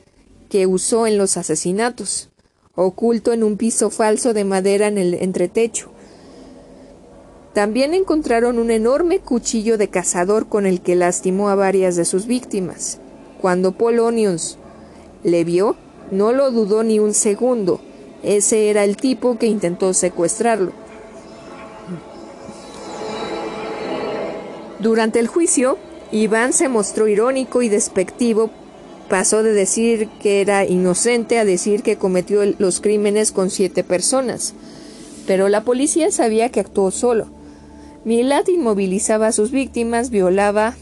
que 0.49 0.65
usó 0.65 1.05
en 1.05 1.17
los 1.17 1.35
asesinatos, 1.35 2.29
oculto 2.73 3.33
en 3.33 3.43
un 3.43 3.57
piso 3.57 3.89
falso 3.89 4.33
de 4.33 4.45
madera 4.45 4.87
en 4.87 4.97
el 4.97 5.15
entretecho. 5.15 5.91
También 7.53 7.93
encontraron 7.93 8.57
un 8.57 8.71
enorme 8.71 9.19
cuchillo 9.19 9.77
de 9.77 9.89
cazador 9.89 10.47
con 10.47 10.65
el 10.65 10.81
que 10.81 10.95
lastimó 10.95 11.49
a 11.49 11.55
varias 11.55 11.95
de 11.95 12.05
sus 12.05 12.25
víctimas. 12.25 12.99
Cuando 13.41 13.73
Polonius 13.73 14.57
le 15.23 15.43
vio, 15.43 15.75
no 16.11 16.33
lo 16.33 16.51
dudó 16.51 16.83
ni 16.83 16.99
un 16.99 17.13
segundo. 17.13 17.79
Ese 18.23 18.69
era 18.69 18.83
el 18.83 18.97
tipo 18.97 19.37
que 19.37 19.47
intentó 19.47 19.93
secuestrarlo. 19.93 20.71
Durante 24.79 25.19
el 25.19 25.27
juicio, 25.27 25.77
Iván 26.11 26.53
se 26.53 26.69
mostró 26.69 27.07
irónico 27.07 27.61
y 27.61 27.69
despectivo. 27.69 28.49
Pasó 29.09 29.43
de 29.43 29.53
decir 29.53 30.09
que 30.21 30.41
era 30.41 30.65
inocente 30.65 31.39
a 31.39 31.45
decir 31.45 31.81
que 31.81 31.97
cometió 31.97 32.41
los 32.57 32.81
crímenes 32.81 33.31
con 33.31 33.49
siete 33.49 33.83
personas. 33.83 34.53
Pero 35.25 35.49
la 35.49 35.63
policía 35.63 36.11
sabía 36.11 36.49
que 36.49 36.59
actuó 36.59 36.91
solo. 36.91 37.27
Milad 38.05 38.47
inmovilizaba 38.47 39.27
a 39.27 39.31
sus 39.31 39.51
víctimas, 39.51 40.09
violaba 40.09 40.75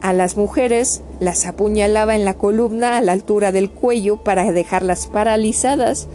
a 0.00 0.12
las 0.12 0.36
mujeres 0.36 1.02
las 1.20 1.46
apuñalaba 1.46 2.16
en 2.16 2.24
la 2.24 2.34
columna 2.34 2.96
a 2.96 3.00
la 3.00 3.12
altura 3.12 3.52
del 3.52 3.70
cuello 3.70 4.18
para 4.18 4.50
dejarlas 4.50 5.06
paralizadas. 5.06 6.08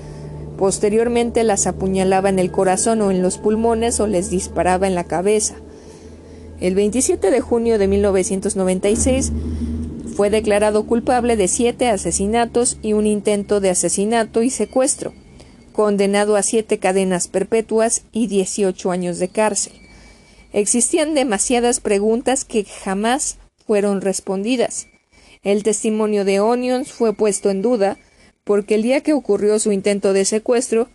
Posteriormente 0.57 1.43
las 1.43 1.67
apuñalaba 1.67 2.29
en 2.29 2.39
el 2.39 2.51
corazón 2.51 3.01
o 3.01 3.11
en 3.11 3.21
los 3.21 3.37
pulmones 3.37 3.99
o 3.99 4.07
les 4.07 4.29
disparaba 4.29 4.87
en 4.87 4.95
la 4.95 5.03
cabeza. 5.03 5.55
El 6.59 6.73
27 6.73 7.31
de 7.31 7.41
junio 7.41 7.77
de 7.77 7.87
1996 7.87 9.31
fue 10.15 10.29
declarado 10.29 10.85
culpable 10.85 11.35
de 11.35 11.49
siete 11.49 11.89
asesinatos 11.89 12.77
y 12.81 12.93
un 12.93 13.05
intento 13.05 13.59
de 13.59 13.69
asesinato 13.69 14.41
y 14.41 14.49
secuestro, 14.49 15.13
condenado 15.73 16.37
a 16.37 16.43
siete 16.43 16.79
cadenas 16.79 17.27
perpetuas 17.27 18.03
y 18.13 18.27
18 18.27 18.91
años 18.91 19.19
de 19.19 19.27
cárcel. 19.27 19.73
Existían 20.53 21.15
demasiadas 21.15 21.81
preguntas 21.81 22.45
que 22.45 22.63
jamás 22.63 23.37
fueron 23.65 24.01
respondidas. 24.01 24.87
El 25.43 25.63
testimonio 25.63 26.25
de 26.25 26.39
Onions 26.39 26.91
fue 26.91 27.13
puesto 27.13 27.49
en 27.49 27.61
duda 27.61 27.97
porque 28.43 28.75
el 28.75 28.83
día 28.83 29.01
que 29.01 29.13
ocurrió 29.13 29.59
su 29.59 29.71
intento 29.71 30.13
de 30.13 30.25
secuestro 30.25 30.89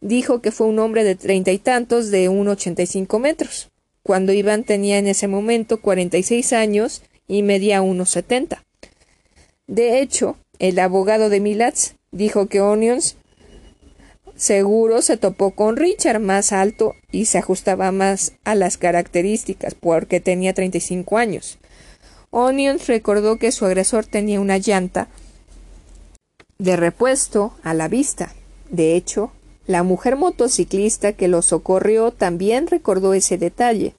dijo 0.00 0.40
que 0.40 0.50
fue 0.50 0.66
un 0.66 0.78
hombre 0.78 1.04
de 1.04 1.14
treinta 1.14 1.52
y 1.52 1.58
tantos 1.58 2.10
de 2.10 2.28
un 2.28 2.48
ochenta 2.48 2.82
y 2.82 2.86
cinco 2.86 3.18
metros, 3.18 3.70
cuando 4.02 4.32
Iván 4.32 4.64
tenía 4.64 4.98
en 4.98 5.06
ese 5.06 5.28
momento 5.28 5.80
cuarenta 5.80 6.18
y 6.18 6.24
seis 6.24 6.52
años 6.52 7.02
y 7.28 7.42
medía 7.42 7.82
unos 7.82 8.10
setenta. 8.10 8.64
De 9.68 10.00
hecho, 10.00 10.36
el 10.58 10.78
abogado 10.80 11.28
de 11.28 11.38
Milatz 11.40 11.94
dijo 12.10 12.46
que 12.46 12.60
Onions 12.60 13.16
seguro 14.34 15.02
se 15.02 15.16
topó 15.16 15.52
con 15.52 15.76
Richard 15.76 16.18
más 16.18 16.52
alto 16.52 16.94
y 17.12 17.26
se 17.26 17.38
ajustaba 17.38 17.92
más 17.92 18.32
a 18.42 18.56
las 18.56 18.76
características 18.76 19.74
porque 19.74 20.20
tenía 20.20 20.52
treinta 20.52 20.78
y 20.78 20.80
cinco 20.80 21.16
años. 21.16 21.58
Onions 22.34 22.86
recordó 22.86 23.36
que 23.36 23.52
su 23.52 23.66
agresor 23.66 24.06
tenía 24.06 24.40
una 24.40 24.56
llanta 24.56 25.08
de 26.58 26.76
repuesto 26.76 27.52
a 27.62 27.74
la 27.74 27.88
vista. 27.88 28.32
De 28.70 28.96
hecho, 28.96 29.32
la 29.66 29.82
mujer 29.82 30.16
motociclista 30.16 31.12
que 31.12 31.28
lo 31.28 31.42
socorrió 31.42 32.10
también 32.10 32.68
recordó 32.68 33.12
ese 33.12 33.36
detalle. 33.36 33.94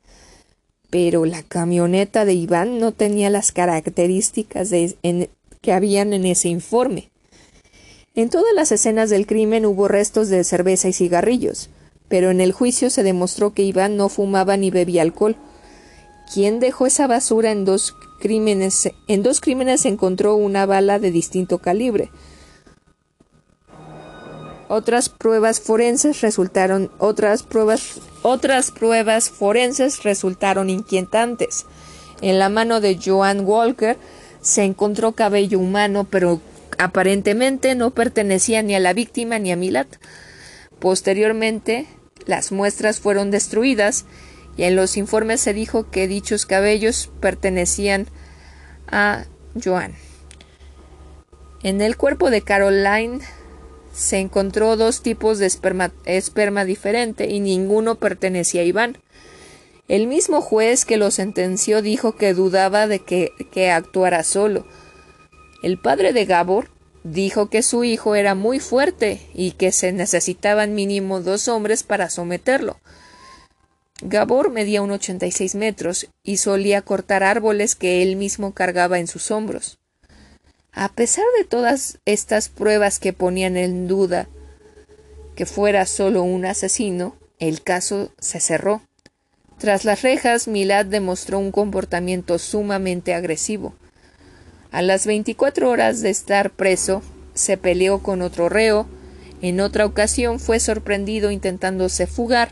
Pero 0.89 1.25
la 1.25 1.43
camioneta 1.43 2.25
de 2.25 2.33
Iván 2.33 2.79
no 2.79 2.91
tenía 2.91 3.29
las 3.29 3.51
características 3.51 4.71
que 5.61 5.73
habían 5.73 6.13
en 6.13 6.25
ese 6.25 6.49
informe. 6.49 7.11
En 8.15 8.31
todas 8.31 8.53
las 8.55 8.71
escenas 8.71 9.11
del 9.11 9.27
crimen 9.27 9.63
hubo 9.67 9.87
restos 9.87 10.29
de 10.29 10.43
cerveza 10.43 10.87
y 10.87 10.93
cigarrillos, 10.93 11.69
pero 12.07 12.31
en 12.31 12.41
el 12.41 12.51
juicio 12.51 12.89
se 12.89 13.03
demostró 13.03 13.53
que 13.53 13.61
Iván 13.61 13.95
no 13.95 14.09
fumaba 14.09 14.57
ni 14.57 14.71
bebía 14.71 15.03
alcohol. 15.03 15.35
¿Quién 16.33 16.59
dejó 16.59 16.87
esa 16.87 17.05
basura 17.05 17.51
en 17.51 17.65
dos 17.65 17.95
crímenes, 18.23 18.89
en 19.09 19.21
dos 19.21 19.41
crímenes 19.41 19.81
se 19.81 19.89
encontró 19.89 20.35
una 20.35 20.65
bala 20.65 20.97
de 20.97 21.11
distinto 21.11 21.57
calibre. 21.59 22.09
Otras 24.69 25.09
pruebas 25.09 25.59
forenses 25.59 26.21
resultaron 26.21 26.89
otras 26.99 27.43
pruebas 27.43 27.99
otras 28.21 28.71
pruebas 28.71 29.29
forenses 29.29 30.03
resultaron 30.03 30.69
inquietantes. 30.69 31.65
En 32.21 32.39
la 32.39 32.47
mano 32.47 32.79
de 32.79 32.97
Joan 32.97 33.41
Walker 33.41 33.97
se 34.41 34.63
encontró 34.63 35.11
cabello 35.11 35.59
humano, 35.59 36.07
pero 36.09 36.39
aparentemente 36.77 37.75
no 37.75 37.91
pertenecía 37.91 38.63
ni 38.63 38.73
a 38.73 38.79
la 38.79 38.93
víctima 38.93 39.37
ni 39.37 39.51
a 39.51 39.57
Milat. 39.57 39.97
Posteriormente, 40.79 41.87
las 42.25 42.53
muestras 42.53 43.01
fueron 43.01 43.31
destruidas 43.31 44.05
y 44.57 44.63
en 44.63 44.75
los 44.75 44.97
informes 44.97 45.41
se 45.41 45.53
dijo 45.53 45.89
que 45.89 46.07
dichos 46.07 46.45
cabellos 46.45 47.09
pertenecían 47.19 48.07
a 48.87 49.25
Joan. 49.61 49.95
En 51.63 51.81
el 51.81 51.97
cuerpo 51.97 52.29
de 52.29 52.41
Caroline 52.41 53.21
se 53.93 54.19
encontró 54.19 54.75
dos 54.75 55.01
tipos 55.01 55.39
de 55.39 55.45
esperma, 55.45 55.91
esperma 56.05 56.65
diferente 56.65 57.29
y 57.29 57.39
ninguno 57.39 57.95
pertenecía 57.95 58.61
a 58.61 58.65
Iván. 58.65 58.97
El 59.87 60.07
mismo 60.07 60.41
juez 60.41 60.85
que 60.85 60.97
lo 60.97 61.11
sentenció 61.11 61.81
dijo 61.81 62.15
que 62.15 62.33
dudaba 62.33 62.87
de 62.87 62.99
que, 62.99 63.31
que 63.51 63.71
actuara 63.71 64.23
solo. 64.23 64.65
El 65.61 65.77
padre 65.77 66.13
de 66.13 66.25
Gabor 66.25 66.69
dijo 67.03 67.49
que 67.49 67.61
su 67.61 67.83
hijo 67.83 68.15
era 68.15 68.33
muy 68.33 68.59
fuerte 68.59 69.21
y 69.33 69.51
que 69.51 69.71
se 69.71 69.91
necesitaban 69.91 70.73
mínimo 70.73 71.21
dos 71.21 71.47
hombres 71.47 71.83
para 71.83 72.09
someterlo. 72.09 72.79
Gabor 74.01 74.51
medía 74.51 74.81
un 74.81 74.91
86 74.91 75.55
metros 75.55 76.07
y 76.23 76.37
solía 76.37 76.81
cortar 76.81 77.23
árboles 77.23 77.75
que 77.75 78.01
él 78.01 78.15
mismo 78.15 78.53
cargaba 78.53 78.99
en 78.99 79.07
sus 79.07 79.31
hombros. 79.31 79.79
A 80.71 80.89
pesar 80.89 81.25
de 81.37 81.45
todas 81.45 81.99
estas 82.05 82.49
pruebas 82.49 82.99
que 82.99 83.13
ponían 83.13 83.57
en 83.57 83.87
duda 83.87 84.27
que 85.35 85.45
fuera 85.45 85.85
solo 85.85 86.23
un 86.23 86.45
asesino, 86.45 87.15
el 87.39 87.61
caso 87.61 88.11
se 88.19 88.39
cerró. 88.39 88.81
Tras 89.57 89.85
las 89.85 90.01
rejas, 90.01 90.47
Milad 90.47 90.85
demostró 90.85 91.39
un 91.39 91.51
comportamiento 91.51 92.37
sumamente 92.39 93.13
agresivo. 93.13 93.73
A 94.71 94.81
las 94.81 95.05
24 95.05 95.69
horas 95.69 96.01
de 96.01 96.09
estar 96.09 96.51
preso, 96.51 97.01
se 97.33 97.57
peleó 97.57 97.99
con 97.99 98.21
otro 98.21 98.49
reo. 98.49 98.87
En 99.41 99.59
otra 99.59 99.85
ocasión 99.85 100.39
fue 100.39 100.59
sorprendido 100.59 101.31
intentándose 101.31 102.07
fugar 102.07 102.51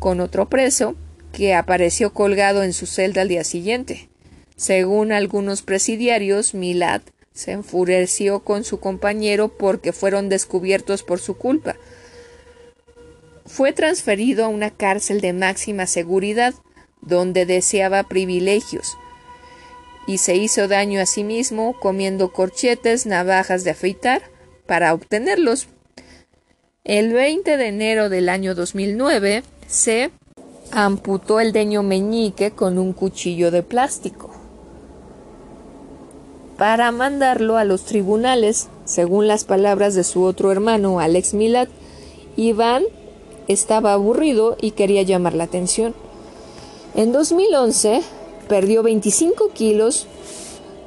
con 0.00 0.20
otro 0.20 0.48
preso, 0.48 0.96
que 1.32 1.54
apareció 1.54 2.12
colgado 2.12 2.64
en 2.64 2.72
su 2.72 2.86
celda 2.86 3.22
al 3.22 3.28
día 3.28 3.44
siguiente. 3.44 4.08
Según 4.56 5.12
algunos 5.12 5.62
presidiarios, 5.62 6.54
Milad 6.54 7.02
se 7.32 7.52
enfureció 7.52 8.40
con 8.40 8.64
su 8.64 8.80
compañero 8.80 9.48
porque 9.56 9.92
fueron 9.92 10.28
descubiertos 10.28 11.02
por 11.04 11.20
su 11.20 11.36
culpa. 11.36 11.76
Fue 13.46 13.72
transferido 13.72 14.44
a 14.44 14.48
una 14.48 14.70
cárcel 14.70 15.20
de 15.20 15.32
máxima 15.32 15.86
seguridad, 15.86 16.54
donde 17.00 17.46
deseaba 17.46 18.02
privilegios, 18.02 18.96
y 20.06 20.18
se 20.18 20.36
hizo 20.36 20.68
daño 20.68 21.00
a 21.00 21.06
sí 21.06 21.24
mismo 21.24 21.78
comiendo 21.78 22.32
corchetes, 22.32 23.06
navajas 23.06 23.64
de 23.64 23.70
afeitar, 23.70 24.22
para 24.66 24.92
obtenerlos. 24.92 25.68
El 26.84 27.12
20 27.12 27.56
de 27.56 27.66
enero 27.66 28.08
del 28.08 28.28
año 28.28 28.54
2009 28.54 29.42
se 29.70 30.10
amputó 30.72 31.38
el 31.38 31.52
deño 31.52 31.84
meñique 31.84 32.50
con 32.50 32.78
un 32.78 32.92
cuchillo 32.92 33.52
de 33.52 33.62
plástico 33.62 34.30
para 36.58 36.90
mandarlo 36.90 37.56
a 37.56 37.64
los 37.64 37.84
tribunales. 37.84 38.68
Según 38.84 39.28
las 39.28 39.44
palabras 39.44 39.94
de 39.94 40.02
su 40.02 40.24
otro 40.24 40.50
hermano, 40.50 40.98
Alex 40.98 41.34
Milad, 41.34 41.68
Iván 42.36 42.82
estaba 43.46 43.92
aburrido 43.92 44.56
y 44.60 44.72
quería 44.72 45.02
llamar 45.02 45.34
la 45.34 45.44
atención. 45.44 45.94
En 46.96 47.12
2011 47.12 48.02
perdió 48.48 48.82
25 48.82 49.50
kilos 49.54 50.06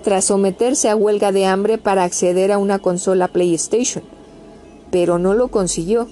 tras 0.03 0.25
someterse 0.25 0.89
a 0.89 0.97
huelga 0.97 1.31
de 1.31 1.45
hambre 1.45 1.77
para 1.77 2.03
acceder 2.03 2.51
a 2.51 2.57
una 2.57 2.79
consola 2.79 3.29
PlayStation, 3.29 4.03
pero 4.91 5.17
no 5.17 5.33
lo 5.33 5.47
consiguió. 5.47 6.09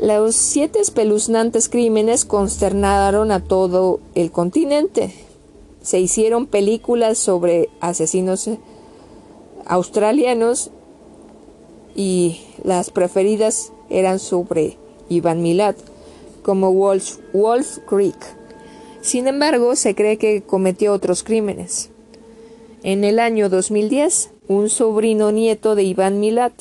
Los 0.00 0.34
siete 0.36 0.80
espeluznantes 0.80 1.68
crímenes 1.68 2.24
consternaron 2.24 3.32
a 3.32 3.40
todo 3.40 4.00
el 4.14 4.30
continente 4.30 5.12
se 5.84 6.00
hicieron 6.00 6.46
películas 6.46 7.18
sobre 7.18 7.68
asesinos 7.80 8.48
australianos 9.66 10.70
y 11.94 12.40
las 12.64 12.90
preferidas 12.90 13.70
eran 13.90 14.18
sobre 14.18 14.78
Ivan 15.10 15.42
Milat, 15.42 15.76
como 16.42 16.72
Wolf, 16.72 17.18
Wolf 17.34 17.80
Creek. 17.86 18.16
Sin 19.02 19.28
embargo, 19.28 19.76
se 19.76 19.94
cree 19.94 20.16
que 20.16 20.42
cometió 20.42 20.94
otros 20.94 21.22
crímenes. 21.22 21.90
En 22.82 23.04
el 23.04 23.18
año 23.18 23.50
2010, 23.50 24.30
un 24.48 24.70
sobrino 24.70 25.32
nieto 25.32 25.74
de 25.74 25.82
Iván 25.82 26.18
Milat 26.18 26.54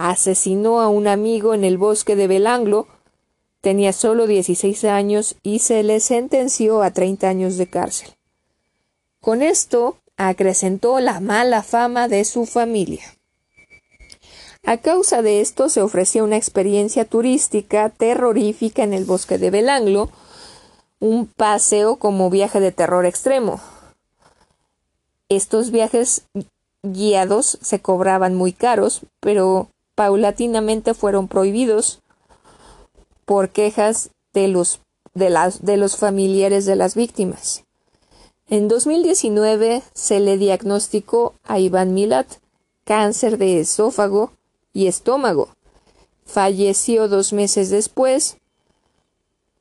asesinó 0.00 0.80
a 0.80 0.88
un 0.88 1.06
amigo 1.06 1.52
en 1.52 1.62
el 1.62 1.76
bosque 1.76 2.16
de 2.16 2.26
Belanglo. 2.26 2.88
Tenía 3.60 3.92
solo 3.92 4.26
16 4.26 4.84
años 4.84 5.36
y 5.42 5.58
se 5.58 5.82
le 5.82 6.00
sentenció 6.00 6.82
a 6.82 6.90
30 6.90 7.28
años 7.28 7.58
de 7.58 7.68
cárcel. 7.68 8.08
Con 9.20 9.42
esto 9.42 9.98
acrecentó 10.16 11.00
la 11.00 11.20
mala 11.20 11.62
fama 11.62 12.08
de 12.08 12.24
su 12.24 12.46
familia. 12.46 13.02
A 14.64 14.78
causa 14.78 15.20
de 15.20 15.42
esto 15.42 15.68
se 15.68 15.82
ofrecía 15.82 16.24
una 16.24 16.38
experiencia 16.38 17.04
turística 17.04 17.90
terrorífica 17.90 18.82
en 18.82 18.94
el 18.94 19.04
bosque 19.04 19.36
de 19.36 19.50
Belanglo, 19.50 20.08
un 20.98 21.26
paseo 21.26 21.96
como 21.96 22.30
viaje 22.30 22.60
de 22.60 22.72
terror 22.72 23.04
extremo. 23.04 23.60
Estos 25.28 25.70
viajes 25.70 26.24
guiados 26.82 27.58
se 27.60 27.80
cobraban 27.80 28.34
muy 28.34 28.52
caros, 28.52 29.02
pero 29.20 29.68
paulatinamente 30.00 30.94
fueron 30.94 31.28
prohibidos 31.28 32.00
por 33.26 33.50
quejas 33.50 34.08
de 34.32 34.48
los, 34.48 34.80
de 35.12 35.28
las, 35.28 35.62
de 35.62 35.76
los 35.76 35.98
familiares 35.98 36.64
de 36.64 36.74
las 36.74 36.94
víctimas. 36.94 37.64
En 38.48 38.66
2019 38.68 39.82
se 39.92 40.20
le 40.20 40.38
diagnosticó 40.38 41.34
a 41.44 41.58
Iván 41.58 41.92
Milat 41.92 42.26
cáncer 42.84 43.36
de 43.36 43.60
esófago 43.60 44.32
y 44.72 44.86
estómago. 44.86 45.50
Falleció 46.24 47.06
dos 47.06 47.34
meses 47.34 47.68
después, 47.68 48.38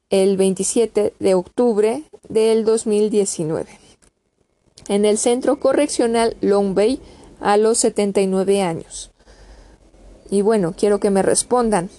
el 0.10 0.38
27 0.38 1.16
de 1.20 1.34
octubre 1.34 2.04
del 2.30 2.64
2019, 2.64 3.78
en 4.88 5.04
el 5.04 5.18
centro 5.18 5.60
correccional 5.60 6.38
Long 6.40 6.76
Bay 6.76 7.02
a 7.42 7.58
los 7.58 7.80
79 7.80 8.62
años. 8.62 9.09
Y 10.30 10.42
bueno, 10.42 10.74
quiero 10.78 11.00
que 11.00 11.10
me 11.10 11.22
respondan. 11.22 11.90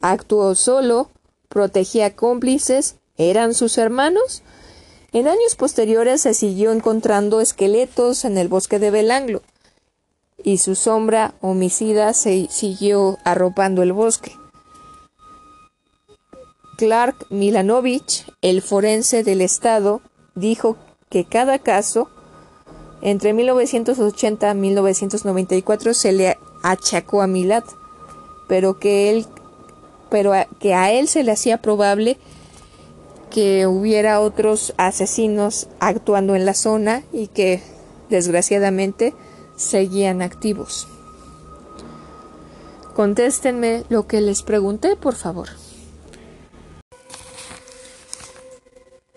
¿Actuó 0.00 0.54
solo? 0.54 1.10
¿Protegía 1.48 2.14
cómplices? 2.16 2.96
¿Eran 3.16 3.54
sus 3.54 3.78
hermanos? 3.78 4.42
En 5.12 5.28
años 5.28 5.56
posteriores 5.56 6.20
se 6.20 6.34
siguió 6.34 6.72
encontrando 6.72 7.40
esqueletos 7.40 8.24
en 8.24 8.36
el 8.36 8.48
bosque 8.48 8.78
de 8.78 8.90
Belanglo, 8.90 9.42
y 10.42 10.58
su 10.58 10.74
sombra 10.74 11.34
homicida 11.40 12.12
se 12.12 12.48
siguió 12.50 13.18
arropando 13.24 13.82
el 13.82 13.92
bosque. 13.92 14.32
Clark 16.76 17.26
Milanovich, 17.30 18.26
el 18.42 18.60
forense 18.60 19.22
del 19.22 19.40
Estado, 19.40 20.02
dijo 20.34 20.76
que 21.08 21.24
cada 21.24 21.58
caso 21.58 22.10
entre 23.00 23.32
1980 23.32 24.50
y 24.50 24.54
1994 24.54 25.94
se 25.94 26.12
le 26.12 26.38
achacó 26.70 27.22
a 27.22 27.26
Milad, 27.26 27.64
pero 28.48 28.78
que 28.78 29.10
él 29.10 29.26
pero 30.08 30.32
que 30.60 30.72
a 30.74 30.92
él 30.92 31.08
se 31.08 31.24
le 31.24 31.32
hacía 31.32 31.58
probable 31.58 32.16
que 33.30 33.66
hubiera 33.66 34.20
otros 34.20 34.72
asesinos 34.76 35.68
actuando 35.80 36.36
en 36.36 36.46
la 36.46 36.54
zona 36.54 37.02
y 37.12 37.26
que 37.26 37.60
desgraciadamente 38.08 39.14
seguían 39.56 40.22
activos. 40.22 40.86
Contéstenme 42.94 43.82
lo 43.88 44.06
que 44.06 44.20
les 44.20 44.42
pregunté, 44.42 44.96
por 44.96 45.16
favor. 45.16 45.48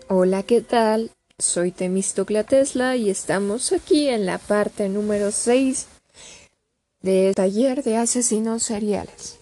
Hola, 0.08 0.42
¿qué 0.42 0.60
tal? 0.60 1.12
Soy 1.38 1.70
Temistocla 1.70 2.44
Tesla 2.44 2.96
y 2.96 3.08
estamos 3.10 3.72
aquí 3.72 4.08
en 4.08 4.26
la 4.26 4.38
parte 4.38 4.88
número 4.88 5.30
6 5.30 5.86
del 7.02 7.34
taller 7.34 7.82
de 7.82 7.96
asesinos 7.96 8.62
seriales. 8.62 9.38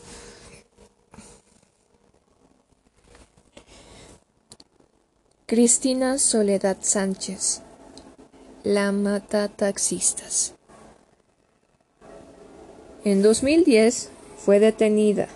Cristina 5.46 6.18
Soledad 6.18 6.76
Sánchez, 6.82 7.62
la 8.64 8.92
mata 8.92 9.48
taxistas. 9.48 10.54
En 13.04 13.22
2010 13.22 14.10
fue 14.36 14.60
detenida 14.60 15.28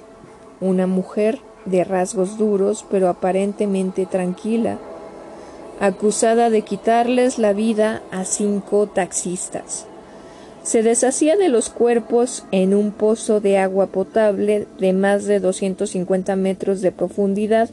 una 0.61 0.87
mujer 0.87 1.41
de 1.65 1.85
rasgos 1.85 2.37
duros 2.37 2.85
pero 2.91 3.09
aparentemente 3.09 4.05
tranquila, 4.07 4.79
acusada 5.81 6.51
de 6.51 6.63
quitarles 6.63 7.39
la 7.39 7.53
vida 7.53 8.03
a 8.11 8.25
cinco 8.25 8.87
taxistas. 8.89 9.87
Se 10.63 10.83
deshacía 10.83 11.37
de 11.37 11.49
los 11.49 11.71
cuerpos 11.71 12.45
en 12.53 12.75
un 12.75 12.93
pozo 12.93 13.41
de 13.41 13.59
agua 13.59 13.87
potable 13.87 14.67
de 14.79 14.93
más 14.93 15.25
de 15.25 15.41
250 15.41 16.37
metros 16.37 16.81
de 16.81 16.93
profundidad 16.93 17.69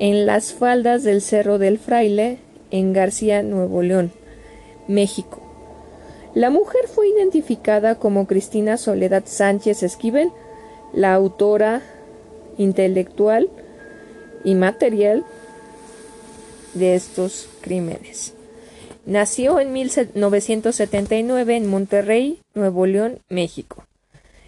en 0.00 0.26
las 0.26 0.52
faldas 0.52 1.04
del 1.04 1.22
Cerro 1.22 1.58
del 1.58 1.78
Fraile, 1.78 2.38
en 2.70 2.92
García, 2.92 3.42
Nuevo 3.42 3.82
León, 3.82 4.10
México. 4.88 5.40
La 6.34 6.50
mujer 6.50 6.88
fue 6.88 7.08
identificada 7.08 7.96
como 7.96 8.26
Cristina 8.26 8.76
Soledad 8.76 9.24
Sánchez 9.26 9.82
Esquivel, 9.82 10.30
la 10.92 11.14
autora 11.14 11.82
intelectual 12.56 13.50
y 14.42 14.54
material 14.54 15.24
de 16.74 16.94
estos 16.94 17.48
crímenes. 17.60 18.34
Nació 19.10 19.58
en 19.58 19.72
1979 19.72 21.56
en 21.56 21.66
Monterrey, 21.66 22.40
Nuevo 22.54 22.86
León, 22.86 23.18
México, 23.28 23.84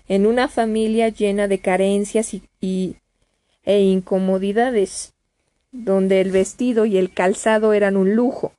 en 0.06 0.24
una 0.24 0.46
familia 0.46 1.08
llena 1.08 1.48
de 1.48 1.58
carencias 1.58 2.32
y, 2.60 2.96
e 3.64 3.80
incomodidades, 3.80 5.14
donde 5.72 6.20
el 6.20 6.30
vestido 6.30 6.84
y 6.84 6.96
el 6.96 7.12
calzado 7.12 7.72
eran 7.72 7.96
un 7.96 8.14
lujo. 8.14 8.52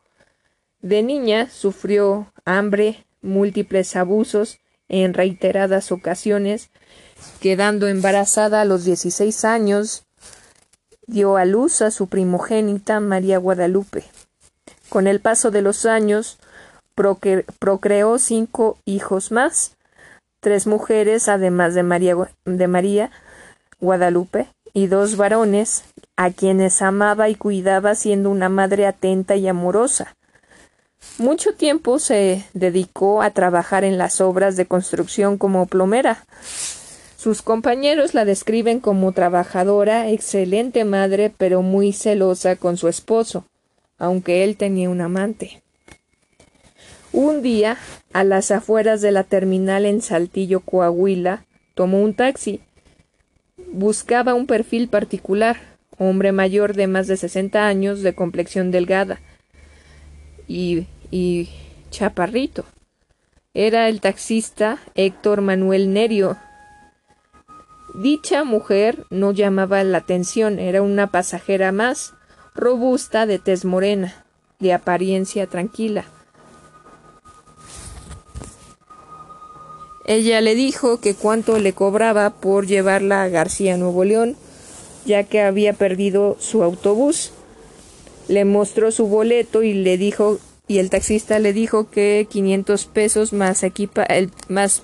De 0.81 1.03
niña 1.03 1.49
sufrió 1.49 2.33
hambre, 2.43 3.05
múltiples 3.21 3.95
abusos 3.95 4.59
en 4.89 5.13
reiteradas 5.13 5.93
ocasiones, 5.93 6.69
quedando 7.39 7.87
embarazada 7.87 8.59
a 8.59 8.65
los 8.65 8.83
16 8.83 9.45
años, 9.45 10.03
dio 11.07 11.37
a 11.37 11.45
luz 11.45 11.81
a 11.81 11.91
su 11.91 12.07
primogénita 12.07 12.99
María 12.99 13.37
Guadalupe. 13.37 14.03
Con 14.93 15.07
el 15.07 15.21
paso 15.21 15.49
de 15.49 15.63
los 15.63 15.87
años, 15.87 16.37
procreó 16.93 18.19
cinco 18.19 18.77
hijos 18.85 19.31
más, 19.31 19.75
tres 20.39 20.67
mujeres, 20.67 21.29
además 21.29 21.73
de 21.73 21.81
María, 21.81 22.15
de 22.45 22.67
María 22.67 23.09
Guadalupe, 23.79 24.49
y 24.71 24.85
dos 24.85 25.17
varones, 25.17 25.83
a 26.15 26.29
quienes 26.29 26.83
amaba 26.83 27.29
y 27.29 27.33
cuidaba 27.33 27.95
siendo 27.95 28.29
una 28.29 28.49
madre 28.49 28.85
atenta 28.85 29.35
y 29.35 29.47
amorosa. 29.47 30.13
Mucho 31.17 31.55
tiempo 31.55 31.97
se 31.97 32.45
dedicó 32.53 33.23
a 33.23 33.31
trabajar 33.31 33.83
en 33.83 33.97
las 33.97 34.21
obras 34.21 34.57
de 34.57 34.67
construcción 34.67 35.39
como 35.39 35.65
plomera. 35.65 36.23
Sus 37.17 37.41
compañeros 37.41 38.13
la 38.13 38.25
describen 38.25 38.79
como 38.79 39.11
trabajadora, 39.11 40.09
excelente 40.09 40.85
madre, 40.85 41.33
pero 41.35 41.63
muy 41.63 41.93
celosa 41.93 42.57
con 42.57 42.77
su 42.77 42.87
esposo, 42.87 43.43
aunque 43.97 44.43
él 44.43 44.57
tenía 44.57 44.89
un 44.89 45.01
amante. 45.01 45.61
Un 47.11 47.41
día, 47.41 47.77
a 48.11 48.23
las 48.23 48.51
afueras 48.51 49.01
de 49.01 49.11
la 49.11 49.23
terminal 49.23 49.85
en 49.85 50.01
Saltillo, 50.01 50.61
Coahuila, 50.61 51.45
tomó 51.75 52.01
un 52.01 52.13
taxi. 52.13 52.61
Buscaba 53.71 54.33
un 54.33 54.47
perfil 54.47 54.87
particular, 54.87 55.57
hombre 55.97 56.31
mayor 56.31 56.75
de 56.75 56.87
más 56.87 57.07
de 57.07 57.17
sesenta 57.17 57.67
años, 57.67 58.01
de 58.01 58.15
complexión 58.15 58.71
delgada 58.71 59.21
y 60.47 60.87
y 61.13 61.47
chaparrito. 61.91 62.65
Era 63.53 63.87
el 63.87 64.01
taxista 64.01 64.79
Héctor 64.95 65.41
Manuel 65.41 65.93
Nerio. 65.93 66.37
Dicha 67.93 68.43
mujer 68.43 69.05
no 69.11 69.31
llamaba 69.31 69.83
la 69.83 69.99
atención, 69.99 70.57
era 70.57 70.81
una 70.81 71.11
pasajera 71.11 71.71
más, 71.71 72.15
robusta, 72.55 73.25
de 73.25 73.39
tez 73.39 73.65
morena, 73.65 74.25
de 74.59 74.73
apariencia 74.73 75.47
tranquila. 75.47 76.05
Ella 80.05 80.41
le 80.41 80.53
dijo 80.53 80.99
que 80.99 81.15
cuánto 81.15 81.59
le 81.59 81.73
cobraba 81.73 82.29
por 82.29 82.67
llevarla 82.67 83.23
a 83.23 83.29
García 83.29 83.77
Nuevo 83.77 84.03
León, 84.03 84.35
ya 85.05 85.23
que 85.23 85.41
había 85.41 85.73
perdido 85.73 86.35
su 86.39 86.61
autobús. 86.61 87.31
Le 88.27 88.43
mostró 88.45 88.91
su 88.91 89.07
boleto 89.07 89.63
y 89.63 89.73
le 89.73 89.97
dijo 89.97 90.39
y 90.67 90.79
el 90.79 90.89
taxista 90.89 91.39
le 91.39 91.51
dijo 91.51 91.89
que 91.89 92.27
500 92.29 92.85
pesos 92.85 93.33
más 93.33 93.63
equipa 93.63 94.03
el 94.03 94.31
más 94.47 94.81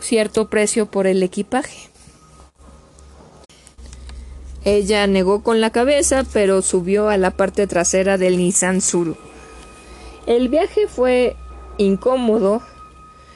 cierto 0.00 0.48
precio 0.48 0.86
por 0.86 1.06
el 1.06 1.22
equipaje. 1.22 1.90
Ella 4.64 5.06
negó 5.06 5.42
con 5.42 5.60
la 5.60 5.70
cabeza, 5.70 6.24
pero 6.32 6.62
subió 6.62 7.10
a 7.10 7.18
la 7.18 7.30
parte 7.30 7.66
trasera 7.66 8.16
del 8.16 8.38
Nissan 8.38 8.80
Suru. 8.80 9.16
El 10.26 10.48
viaje 10.48 10.86
fue 10.88 11.36
incómodo. 11.76 12.62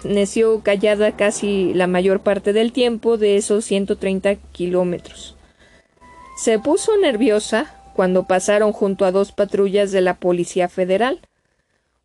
Neció 0.05 0.63
callada 0.63 1.17
casi 1.17 1.75
la 1.75 1.87
mayor 1.87 2.21
parte 2.21 2.55
del 2.55 2.73
tiempo 2.73 3.19
de 3.19 3.37
esos 3.37 3.67
130 3.67 4.37
kilómetros. 4.53 5.37
Se 6.39 6.59
puso 6.59 6.97
nerviosa 6.97 7.75
cuando 7.95 8.23
pasaron 8.23 8.73
junto 8.73 9.05
a 9.05 9.13
dos 9.13 9.33
patrullas 9.33 9.93
de 9.93 10.01
la 10.01 10.15
Policía 10.15 10.69
Federal. 10.69 11.21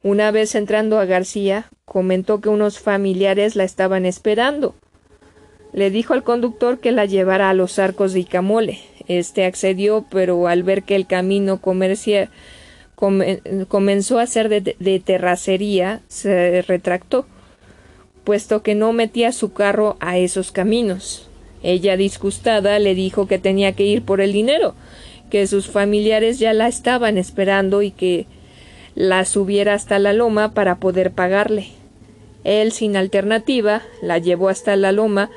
Una 0.02 0.32
vez 0.32 0.56
entrando 0.56 1.00
a 1.00 1.06
García, 1.06 1.70
comentó 1.86 2.42
que 2.42 2.50
unos 2.50 2.80
familiares 2.80 3.56
la 3.56 3.64
estaban 3.64 4.06
esperando. 4.06 4.76
Le 5.72 5.92
dijo 5.92 6.14
al 6.14 6.24
conductor 6.24 6.80
que 6.80 6.92
la 6.92 7.06
llevara 7.06 7.50
a 7.50 7.54
los 7.54 7.80
arcos 7.80 8.12
de 8.12 8.22
Icamole. 8.22 8.82
Este 9.08 9.46
accedió, 9.46 10.06
pero 10.10 10.48
al 10.48 10.64
ver 10.64 10.84
que 10.84 10.96
el 10.96 11.08
camino 11.08 11.60
comenzó 11.62 12.20
a 14.20 14.26
ser 14.28 14.50
de 14.50 15.02
terracería, 15.04 16.02
se 16.08 16.62
retractó, 16.62 17.26
puesto 18.24 18.64
que 18.64 18.76
no 18.76 18.94
metía 18.94 19.32
su 19.32 19.54
carro 19.54 19.98
a 20.00 20.18
esos 20.18 20.52
caminos. 20.52 21.28
Ella, 21.64 21.98
disgustada, 21.98 22.80
le 22.80 22.96
dijo 22.96 23.28
que 23.28 23.40
tenía 23.40 23.74
que 23.74 23.84
ir 23.84 24.04
por 24.04 24.22
el 24.22 24.32
dinero, 24.34 24.76
que 25.30 25.48
sus 25.48 25.68
familiares 25.68 26.40
ya 26.40 26.54
la 26.54 26.68
estaban 26.68 27.18
esperando 27.18 27.82
y 27.82 27.92
que 27.92 28.26
la 28.96 29.26
subiera 29.26 29.74
hasta 29.74 30.00
la 30.00 30.14
loma 30.14 30.54
para 30.54 30.76
poder 30.76 31.12
pagarle. 31.12 31.68
Él, 32.44 32.72
sin 32.72 32.96
alternativa, 32.96 33.82
la 34.02 34.18
llevó 34.18 34.50
hasta 34.50 34.76
la 34.76 34.92
loma 34.92 35.30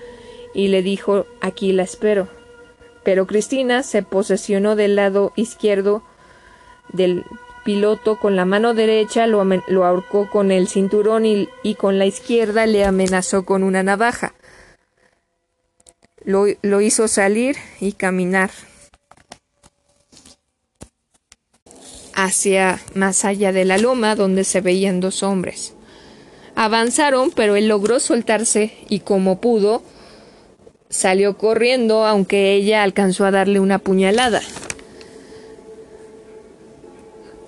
y 0.54 0.68
le 0.68 0.82
dijo 0.82 1.26
aquí 1.40 1.72
la 1.72 1.84
espero. 1.84 2.35
Pero 3.06 3.28
Cristina 3.28 3.84
se 3.84 4.02
posesionó 4.02 4.74
del 4.74 4.96
lado 4.96 5.32
izquierdo 5.36 6.02
del 6.92 7.24
piloto 7.64 8.18
con 8.18 8.34
la 8.34 8.44
mano 8.44 8.74
derecha 8.74 9.28
lo, 9.28 9.42
ahorcó 9.84 10.28
con 10.28 10.50
el 10.50 10.66
cinturón 10.66 11.24
y, 11.24 11.48
y, 11.62 11.76
con 11.76 12.00
la 12.00 12.06
izquierda 12.06 12.66
le 12.66 12.84
amenazó 12.84 13.44
con 13.44 13.62
una 13.62 13.84
navaja. 13.84 14.34
Lo, 16.24 16.46
lo 16.62 16.80
hizo 16.80 17.06
salir 17.06 17.54
y 17.80 17.92
caminar. 17.92 18.50
hacia 22.12 22.80
más 22.94 23.24
allá 23.24 23.52
de 23.52 23.64
la 23.64 23.78
loma 23.78 24.16
donde 24.16 24.42
se 24.42 24.60
veían 24.62 24.98
dos 24.98 25.22
hombres. 25.22 25.74
Avanzaron, 26.56 27.30
pero 27.30 27.54
él 27.54 27.68
logró 27.68 28.00
soltarse 28.00 28.72
y 28.88 29.00
como 29.00 29.40
pudo, 29.40 29.82
salió 30.96 31.36
corriendo, 31.36 32.04
aunque 32.04 32.54
ella 32.54 32.82
alcanzó 32.82 33.24
a 33.24 33.30
darle 33.30 33.60
una 33.60 33.78
puñalada. 33.78 34.40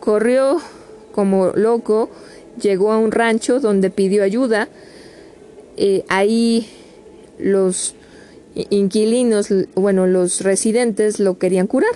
Corrió 0.01 0.61
como 1.13 1.49
loco, 1.49 2.11
llegó 2.61 2.93
a 2.93 2.99
un 2.99 3.11
rancho 3.11 3.61
donde 3.61 3.91
pidió 3.91 4.23
ayuda. 4.23 4.69
Eh, 5.77 6.05
ahí 6.09 6.69
los 7.39 7.95
inquilinos, 8.55 9.49
bueno, 9.75 10.07
los 10.07 10.41
residentes 10.41 11.21
lo 11.21 11.39
querían 11.39 11.67
curar 11.67 11.95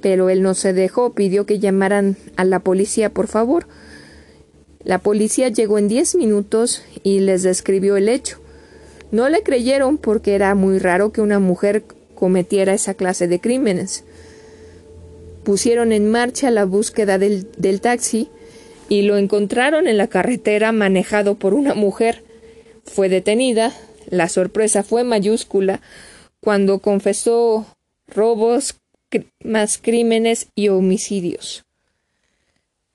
pero 0.00 0.30
él 0.30 0.42
no 0.42 0.54
se 0.54 0.72
dejó, 0.72 1.12
pidió 1.12 1.46
que 1.46 1.58
llamaran 1.58 2.16
a 2.36 2.44
la 2.44 2.60
policía, 2.60 3.10
por 3.10 3.26
favor. 3.26 3.66
La 4.84 4.98
policía 4.98 5.48
llegó 5.48 5.78
en 5.78 5.88
diez 5.88 6.14
minutos 6.14 6.82
y 7.02 7.20
les 7.20 7.42
describió 7.42 7.96
el 7.96 8.08
hecho. 8.08 8.38
No 9.10 9.28
le 9.28 9.42
creyeron 9.42 9.96
porque 9.96 10.34
era 10.34 10.54
muy 10.54 10.78
raro 10.78 11.12
que 11.12 11.20
una 11.20 11.38
mujer 11.38 11.84
cometiera 12.14 12.74
esa 12.74 12.94
clase 12.94 13.28
de 13.28 13.40
crímenes. 13.40 14.04
Pusieron 15.44 15.92
en 15.92 16.10
marcha 16.10 16.50
la 16.50 16.64
búsqueda 16.64 17.16
del, 17.16 17.80
taxi 17.80 18.28
y 18.88 19.02
lo 19.02 19.16
encontraron 19.16 19.86
en 19.86 19.96
la 19.96 20.08
carretera 20.08 20.72
manejado 20.72 21.36
por 21.36 21.54
una 21.54 21.74
mujer. 21.74 22.22
Fue 22.84 23.08
detenida. 23.08 23.72
La 24.10 24.28
sorpresa 24.28 24.82
fue 24.82 25.04
mayúscula 25.04 25.80
cuando 26.40 26.80
confesó 26.80 27.66
robos, 28.06 28.76
más 29.42 29.78
crímenes 29.78 30.48
y 30.54 30.68
homicidios. 30.68 31.64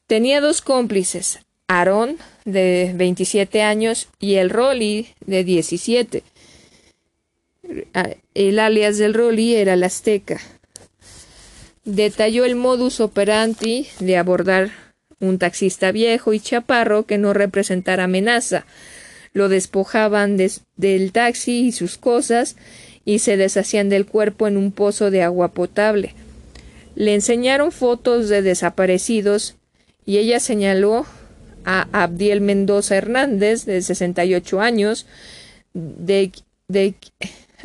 Tenía 0.07 0.41
dos 0.41 0.61
cómplices, 0.61 1.39
Aarón, 1.67 2.17
de 2.45 2.91
27 2.95 3.61
años, 3.61 4.07
y 4.19 4.35
el 4.35 4.49
Rolly, 4.49 5.07
de 5.25 5.43
17. 5.43 6.23
El 8.33 8.59
alias 8.59 8.97
del 8.97 9.13
Rolly 9.13 9.55
era 9.55 9.73
el 9.73 9.83
Azteca. 9.83 10.39
Detalló 11.85 12.45
el 12.45 12.55
modus 12.55 12.99
operandi 12.99 13.87
de 13.99 14.17
abordar 14.17 14.71
un 15.19 15.37
taxista 15.37 15.91
viejo 15.91 16.33
y 16.33 16.39
chaparro 16.39 17.05
que 17.05 17.17
no 17.17 17.33
representara 17.33 18.05
amenaza. 18.05 18.65
Lo 19.33 19.49
despojaban 19.49 20.37
del 20.37 21.11
taxi 21.11 21.67
y 21.67 21.71
sus 21.71 21.97
cosas 21.97 22.55
y 23.05 23.19
se 23.19 23.37
deshacían 23.37 23.89
del 23.89 24.05
cuerpo 24.05 24.47
en 24.47 24.57
un 24.57 24.71
pozo 24.71 25.11
de 25.11 25.23
agua 25.23 25.49
potable. 25.49 26.13
Le 26.95 27.15
enseñaron 27.15 27.71
fotos 27.71 28.29
de 28.29 28.41
desaparecidos 28.41 29.55
y 30.05 30.17
ella 30.17 30.39
señaló 30.39 31.05
a 31.65 31.87
Abdiel 31.91 32.41
Mendoza 32.41 32.95
Hernández, 32.95 33.65
de 33.65 33.81
68 33.81 34.61
años, 34.61 35.05
de, 35.73 36.31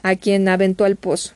a 0.03 0.17
quien 0.17 0.49
aventó 0.49 0.85
al 0.85 0.97
pozo. 0.97 1.35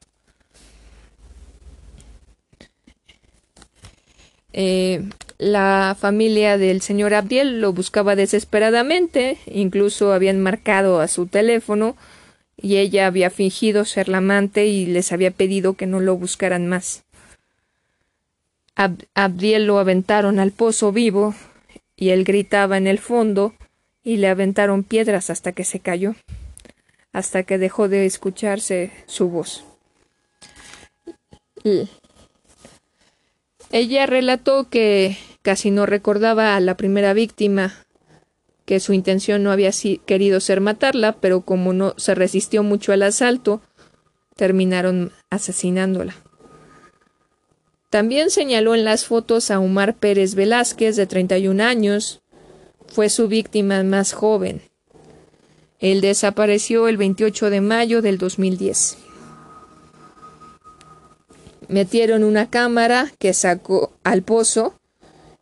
Eh, 4.53 5.03
la 5.39 5.97
familia 5.99 6.59
del 6.59 6.83
señor 6.83 7.15
Abdiel 7.15 7.61
lo 7.61 7.73
buscaba 7.73 8.15
desesperadamente, 8.17 9.39
incluso 9.47 10.13
habían 10.13 10.41
marcado 10.41 11.01
a 11.01 11.09
su 11.09 11.27
teléfono 11.27 11.97
y 12.57 12.77
ella 12.77 13.07
había 13.07 13.31
fingido 13.31 13.85
ser 13.85 14.09
la 14.09 14.19
amante 14.19 14.67
y 14.67 14.87
les 14.87 15.11
había 15.11 15.31
pedido 15.31 15.75
que 15.75 15.87
no 15.87 16.01
lo 16.01 16.17
buscaran 16.17 16.69
más. 16.69 17.03
Abdiel 19.15 19.67
lo 19.67 19.79
aventaron 19.79 20.39
al 20.39 20.53
pozo 20.53 20.93
vivo 20.93 21.35
y 21.97 22.11
él 22.11 22.25
gritaba 22.25 22.77
en 22.77 22.87
el 22.87 22.99
fondo 22.99 23.55
y 24.03 24.17
le 24.17 24.29
aventaron 24.29 24.83
piedras 24.83 25.31
hasta 25.31 25.53
que 25.53 25.65
se 25.65 25.81
cayó, 25.81 26.15
hasta 27.13 27.43
que 27.45 27.59
dejó 27.59 27.89
de 27.89 28.07
escucharse 28.07 28.91
su 29.07 29.29
voz. 29.29 29.65
Ella 33.71 34.07
relató 34.07 34.69
que 34.69 35.17
casi 35.43 35.71
no 35.71 35.87
recordaba 35.87 36.57
a 36.57 36.61
la 36.61 36.77
primera 36.77 37.13
víctima, 37.15 37.75
que 38.65 38.81
su 38.81 38.93
intención 38.93 39.43
no 39.43 39.51
había 39.51 39.71
querido 40.07 40.41
ser 40.41 40.61
matarla, 40.61 41.13
pero 41.21 41.43
como 41.43 41.73
no 41.73 41.95
se 41.97 42.15
resistió 42.15 42.63
mucho 42.63 42.93
al 42.93 43.03
asalto, 43.03 43.61
terminaron 44.37 45.13
asesinándola. 45.31 46.15
También 47.93 48.31
señaló 48.31 48.75
en 48.75 48.85
las 48.87 49.05
fotos 49.05 49.51
a 49.51 49.61
Omar 49.61 49.95
Pérez 49.95 50.35
Velázquez, 50.35 50.97
de 50.97 51.07
31 51.07 51.63
años. 51.63 52.23
Fue 52.87 53.11
su 53.11 53.29
víctima 53.29 53.83
más 53.83 54.15
joven. 54.15 54.63
Él 55.79 56.01
desapareció 56.01 56.89
el 56.89 56.97
28 56.97 57.51
de 57.51 57.61
mayo 57.61 58.01
del 58.01 58.17
2010. 58.17 58.97
Metieron 61.69 62.25
una 62.25 62.49
cámara 62.49 63.13
que 63.19 63.35
sacó 63.35 63.93
al 64.05 64.23
pozo, 64.23 64.81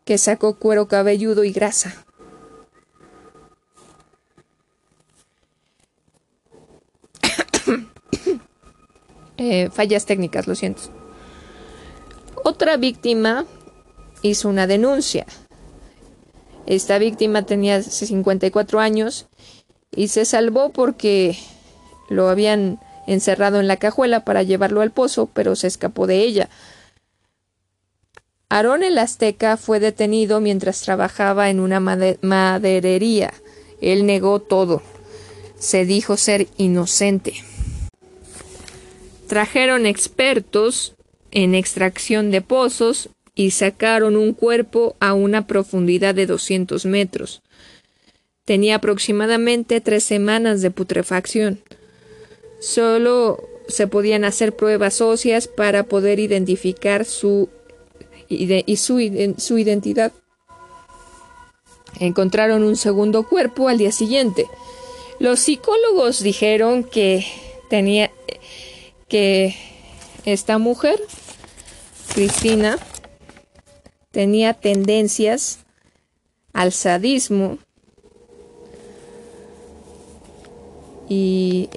que 0.05 0.19
sacó 0.19 0.57
cuero 0.57 0.89
cabelludo 0.89 1.45
y 1.45 1.53
grasa. 1.53 2.05
Eh, 9.43 9.71
fallas 9.73 10.05
técnicas, 10.05 10.47
lo 10.47 10.55
siento. 10.55 11.00
Otra 12.45 12.77
víctima 12.77 13.47
hizo 14.23 14.49
una 14.49 14.67
denuncia. 14.67 15.27
Esta 16.67 16.99
víctima 16.99 17.45
tenía 17.45 17.83
54 17.83 18.81
años 18.81 19.27
y 19.95 20.09
se 20.09 20.25
salvó 20.25 20.71
porque 20.71 21.37
lo 22.09 22.29
habían 22.29 22.81
encerrado 23.07 23.61
en 23.61 23.69
la 23.69 23.77
cajuela 23.77 24.25
para 24.25 24.43
llevarlo 24.43 24.81
al 24.81 24.93
pozo, 24.93 25.27
pero 25.33 25.57
se 25.57 25.67
escapó 25.67 26.07
de 26.07 26.19
ella. 26.19 26.49
Aarón 28.49 28.83
el 28.83 28.99
Azteca 28.99 29.57
fue 29.57 29.79
detenido 29.81 30.41
mientras 30.41 30.81
trabajaba 30.83 31.51
en 31.51 31.61
una 31.61 31.79
maderería. 31.79 33.33
Él 33.81 34.07
negó 34.07 34.41
todo. 34.41 34.83
Se 35.59 35.85
dijo 35.85 36.17
ser 36.17 36.49
inocente. 36.57 37.35
Trajeron 39.29 39.87
expertos 39.87 40.95
en 41.31 41.55
extracción 41.55 42.31
de 42.31 42.41
pozos 42.41 43.11
y 43.35 43.53
sacaron 43.53 44.17
un 44.17 44.33
cuerpo 44.33 44.97
a 45.01 45.15
una 45.15 45.47
profundidad 45.47 46.15
de 46.15 46.27
200 46.27 46.85
metros. 46.87 47.43
Tenía 48.45 48.77
aproximadamente 48.77 49.81
tres 49.81 50.05
semanas 50.05 50.61
de 50.61 50.71
putrefacción. 50.71 51.61
Solo 52.59 53.43
se 53.69 53.87
podían 53.87 54.25
hacer 54.25 54.57
pruebas 54.57 55.01
óseas 55.01 55.47
para 55.49 55.85
poder 55.85 56.19
identificar 56.19 57.05
su, 57.05 57.49
y 58.29 58.77
su, 58.77 59.35
su 59.39 59.59
identidad. 59.59 60.13
Encontraron 61.99 62.63
un 62.63 62.77
segundo 62.77 63.29
cuerpo 63.29 63.69
al 63.69 63.79
día 63.79 63.93
siguiente. 63.93 64.47
Los 65.19 65.41
psicólogos 65.41 66.23
dijeron 66.23 66.85
que 66.85 67.27
tenía 67.69 68.11
que 69.09 69.55
esta 70.25 70.59
mujer, 70.59 71.01
Cristina, 72.15 72.79
tenía 74.11 74.55
tendencias 74.55 75.61
al 76.53 76.73
sadismo 76.73 77.59
y 81.09 81.69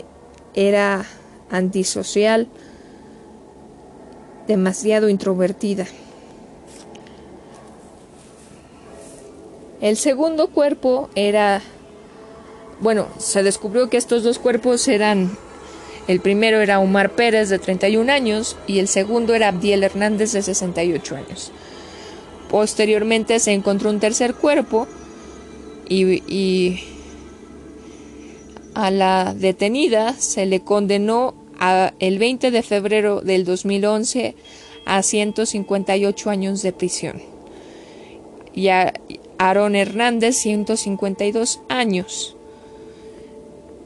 era 0.54 1.06
antisocial, 1.50 2.48
demasiado 4.48 5.10
introvertida. 5.10 5.86
El 9.82 9.98
segundo 9.98 10.48
cuerpo 10.48 11.10
era, 11.16 11.62
bueno, 12.80 13.08
se 13.18 13.44
descubrió 13.44 13.89
que 13.89 13.98
estos 13.98 14.24
dos 14.24 14.39
cuerpos 14.39 14.88
eran 14.88 15.38
el 16.08 16.20
primero 16.20 16.62
era 16.62 16.80
Omar 16.80 17.12
Pérez, 17.12 17.49
de 17.49 17.60
31 17.60 18.12
años, 18.12 18.58
y 18.68 18.80
el 18.80 18.88
segundo 18.88 19.34
era 19.34 19.49
Abdiel 19.49 19.84
Hernández, 19.84 20.34
de 20.34 20.41
68 20.41 21.16
años. 21.16 21.51
Posteriormente 22.49 23.39
se 23.39 23.54
encontró 23.54 23.89
un 23.89 23.99
tercer 23.99 24.36
cuerpo 24.36 24.88
y, 25.88 26.84
a 28.76 28.91
la 28.91 29.34
detenida 29.36 30.14
se 30.14 30.45
le 30.45 30.62
condenó 30.62 31.36
el 31.99 32.20
20 32.20 32.51
de 32.51 32.64
febrero 32.64 33.22
del 33.22 33.45
2011 33.45 34.36
a 34.86 35.01
158 35.01 36.30
años 36.30 36.62
de 36.62 36.74
prisión. 36.74 37.22
Y 38.54 38.68
a 38.68 38.93
Aaron 39.38 39.76
Hernández 39.76 40.36
152 40.38 41.62
años 41.70 42.36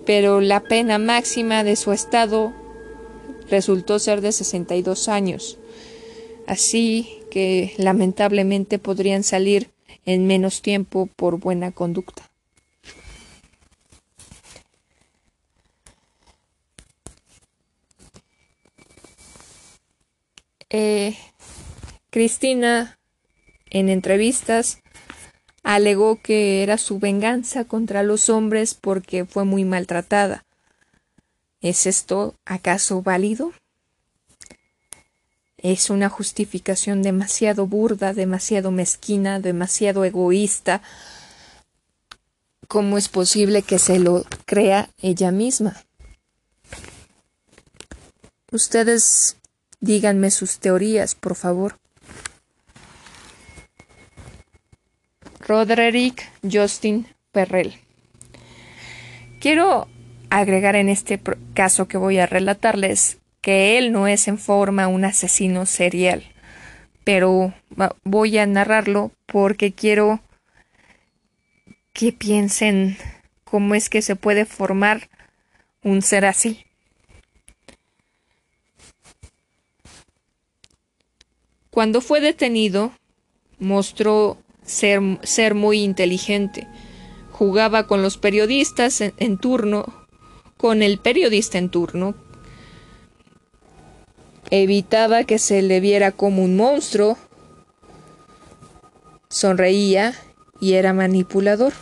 pero 0.08 0.40
la 0.40 0.62
pena 0.62 1.00
máxima 1.00 1.66
de 1.66 1.76
su 1.76 1.92
estado 1.92 2.54
resultó 3.50 4.00
ser 4.00 4.22
de 4.22 4.32
62 4.32 5.10
años. 5.10 5.58
Así 6.48 7.20
que 7.30 7.74
lamentablemente 7.78 8.80
podrían 8.80 9.26
salir 9.26 9.70
en 10.06 10.26
menos 10.26 10.62
tiempo 10.62 11.10
por 11.14 11.40
buena 11.42 11.74
conducta. 11.74 12.32
Eh, 20.70 21.18
Cristina 22.12 22.98
en 23.70 23.90
entrevistas 23.90 24.80
alegó 25.68 26.22
que 26.22 26.64
era 26.64 26.78
su 26.78 26.98
venganza 26.98 27.66
contra 27.66 28.02
los 28.02 28.30
hombres 28.30 28.74
porque 28.74 29.26
fue 29.26 29.44
muy 29.44 29.66
maltratada. 29.66 30.46
¿Es 31.60 31.86
esto 31.86 32.36
acaso 32.46 33.02
válido? 33.02 33.52
Es 35.58 35.90
una 35.90 36.08
justificación 36.08 37.04
demasiado 37.04 37.68
burda, 37.68 38.14
demasiado 38.14 38.72
mezquina, 38.72 39.42
demasiado 39.42 40.06
egoísta. 40.06 40.82
¿Cómo 42.70 42.98
es 42.98 43.10
posible 43.10 43.62
que 43.62 43.78
se 43.78 44.00
lo 44.00 44.24
crea 44.46 44.90
ella 45.02 45.32
misma? 45.32 45.76
Ustedes 48.54 49.36
díganme 49.82 50.32
sus 50.32 50.60
teorías, 50.60 51.14
por 51.14 51.36
favor. 51.36 51.78
Roderick 55.48 56.30
Justin 56.44 57.08
Perrell. 57.32 57.74
Quiero 59.40 59.88
agregar 60.30 60.76
en 60.76 60.90
este 60.90 61.22
caso 61.54 61.88
que 61.88 61.98
voy 61.98 62.18
a 62.18 62.26
relatarles 62.26 63.20
que 63.40 63.78
él 63.78 63.94
no 63.94 64.08
es 64.08 64.28
en 64.28 64.38
forma 64.38 64.90
un 64.90 65.06
asesino 65.06 65.66
serial, 65.66 66.24
pero 67.06 67.54
voy 68.04 68.38
a 68.38 68.46
narrarlo 68.46 69.12
porque 69.26 69.72
quiero 69.72 70.20
que 71.94 72.12
piensen 72.12 72.98
cómo 73.46 73.74
es 73.74 73.90
que 73.90 74.02
se 74.02 74.18
puede 74.18 74.44
formar 74.44 75.10
un 75.82 76.02
ser 76.02 76.26
así. 76.26 76.66
Cuando 81.70 82.02
fue 82.02 82.20
detenido, 82.20 82.92
mostró 83.60 84.38
ser, 84.68 85.02
ser 85.24 85.56
muy 85.56 85.82
inteligente. 85.82 86.68
Jugaba 87.32 87.88
con 87.88 88.04
los 88.04 88.18
periodistas 88.18 89.02
en, 89.02 89.38
turno, 89.38 89.86
con 90.58 90.84
el 90.84 91.00
periodista 91.00 91.58
en 91.58 91.70
turno. 91.70 92.14
Evitaba 94.52 95.24
que 95.24 95.40
se 95.40 95.64
le 95.64 95.80
viera 95.80 96.12
como 96.12 96.44
un 96.44 96.56
monstruo. 96.56 97.18
Sonreía 99.30 100.14
y 100.60 100.74
era 100.74 100.94
manipulador. 100.94 101.74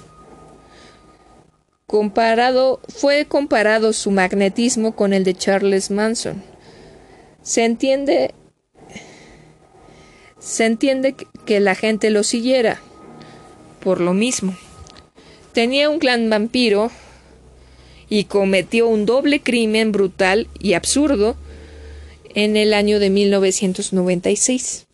Comparado, 1.88 2.80
fue 2.90 3.26
comparado 3.26 3.94
su 3.94 4.10
magnetismo 4.12 4.96
con 4.96 5.14
el 5.14 5.24
de 5.24 5.36
Charles 5.36 5.92
Manson. 5.92 6.42
Se 7.44 7.64
entiende, 7.64 8.34
se 10.46 10.66
entiende 10.66 11.16
que 11.46 11.60
la 11.60 11.74
gente 11.74 12.12
lo 12.12 12.24
siguiera 12.24 12.80
por 13.80 14.00
lo 14.00 14.14
mismo. 14.14 14.56
Tenía 15.54 15.90
un 15.90 15.98
clan 15.98 16.30
vampiro 16.30 16.92
y 18.10 18.26
cometió 18.26 18.88
un 18.88 19.08
doble 19.08 19.42
crimen 19.42 19.92
brutal 19.92 20.48
y 20.60 20.74
absurdo 20.74 21.36
en 22.36 22.58
el 22.58 22.76
año 22.76 23.00
de 23.00 23.10
1996. 23.10 24.86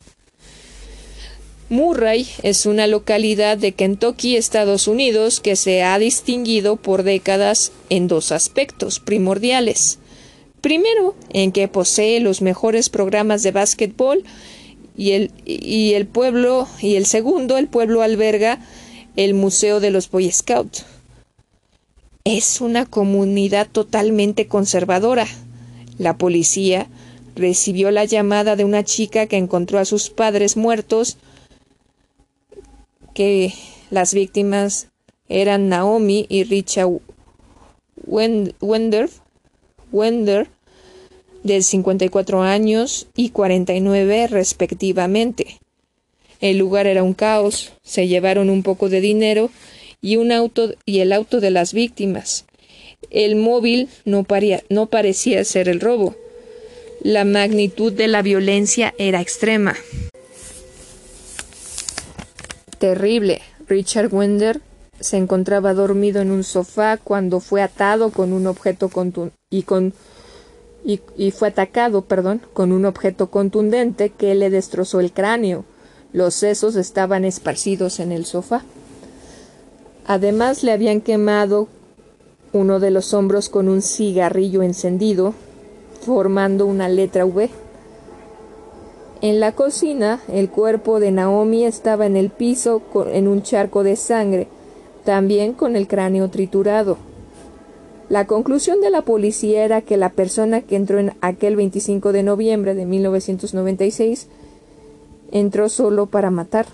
Murray 1.69 2.28
es 2.44 2.65
una 2.65 2.88
localidad 2.88 3.57
de 3.57 3.73
Kentucky, 3.73 4.38
Estados 4.38 4.88
Unidos, 4.88 5.41
que 5.41 5.57
se 5.57 5.84
ha 5.84 5.99
distinguido 5.99 6.78
por 6.78 7.03
décadas 7.03 7.73
en 7.90 8.07
dos 8.07 8.32
aspectos 8.32 8.99
primordiales. 8.99 9.99
Primero, 10.61 11.15
en 11.34 11.52
que 11.52 11.68
posee 11.68 12.19
los 12.19 12.41
mejores 12.41 12.90
programas 12.90 13.44
de 13.44 13.52
básquetbol 13.52 14.23
y 15.02 15.14
el, 15.14 15.32
y 15.45 15.95
el 15.95 16.06
pueblo, 16.06 16.68
y 16.80 16.95
el 16.95 17.07
segundo, 17.07 17.57
el 17.57 17.68
pueblo 17.68 18.03
alberga 18.03 18.60
el 19.15 19.34
Museo 19.34 19.80
de 19.80 19.90
los 19.90 20.11
Boy 20.11 20.32
Scouts. 20.32 20.86
Es 22.23 22.61
una 22.61 22.86
comunidad 22.86 23.68
totalmente 23.68 24.45
conservadora. 24.45 25.26
La 25.98 26.19
policía 26.19 26.86
recibió 27.36 27.90
la 27.90 28.06
llamada 28.06 28.56
de 28.56 28.64
una 28.64 28.84
chica 28.84 29.26
que 29.26 29.38
encontró 29.38 29.80
a 29.80 29.86
sus 29.86 30.11
padres 30.11 30.56
muertos 30.56 31.18
que 33.15 33.56
las 33.90 34.14
víctimas 34.14 34.90
eran 35.30 35.68
Naomi 35.68 36.28
y 36.30 36.44
Richard 36.44 36.99
Wender, 38.06 39.10
Wender 39.91 40.48
de 41.43 41.61
54 41.61 42.41
años 42.41 43.07
y 43.15 43.30
49 43.30 44.27
respectivamente. 44.27 45.59
El 46.39 46.57
lugar 46.57 46.88
era 46.88 47.03
un 47.03 47.13
caos, 47.13 47.73
se 47.84 48.07
llevaron 48.07 48.49
un 48.49 48.63
poco 48.63 48.89
de 48.89 49.01
dinero 49.01 49.49
y 50.01 50.15
un 50.15 50.31
auto 50.31 50.73
y 50.85 50.99
el 50.99 51.13
auto 51.13 51.39
de 51.39 51.51
las 51.51 51.73
víctimas. 51.73 52.45
El 53.09 53.35
móvil 53.35 53.89
no, 54.05 54.26
no 54.69 54.85
parecía 54.88 55.43
ser 55.45 55.69
el 55.69 55.80
robo. 55.80 56.15
La 57.01 57.26
magnitud 57.26 57.91
de 57.91 58.07
la 58.07 58.22
violencia 58.22 58.93
era 58.97 59.22
extrema 59.22 59.76
terrible. 62.81 63.41
Richard 63.68 64.11
Wender 64.11 64.59
se 64.99 65.18
encontraba 65.18 65.76
dormido 65.76 66.19
en 66.19 66.31
un 66.31 66.43
sofá 66.43 66.97
cuando 66.97 67.39
fue 67.39 67.61
atado 67.61 68.09
con 68.09 68.34
un 68.34 68.47
objeto 68.47 68.89
y 69.51 69.63
con 69.63 69.93
y, 70.84 71.32
fue 71.32 71.49
atacado, 71.49 72.02
perdón, 72.03 72.41
con 72.53 72.72
un 72.72 72.86
objeto 72.86 73.30
contundente 73.30 74.10
que 74.10 74.34
le 74.36 74.49
destrozó 74.49 74.99
el 74.99 75.12
cráneo. 75.12 75.64
Los 76.12 76.34
sesos 76.34 76.76
estaban 76.76 77.24
esparcidos 77.24 77.99
en 77.99 78.12
el 78.12 78.26
sofá. 78.26 78.64
Además 80.06 80.64
le 80.64 80.72
habían 80.72 81.02
quemado 81.02 81.68
uno 82.53 82.80
de 82.80 82.91
los 82.91 83.14
hombros 83.14 83.49
con 83.49 83.70
un 83.70 83.82
cigarrillo 83.82 84.64
encendido, 84.64 85.34
formando 86.02 86.66
una 86.66 86.90
letra 86.90 87.26
V. 87.26 87.49
En 89.22 89.40
la 89.40 89.52
cocina, 89.52 90.20
el 90.28 90.49
cuerpo 90.49 90.99
de 90.99 91.12
Naomi 91.12 91.64
estaba 91.64 92.08
en 92.08 92.18
el 92.18 92.32
piso 92.32 92.82
en 93.12 93.28
un 93.28 93.44
charco 93.44 93.84
de 93.84 93.95
sangre, 93.95 94.48
también 95.06 95.53
con 95.53 95.76
el 95.76 95.88
cráneo 95.88 96.30
triturado. 96.30 96.98
La 98.12 98.28
conclusión 98.28 98.82
de 98.82 98.90
la 98.90 99.04
policía 99.04 99.64
era 99.64 99.82
que 99.84 99.96
la 99.96 100.10
persona 100.10 100.60
que 100.60 100.76
entró 100.76 101.00
en 101.00 101.14
aquel 101.22 101.56
25 101.56 102.12
de 102.12 102.24
noviembre 102.24 102.76
de 102.76 102.86
1996 102.86 104.28
entró 105.32 105.70
solo 105.70 106.08
para 106.08 106.30
matar. 106.30 106.66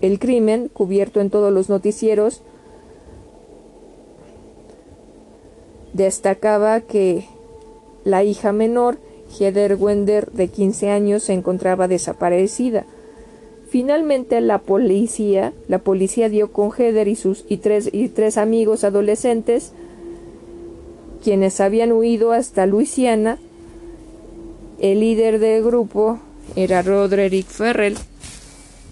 El 0.00 0.20
crimen, 0.20 0.70
cubierto 0.72 1.20
en 1.20 1.28
todos 1.28 1.52
los 1.52 1.70
noticieros, 1.70 2.42
destacaba 5.92 6.82
que 6.82 7.24
la 8.04 8.22
hija 8.22 8.52
menor 8.52 8.98
Heather 9.40 9.74
Wender, 9.74 10.30
de 10.30 10.46
15 10.46 10.90
años, 10.90 11.24
se 11.24 11.32
encontraba 11.32 11.88
desaparecida. 11.88 12.86
Finalmente 13.68 14.40
la 14.40 14.58
policía, 14.58 15.52
la 15.66 15.80
policía 15.80 16.28
dio 16.28 16.52
con 16.52 16.70
Heather 16.70 17.08
y 17.08 17.16
sus 17.16 17.44
y 17.48 17.56
tres, 17.56 17.90
y 17.92 18.06
tres 18.06 18.38
amigos 18.38 18.84
adolescentes, 18.84 19.72
quienes 21.22 21.60
habían 21.60 21.92
huido 21.92 22.32
hasta 22.32 22.66
Luisiana. 22.66 23.38
El 24.80 25.00
líder 25.00 25.38
del 25.38 25.62
grupo 25.62 26.18
era 26.56 26.82
Roderick 26.82 27.46
Ferrell, 27.46 27.96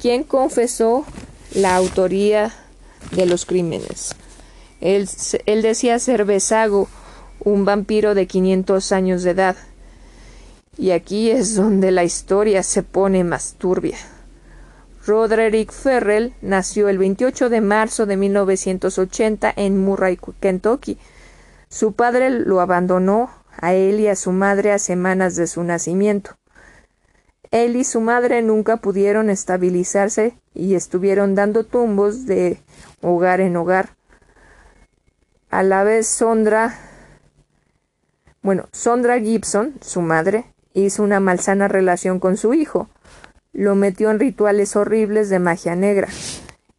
quien 0.01 0.23
confesó 0.23 1.05
la 1.55 1.77
autoría 1.77 2.55
de 3.13 3.27
los 3.27 3.47
crímenes. 3.47 4.15
Él, 4.81 5.09
decía 5.63 5.99
ser 5.99 6.25
Besago, 6.25 6.89
un 7.45 7.65
vampiro 7.65 8.15
de 8.15 8.27
500 8.27 8.93
años 8.93 9.23
de 9.23 9.31
edad. 9.31 9.57
Y 10.77 10.93
aquí 10.93 11.31
es 11.31 11.57
donde 11.57 11.91
la 11.91 12.05
historia 12.05 12.63
se 12.63 12.83
pone 12.83 13.25
más 13.25 13.55
turbia. 13.55 13.97
Roderick 15.05 15.73
Ferrell 15.73 16.35
nació 16.43 16.89
el 16.89 16.99
28 16.99 17.49
de 17.49 17.61
marzo 17.61 18.07
de 18.07 18.17
1980 18.17 19.53
en 19.57 19.83
Murray, 19.83 20.19
Kentucky. 20.39 20.99
Su 21.69 21.93
padre 21.93 22.31
lo 22.31 22.61
abandonó 22.61 23.31
a 23.61 23.75
él 23.75 24.01
y 24.01 24.09
a 24.09 24.17
su 24.17 24.33
madre 24.33 24.73
a 24.73 24.79
semanas 24.79 25.37
de 25.37 25.47
su 25.47 25.63
nacimiento. 25.65 26.37
Él 27.51 27.77
y 27.77 27.85
su 27.85 28.01
madre 28.01 28.43
nunca 28.43 28.79
pudieron 28.79 29.31
estabilizarse 29.31 30.39
y 30.55 30.75
estuvieron 30.75 31.35
dando 31.35 31.65
tumbos 31.65 32.27
de 32.27 32.61
hogar 33.01 33.41
en 33.41 33.57
hogar. 33.57 33.91
A 35.51 35.63
la 35.63 35.83
vez 35.83 36.07
Sondra, 36.07 36.79
bueno, 38.43 38.69
Sondra 38.73 39.19
Gibson, 39.19 39.75
su 39.81 40.03
madre, 40.03 40.45
hizo 40.75 41.03
una 41.03 41.21
malsana 41.21 41.69
relación 41.69 42.21
con 42.21 42.37
su 42.37 42.53
hijo. 42.55 42.89
Lo 43.53 43.75
metió 43.75 44.11
en 44.11 44.21
rituales 44.21 44.77
horribles 44.77 45.31
de 45.31 45.39
magia 45.39 45.75
negra. 45.75 46.09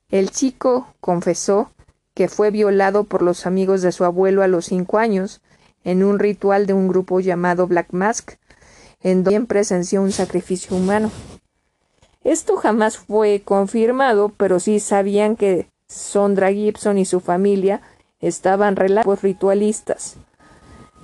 El 0.10 0.30
chico 0.30 0.94
confesó 1.00 1.72
que 2.20 2.28
fue 2.28 2.52
violado 2.52 3.06
por 3.06 3.22
los 3.22 3.46
amigos 3.46 3.82
de 3.82 3.94
su 3.94 4.04
abuelo 4.04 4.44
a 4.44 4.50
los 4.50 4.66
cinco 4.66 4.98
años 4.98 5.40
en 5.86 6.04
un 6.04 6.20
ritual 6.20 6.66
de 6.66 6.74
un 6.74 6.90
grupo 6.90 7.22
llamado 7.22 7.66
Black 7.66 7.94
Mask, 7.94 8.32
en 9.02 9.24
donde 9.24 9.40
presenció 9.46 10.02
un 10.02 10.12
sacrificio 10.12 10.76
humano. 10.76 11.12
Esto 12.26 12.58
jamás 12.58 12.98
fue 12.98 13.42
confirmado, 13.46 14.34
pero 14.36 14.60
sí 14.60 14.82
sabían 14.82 15.38
que 15.38 15.70
Sondra 15.88 16.52
Gibson 16.52 16.98
y 16.98 17.06
su 17.06 17.22
familia 17.22 17.80
estaban 18.20 18.76
relatos 18.76 19.22
ritualistas. 19.22 20.18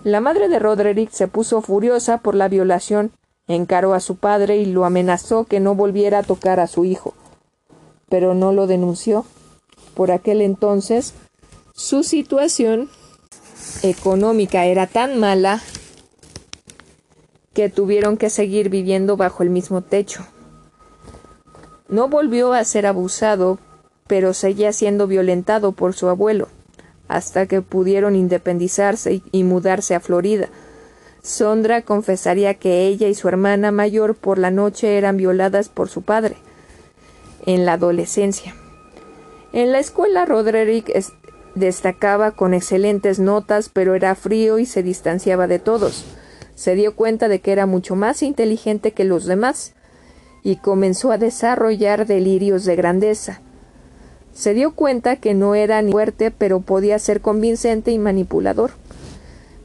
La 0.04 0.20
madre 0.20 0.50
de 0.50 0.60
Roderick 0.60 1.12
se 1.12 1.30
puso 1.30 1.62
furiosa 1.62 2.18
por 2.18 2.36
la 2.36 2.50
violación, 2.50 3.14
encaró 3.48 3.94
a 3.94 4.02
su 4.02 4.18
padre 4.18 4.58
y 4.58 4.66
lo 4.66 4.84
amenazó 4.84 5.46
que 5.46 5.62
no 5.62 5.76
volviera 5.76 6.20
a 6.20 6.24
tocar 6.24 6.60
a 6.60 6.68
su 6.68 6.84
hijo. 6.84 7.14
Pero 8.10 8.34
no 8.34 8.52
lo 8.52 8.68
denunció. 8.68 9.26
Por 9.96 10.12
aquel 10.12 10.42
entonces, 10.42 11.14
su 11.74 12.04
situación 12.04 12.90
económica 13.82 14.66
era 14.66 14.88
tan 14.88 15.20
mala 15.20 15.62
que 17.54 17.70
tuvieron 17.70 18.18
que 18.18 18.30
seguir 18.30 18.70
viviendo 18.70 19.18
bajo 19.18 19.42
el 19.42 19.50
mismo 19.50 19.82
techo. 19.82 20.26
No 21.88 22.10
volvió 22.10 22.54
a 22.54 22.64
ser 22.66 22.86
abusado, 22.86 23.58
pero 24.08 24.34
seguía 24.34 24.74
siendo 24.74 25.08
violentado 25.08 25.72
por 25.72 25.94
su 25.94 26.10
abuelo 26.10 26.50
hasta 27.08 27.46
que 27.46 27.62
pudieron 27.62 28.16
independizarse 28.16 29.22
y 29.32 29.44
mudarse 29.44 29.96
a 29.96 30.00
Florida. 30.00 30.50
Sondra 31.22 31.84
confesaría 31.84 32.56
que 32.56 32.88
ella 32.88 33.08
y 33.08 33.16
su 33.16 33.28
hermana 33.28 33.72
mayor 33.72 34.16
por 34.16 34.38
la 34.38 34.52
noche 34.52 34.98
eran 34.98 35.18
violadas 35.18 35.70
por 35.70 35.90
su 35.90 36.02
padre 36.02 36.36
en 37.46 37.66
la 37.66 37.74
adolescencia. 37.74 38.56
En 39.56 39.72
la 39.72 39.80
escuela 39.80 40.26
Roderick 40.26 40.92
destacaba 41.56 42.32
con 42.32 42.54
excelentes 42.54 43.20
notas, 43.20 43.70
pero 43.70 43.96
era 43.96 44.14
frío 44.14 44.60
y 44.60 44.66
se 44.66 44.84
distanciaba 44.84 45.48
de 45.48 45.60
todos. 45.60 46.04
Se 46.56 46.76
dio 46.76 46.94
cuenta 46.94 47.30
de 47.30 47.40
que 47.40 47.54
era 47.54 47.66
mucho 47.66 47.96
más 47.96 48.22
inteligente 48.22 48.92
que 48.92 49.06
los 49.06 49.24
demás 49.24 49.72
y 50.44 50.58
comenzó 50.58 51.14
a 51.14 51.18
desarrollar 51.18 52.06
delirios 52.06 52.66
de 52.66 52.76
grandeza. 52.76 53.40
Se 54.34 54.54
dio 54.54 54.76
cuenta 54.76 55.16
que 55.16 55.34
no 55.34 55.56
era 55.56 55.82
ni 55.82 55.94
fuerte, 55.94 56.32
pero 56.32 56.60
podía 56.60 57.00
ser 57.00 57.22
convincente 57.22 57.92
y 57.92 57.98
manipulador. 57.98 58.72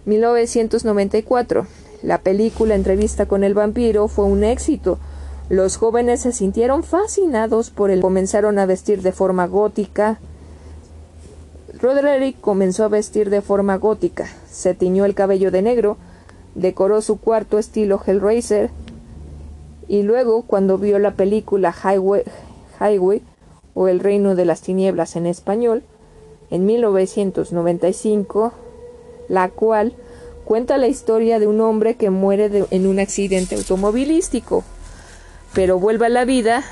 1994. 0.04 1.66
La 2.04 2.18
película 2.18 2.76
Entrevista 2.76 3.26
con 3.26 3.42
el 3.42 3.54
vampiro 3.54 4.06
fue 4.06 4.26
un 4.26 4.44
éxito. 4.44 5.00
Los 5.50 5.78
jóvenes 5.78 6.20
se 6.20 6.30
sintieron 6.30 6.84
fascinados 6.84 7.70
por 7.70 7.90
él, 7.90 8.00
comenzaron 8.00 8.60
a 8.60 8.66
vestir 8.66 9.02
de 9.02 9.10
forma 9.10 9.48
gótica. 9.48 10.20
Roderick 11.80 12.40
comenzó 12.40 12.84
a 12.84 12.88
vestir 12.88 13.30
de 13.30 13.42
forma 13.42 13.76
gótica, 13.76 14.28
se 14.48 14.74
tiñó 14.74 15.04
el 15.04 15.16
cabello 15.16 15.50
de 15.50 15.62
negro, 15.62 15.96
decoró 16.54 17.02
su 17.02 17.18
cuarto 17.18 17.58
estilo 17.58 18.00
Hellraiser 18.06 18.70
y 19.88 20.02
luego 20.02 20.42
cuando 20.42 20.78
vio 20.78 21.00
la 21.00 21.14
película 21.14 21.74
Highway, 21.74 22.22
Highway 22.80 23.20
o 23.74 23.88
El 23.88 23.98
Reino 23.98 24.36
de 24.36 24.44
las 24.44 24.60
Tinieblas 24.60 25.16
en 25.16 25.26
español, 25.26 25.82
en 26.52 26.64
1995, 26.64 28.52
la 29.28 29.48
cual 29.48 29.94
cuenta 30.44 30.78
la 30.78 30.86
historia 30.86 31.40
de 31.40 31.48
un 31.48 31.60
hombre 31.60 31.96
que 31.96 32.10
muere 32.10 32.66
en 32.70 32.86
un 32.86 33.00
accidente 33.00 33.56
automovilístico, 33.56 34.62
pero 35.54 35.78
vuelve 35.78 36.06
a 36.06 36.10
la 36.10 36.24
vida 36.24 36.64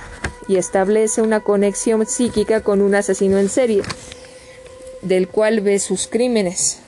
y 0.47 0.57
establece 0.57 1.23
una 1.23 1.41
conexión 1.41 2.07
psíquica 2.07 2.63
con 2.63 2.81
un 2.81 2.95
asesino 2.95 3.39
en 3.39 3.49
serie, 3.49 3.83
del 5.03 5.29
cual 5.29 5.61
ve 5.61 5.79
sus 5.79 6.07
crímenes. 6.07 6.81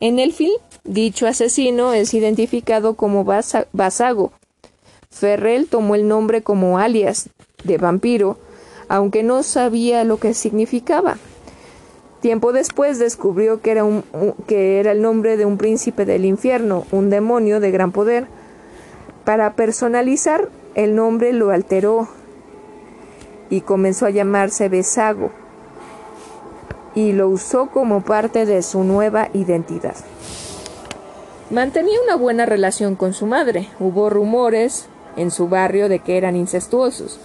En 0.00 0.18
el 0.18 0.32
film, 0.32 0.60
dicho 0.82 1.26
asesino 1.26 1.92
es 1.92 2.12
identificado 2.14 2.94
como 2.94 3.24
Basago. 3.24 4.32
Ferrell 5.10 5.68
tomó 5.68 5.94
el 5.94 6.08
nombre 6.08 6.42
como 6.42 6.78
alias 6.78 7.28
de 7.62 7.78
vampiro, 7.78 8.36
aunque 8.88 9.22
no 9.22 9.42
sabía 9.42 10.04
lo 10.04 10.18
que 10.18 10.34
significaba. 10.34 11.16
Tiempo 12.20 12.52
después 12.52 12.98
descubrió 12.98 13.60
que 13.60 13.70
era, 13.70 13.84
un, 13.84 14.02
que 14.46 14.80
era 14.80 14.92
el 14.92 15.02
nombre 15.02 15.36
de 15.36 15.44
un 15.44 15.58
príncipe 15.58 16.04
del 16.04 16.24
infierno, 16.24 16.86
un 16.90 17.10
demonio 17.10 17.60
de 17.60 17.70
gran 17.70 17.92
poder. 17.92 18.26
Para 19.24 19.54
personalizar 19.54 20.48
el 20.74 20.94
nombre 20.94 21.32
lo 21.32 21.50
alteró 21.50 22.08
y 23.50 23.60
comenzó 23.60 24.06
a 24.06 24.10
llamarse 24.10 24.68
Besago 24.68 25.30
y 26.94 27.12
lo 27.12 27.28
usó 27.28 27.66
como 27.70 28.02
parte 28.02 28.46
de 28.46 28.62
su 28.62 28.84
nueva 28.84 29.28
identidad. 29.32 29.96
Mantenía 31.50 31.98
una 32.04 32.16
buena 32.16 32.46
relación 32.46 32.94
con 32.96 33.12
su 33.12 33.26
madre. 33.26 33.68
Hubo 33.78 34.10
rumores 34.10 34.86
en 35.16 35.30
su 35.30 35.48
barrio 35.48 35.88
de 35.88 35.98
que 35.98 36.16
eran 36.16 36.36
incestuosos. 36.36 37.18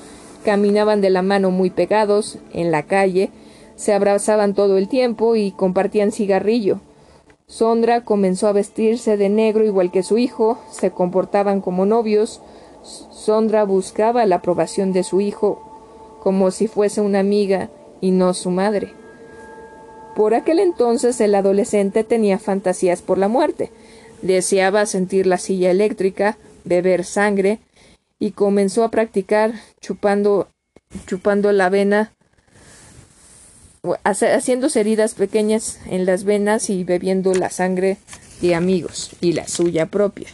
Caminaban 0.44 1.02
de 1.02 1.10
la 1.10 1.22
mano 1.22 1.52
muy 1.52 1.70
pegados 1.70 2.38
en 2.52 2.72
la 2.72 2.84
calle 2.84 3.32
se 3.80 3.94
abrazaban 3.94 4.56
todo 4.56 4.78
el 4.78 4.90
tiempo 4.90 5.38
y 5.38 5.52
compartían 5.52 6.12
cigarrillo. 6.12 6.82
Sondra 7.48 8.04
comenzó 8.04 8.50
a 8.50 8.52
vestirse 8.52 9.16
de 9.16 9.30
negro 9.30 9.64
igual 9.64 9.90
que 9.90 10.04
su 10.04 10.18
hijo, 10.18 10.60
se 10.70 10.92
comportaban 10.92 11.62
como 11.62 11.86
novios. 11.86 12.42
Sondra 13.12 13.64
buscaba 13.64 14.26
la 14.26 14.38
aprobación 14.38 14.94
de 14.94 15.04
su 15.04 15.22
hijo 15.22 15.66
como 16.22 16.52
si 16.52 16.68
fuese 16.68 17.02
una 17.02 17.20
amiga 17.20 17.70
y 18.02 18.12
no 18.12 18.34
su 18.34 18.52
madre. 18.52 18.94
Por 20.16 20.34
aquel 20.34 20.60
entonces 20.60 21.20
el 21.22 21.34
adolescente 21.36 22.04
tenía 22.04 22.40
fantasías 22.40 23.02
por 23.02 23.18
la 23.18 23.28
muerte. 23.28 23.72
Deseaba 24.22 24.86
sentir 24.86 25.26
la 25.28 25.38
silla 25.38 25.72
eléctrica, 25.72 26.38
beber 26.66 27.06
sangre, 27.06 27.60
y 28.20 28.32
comenzó 28.32 28.84
a 28.84 28.92
practicar 28.92 29.54
chupando, 29.80 30.50
chupando 31.08 31.52
la 31.54 31.70
vena 31.70 32.12
haciéndose 34.04 34.82
heridas 34.82 35.14
pequeñas 35.14 35.80
en 35.86 36.06
las 36.06 36.26
venas 36.26 36.70
y 36.70 36.84
bebiendo 36.84 37.34
la 37.34 37.50
sangre 37.50 37.98
de 38.42 38.56
amigos 38.56 39.12
y 39.22 39.34
la 39.34 39.48
suya 39.48 39.86
propia. 39.86 40.28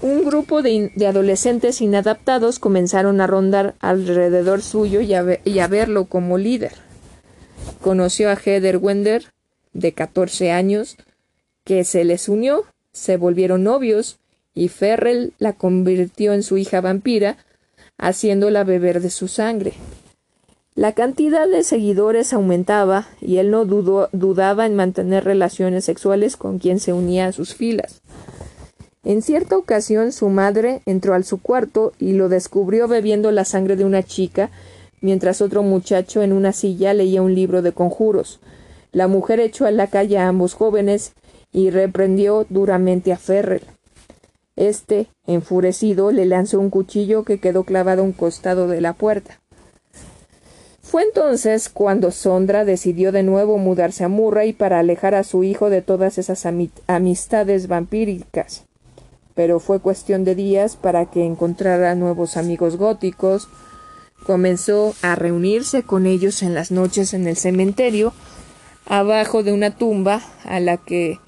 Un 0.00 0.24
grupo 0.24 0.62
de, 0.62 0.92
adolescentes 1.08 1.80
inadaptados 1.80 2.60
comenzaron 2.60 3.20
a 3.20 3.26
rondar 3.26 3.74
alrededor 3.80 4.62
suyo 4.62 5.00
y 5.00 5.12
a, 5.14 5.66
verlo 5.66 6.04
como 6.04 6.38
líder. 6.38 6.72
Conoció 7.80 8.30
a 8.30 8.36
Heather 8.36 8.76
Wender, 8.76 9.24
de 9.72 9.92
14 9.92 10.52
años, 10.52 10.96
que 11.64 11.82
se 11.82 12.04
les 12.04 12.28
unió, 12.28 12.64
se 12.92 13.16
volvieron 13.16 13.64
novios 13.64 14.18
y 14.54 14.68
Ferrell 14.68 15.32
la 15.38 15.54
convirtió 15.54 16.32
en 16.32 16.44
su 16.44 16.58
hija 16.58 16.80
vampira, 16.80 17.36
haciéndola 17.96 18.62
beber 18.62 19.00
de 19.00 19.10
su 19.10 19.26
sangre. 19.26 19.72
La 20.76 20.92
cantidad 20.92 21.48
de 21.48 21.64
seguidores 21.64 22.32
aumentaba 22.32 23.08
y 23.20 23.38
él 23.38 23.50
no 23.50 23.64
dudaba 23.64 24.64
en 24.64 24.76
mantener 24.76 25.24
relaciones 25.24 25.84
sexuales 25.84 26.36
con 26.36 26.60
quien 26.60 26.78
se 26.78 26.92
unía 26.92 27.26
a 27.26 27.32
sus 27.32 27.52
filas. 27.52 28.00
En 29.08 29.22
cierta 29.22 29.56
ocasión 29.56 30.12
su 30.12 30.28
madre 30.28 30.82
entró 30.84 31.14
al 31.14 31.24
su 31.24 31.40
cuarto 31.40 31.94
y 31.98 32.12
lo 32.12 32.28
descubrió 32.28 32.88
bebiendo 32.88 33.30
la 33.30 33.46
sangre 33.46 33.74
de 33.74 33.86
una 33.86 34.02
chica, 34.02 34.50
mientras 35.00 35.40
otro 35.40 35.62
muchacho 35.62 36.20
en 36.20 36.34
una 36.34 36.52
silla 36.52 36.92
leía 36.92 37.22
un 37.22 37.34
libro 37.34 37.62
de 37.62 37.72
conjuros. 37.72 38.38
La 38.92 39.08
mujer 39.08 39.40
echó 39.40 39.64
a 39.64 39.70
la 39.70 39.86
calle 39.86 40.18
a 40.18 40.28
ambos 40.28 40.52
jóvenes 40.52 41.14
y 41.54 41.70
reprendió 41.70 42.44
duramente 42.50 43.10
a 43.10 43.16
Ferrell. 43.16 43.62
Este, 44.56 45.06
enfurecido, 45.26 46.12
le 46.12 46.26
lanzó 46.26 46.60
un 46.60 46.68
cuchillo 46.68 47.24
que 47.24 47.40
quedó 47.40 47.64
clavado 47.64 48.02
a 48.02 48.04
un 48.04 48.12
costado 48.12 48.68
de 48.68 48.82
la 48.82 48.92
puerta. 48.92 49.40
Fue 50.82 51.02
entonces 51.02 51.70
cuando 51.70 52.10
Sondra 52.10 52.66
decidió 52.66 53.10
de 53.10 53.22
nuevo 53.22 53.56
mudarse 53.56 54.04
a 54.04 54.08
Murray 54.08 54.52
para 54.52 54.80
alejar 54.80 55.14
a 55.14 55.24
su 55.24 55.44
hijo 55.44 55.70
de 55.70 55.80
todas 55.80 56.18
esas 56.18 56.44
amistades 56.86 57.68
vampíricas. 57.68 58.67
Pero 59.38 59.60
fue 59.60 59.78
cuestión 59.78 60.24
de 60.24 60.34
días 60.34 60.74
para 60.74 61.06
que 61.06 61.24
encontrara 61.24 61.94
nuevos 61.94 62.36
amigos 62.36 62.76
góticos. 62.76 63.46
Comenzó 64.26 64.96
a 65.00 65.14
reunirse 65.14 65.84
con 65.84 66.06
ellos 66.06 66.42
en 66.42 66.56
las 66.56 66.72
noches 66.72 67.14
en 67.14 67.28
el 67.28 67.36
cementerio, 67.36 68.12
abajo 68.84 69.44
de 69.44 69.52
una 69.52 69.76
tumba 69.76 70.22
a 70.44 70.58
la 70.58 70.76
que 70.76 71.20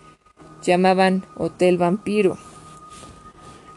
llamaban 0.61 1.24
Hotel 1.37 1.78
Vampiro. 1.78 2.37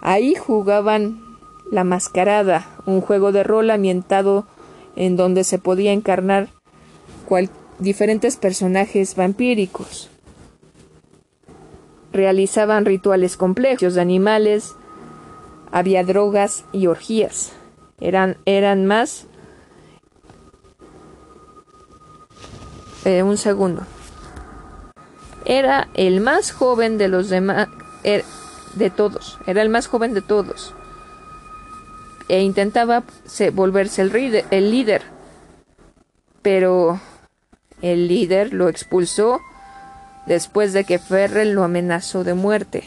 Ahí 0.01 0.33
jugaban 0.33 1.21
la 1.69 1.83
mascarada, 1.83 2.67
un 2.87 3.01
juego 3.01 3.31
de 3.33 3.43
rol 3.43 3.69
ambientado 3.69 4.47
en 4.95 5.15
donde 5.15 5.43
se 5.43 5.59
podía 5.59 5.91
encarnar 5.91 6.49
diferentes 7.77 8.37
personajes 8.37 9.15
vampíricos. 9.15 10.09
Realizaban 12.13 12.85
rituales 12.85 13.35
complejos 13.35 13.95
de 13.95 14.01
animales, 14.01 14.75
había 15.71 16.03
drogas 16.03 16.63
y 16.71 16.87
orgías. 16.87 17.51
Eran, 17.99 18.37
eran 18.45 18.85
más. 18.85 19.25
Eh, 23.03 23.23
un 23.23 23.37
segundo. 23.37 23.81
Era 25.45 25.89
el 25.95 26.21
más 26.21 26.51
joven 26.51 26.97
de 26.97 27.07
los 27.09 27.29
demás. 27.29 27.67
Er, 28.03 28.23
de 28.75 28.89
todos. 28.89 29.39
Era 29.47 29.61
el 29.61 29.69
más 29.69 29.87
joven 29.87 30.13
de 30.13 30.21
todos 30.21 30.73
e 32.27 32.41
intentaba 32.41 33.03
volverse 33.53 34.01
el, 34.01 34.43
el 34.49 34.71
líder. 34.71 35.03
Pero 36.41 36.99
el 37.81 38.07
líder 38.07 38.53
lo 38.53 38.69
expulsó 38.69 39.39
después 40.25 40.73
de 40.73 40.83
que 40.83 40.99
Ferrell 40.99 41.53
lo 41.53 41.63
amenazó 41.63 42.23
de 42.23 42.33
muerte. 42.33 42.83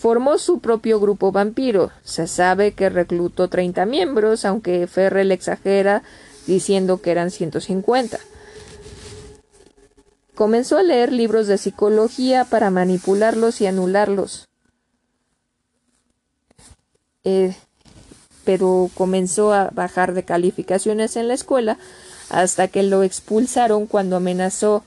Formó 0.00 0.38
su 0.38 0.60
propio 0.60 0.98
grupo 0.98 1.30
vampiro. 1.30 1.90
Se 2.02 2.26
sabe 2.26 2.72
que 2.72 2.88
reclutó 2.88 3.48
30 3.48 3.86
miembros, 3.86 4.44
aunque 4.44 4.86
Ferrell 4.86 5.30
exagera 5.30 6.02
diciendo 6.46 7.00
que 7.00 7.12
eran 7.12 7.30
150. 7.30 8.18
Comenzó 10.34 10.78
a 10.78 10.82
leer 10.82 11.12
libros 11.12 11.46
de 11.46 11.58
psicología 11.58 12.44
para 12.44 12.70
manipularlos 12.70 13.60
y 13.60 13.66
anularlos. 13.66 14.48
Eh, 17.24 17.54
pero 18.44 18.90
comenzó 18.94 19.52
a 19.52 19.70
bajar 19.72 20.14
de 20.14 20.24
calificaciones 20.24 21.16
en 21.16 21.28
la 21.28 21.34
escuela 21.34 21.78
hasta 22.28 22.66
que 22.66 22.82
lo 22.82 23.02
expulsaron 23.02 23.86
cuando 23.86 24.16
amenazó 24.16 24.84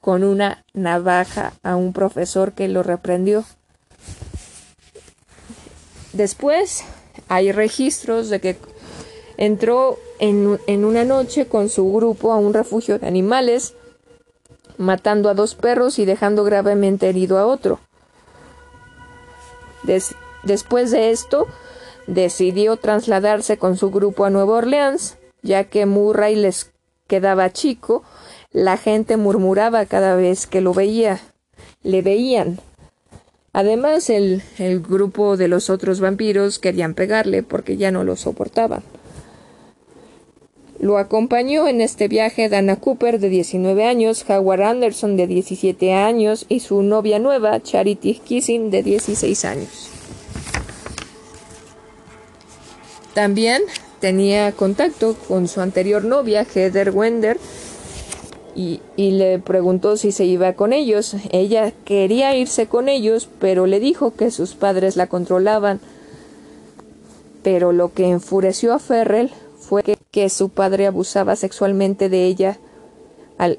con 0.00 0.24
una 0.24 0.64
navaja 0.74 1.52
a 1.62 1.76
un 1.76 1.92
profesor 1.92 2.52
que 2.52 2.68
lo 2.68 2.82
reprendió. 2.82 3.44
Después 6.12 6.84
hay 7.28 7.52
registros 7.52 8.28
de 8.30 8.40
que 8.40 8.56
entró 9.36 9.98
en, 10.18 10.58
en, 10.66 10.84
una 10.84 11.04
noche 11.04 11.46
con 11.46 11.68
su 11.68 11.92
grupo 11.92 12.32
a 12.32 12.36
un 12.36 12.54
refugio 12.54 12.98
de 12.98 13.06
animales, 13.06 13.74
matando 14.76 15.28
a 15.28 15.34
dos 15.34 15.54
perros 15.54 15.98
y 15.98 16.04
dejando 16.04 16.44
gravemente 16.44 17.08
herido 17.08 17.38
a 17.38 17.46
otro. 17.46 17.80
después 20.44 20.90
de 20.90 21.10
esto, 21.10 21.46
decidió 22.06 22.76
trasladarse 22.76 23.58
con 23.58 23.76
su 23.76 23.90
grupo 23.90 24.24
a 24.24 24.30
Nueva 24.30 24.54
Orleans, 24.54 25.18
ya 25.42 25.64
que 25.64 25.86
Murray 25.86 26.34
les 26.34 26.72
quedaba 27.06 27.52
chico, 27.52 28.02
la 28.52 28.76
gente 28.76 29.16
murmuraba 29.16 29.86
cada 29.86 30.16
vez 30.16 30.46
que 30.46 30.60
lo 30.60 30.74
veía, 30.74 31.20
le 31.82 32.02
veían. 32.02 32.58
Además, 33.52 34.10
el, 34.10 34.42
el 34.58 34.80
grupo 34.80 35.36
de 35.36 35.48
los 35.48 35.70
otros 35.70 36.00
vampiros 36.00 36.58
querían 36.58 36.94
pegarle 36.94 37.42
porque 37.42 37.76
ya 37.76 37.90
no 37.90 38.04
lo 38.04 38.16
soportaban. 38.16 38.82
Lo 40.80 40.98
acompañó 40.98 41.66
en 41.66 41.80
este 41.80 42.06
viaje 42.06 42.48
Dana 42.48 42.76
Cooper, 42.76 43.18
de 43.18 43.28
19 43.28 43.84
años, 43.84 44.24
Howard 44.28 44.62
Anderson, 44.62 45.16
de 45.16 45.26
17 45.26 45.92
años, 45.92 46.46
y 46.48 46.60
su 46.60 46.82
novia 46.82 47.18
nueva, 47.18 47.60
Charity 47.60 48.14
Kissing, 48.14 48.70
de 48.70 48.84
16 48.84 49.44
años. 49.44 49.90
También 53.12 53.62
tenía 53.98 54.52
contacto 54.52 55.16
con 55.26 55.48
su 55.48 55.60
anterior 55.60 56.04
novia, 56.04 56.44
Heather 56.44 56.90
Wender, 56.90 57.38
y, 58.58 58.80
le 59.12 59.38
preguntó 59.38 59.96
si 59.96 60.10
se 60.10 60.24
iba 60.24 60.54
con 60.54 60.72
ellos. 60.72 61.14
Ella 61.30 61.72
quería 61.84 62.36
irse 62.36 62.66
con 62.66 62.88
ellos, 62.88 63.28
pero 63.38 63.66
le 63.66 63.78
dijo 63.78 64.14
que 64.14 64.32
sus 64.32 64.56
padres 64.56 64.96
la 64.96 65.06
controlaban. 65.06 65.78
Pero 67.44 67.70
lo 67.70 67.92
que 67.92 68.08
enfureció 68.08 68.74
a 68.74 68.80
Ferrell 68.80 69.30
fue 69.60 69.84
que, 70.10 70.28
su 70.28 70.48
padre 70.48 70.88
abusaba 70.88 71.36
sexualmente 71.36 72.08
de 72.08 72.24
ella 72.24 72.58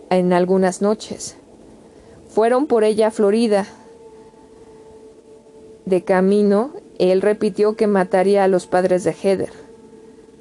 en 0.09 0.34
algunas 0.34 0.81
noches. 0.81 1.38
Fueron 2.27 2.67
por 2.67 2.84
ella 2.84 3.07
a 3.07 3.11
Florida. 3.11 3.67
De 5.85 6.03
camino, 6.03 6.71
él 6.97 7.21
repitió 7.21 7.77
que 7.77 7.88
mataría 7.88 8.43
a 8.43 8.49
los 8.49 8.67
padres 8.67 9.05
de 9.05 9.13
Heather. 9.13 9.53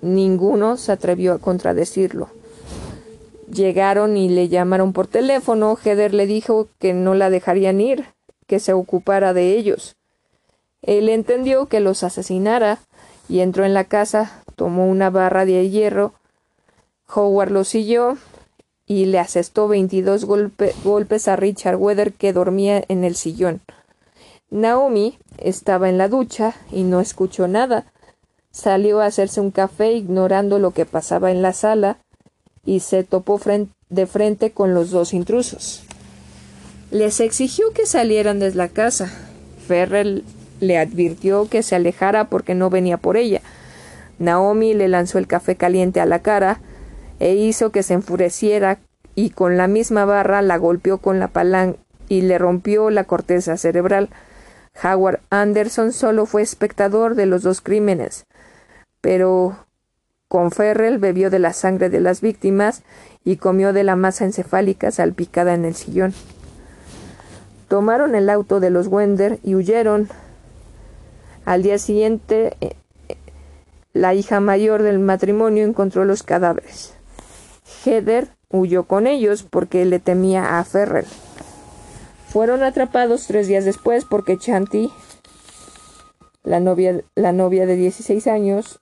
Ninguno 0.03 0.77
se 0.77 0.91
atrevió 0.91 1.35
a 1.35 1.39
contradecirlo. 1.39 2.38
Llegaron 3.53 4.17
y 4.17 4.29
le 4.29 4.49
llamaron 4.49 4.93
por 4.93 5.07
teléfono. 5.07 5.77
Heather 5.77 6.13
le 6.13 6.27
dijo 6.27 6.69
que 6.79 6.93
no 6.93 7.15
la 7.15 7.31
dejarían 7.31 7.81
ir, 7.81 8.07
que 8.47 8.61
se 8.61 8.73
ocupara 8.73 9.33
de 9.33 9.57
ellos. 9.57 9.97
Él 10.83 11.09
entendió 11.09 11.67
que 11.67 11.81
los 11.81 12.03
asesinara 12.03 12.79
y 13.29 13.41
entró 13.41 13.65
en 13.65 13.75
la 13.75 13.85
casa, 13.85 14.43
tomó 14.55 14.87
una 14.87 15.11
barra 15.11 15.45
de 15.45 15.69
hierro. 15.71 16.13
Howard 17.13 17.51
lo 17.51 17.65
siguió 17.65 18.19
y 18.87 19.07
le 19.07 19.19
asestó 19.19 19.69
veintidós 19.69 20.25
golpes 20.25 21.29
a 21.29 21.37
Richard 21.37 21.77
Weather 21.77 22.13
que 22.13 22.33
dormía 22.33 22.85
en 22.89 23.05
el 23.05 23.17
sillón. 23.17 23.61
Naomi 24.51 25.19
estaba 25.39 25.89
en 25.89 25.99
la 25.99 26.09
ducha 26.09 26.55
y 26.71 26.83
no 26.83 27.01
escuchó 27.01 27.49
nada. 27.49 27.93
Salió 28.51 29.01
a 29.01 29.07
hacerse 29.07 29.41
un 29.41 29.51
café 29.51 29.93
ignorando 29.93 30.59
lo 30.59 30.71
que 30.71 30.87
pasaba 30.87 31.31
en 31.31 31.43
la 31.43 31.53
sala 31.53 31.99
y 32.69 32.81
se 32.81 33.03
topó 33.03 33.41
de 33.89 34.07
frente 34.07 34.51
con 34.51 34.75
los 34.75 34.91
dos 34.91 35.15
intrusos. 35.15 35.85
Les 36.91 37.19
exigió 37.21 37.73
que 37.73 37.87
salieran 37.87 38.41
de 38.41 38.55
la 38.55 38.69
casa. 38.69 39.11
Ferrell 39.67 40.23
le 40.61 40.77
advirtió 40.77 41.49
que 41.49 41.63
se 41.63 41.77
alejara 41.77 42.29
porque 42.29 42.55
no 42.55 42.69
venía 42.69 42.99
por 42.99 43.17
ella. 43.17 43.41
Naomi 44.19 44.75
le 44.75 44.89
lanzó 44.89 45.17
el 45.17 45.27
café 45.27 45.57
caliente 45.57 46.01
a 46.01 46.05
la 46.05 46.19
cara 46.19 46.61
e 47.21 47.37
hizo 47.37 47.73
que 47.73 47.83
se 47.83 47.95
enfureciera 47.95 48.81
y 49.15 49.31
con 49.31 49.57
la 49.57 49.67
misma 49.67 50.05
barra 50.05 50.43
la 50.43 50.59
golpeó 50.59 50.99
con 50.99 51.19
la 51.19 51.29
palanca 51.29 51.79
y 52.11 52.21
le 52.21 52.37
rompió 52.37 52.91
la 52.91 53.05
corteza 53.05 53.57
cerebral. 53.57 54.11
Howard 54.85 55.21
Anderson 55.31 55.95
solo 55.95 56.27
fue 56.27 56.43
espectador 56.43 57.15
de 57.15 57.25
los 57.25 57.43
dos 57.43 57.63
crímenes, 57.63 58.27
pero 59.01 59.57
con 60.29 60.51
Ferrell 60.51 60.99
bebió 60.99 61.31
de 61.31 61.39
la 61.39 61.55
sangre 61.55 61.89
de 61.89 62.01
las 62.01 62.21
víctimas 62.21 62.83
y 63.25 63.37
comió 63.37 63.73
de 63.73 63.83
la 63.83 63.97
masa 63.97 64.25
encefálica 64.25 64.91
salpicada 64.91 65.55
en 65.55 65.65
el 65.65 65.75
sillón. 65.75 66.13
Tomaron 67.69 68.15
el 68.15 68.31
auto 68.31 68.61
de 68.61 68.71
los 68.71 68.89
Wender 68.89 69.39
y 69.43 69.55
huyeron. 69.55 70.09
Al 71.45 71.63
día 71.63 71.79
siguiente, 71.79 72.57
eh, 72.61 72.77
la 73.95 74.15
hija 74.15 74.41
mayor 74.41 74.83
del 74.83 74.99
matrimonio 74.99 75.65
encontró 75.65 76.05
los 76.05 76.23
cadáveres. 76.23 76.95
Heather 77.85 78.29
huyó 78.51 78.85
con 78.85 79.07
ellos 79.07 79.43
porque 79.43 79.85
le 79.85 79.99
temía 79.99 80.59
a 80.59 80.65
Ferrell. 80.65 81.07
Fueron 82.29 82.63
atrapados 82.63 83.27
tres 83.27 83.49
días 83.49 83.65
después 83.65 84.05
porque 84.05 84.37
Chanty, 84.37 84.91
la 86.43 86.61
novia, 86.61 87.03
la 87.15 87.33
novia 87.33 87.65
de 87.67 87.77
16 87.77 88.27
años, 88.27 88.81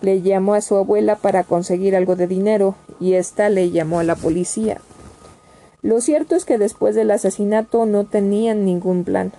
le 0.00 0.22
llamó 0.22 0.54
a 0.54 0.60
su 0.60 0.76
abuela 0.76 1.16
para 1.16 1.44
conseguir 1.44 1.96
algo 1.96 2.16
de 2.16 2.26
dinero 2.26 2.74
y 3.00 3.14
ésta 3.14 3.48
le 3.48 3.70
llamó 3.70 4.00
a 4.00 4.04
la 4.04 4.16
policía. 4.16 4.80
Lo 5.82 6.00
cierto 6.00 6.34
es 6.34 6.44
que 6.44 6.58
después 6.58 6.94
del 6.94 7.10
asesinato 7.10 7.86
no 7.86 8.04
tenían 8.04 8.64
ningún 8.64 9.04
plan. 9.04 9.32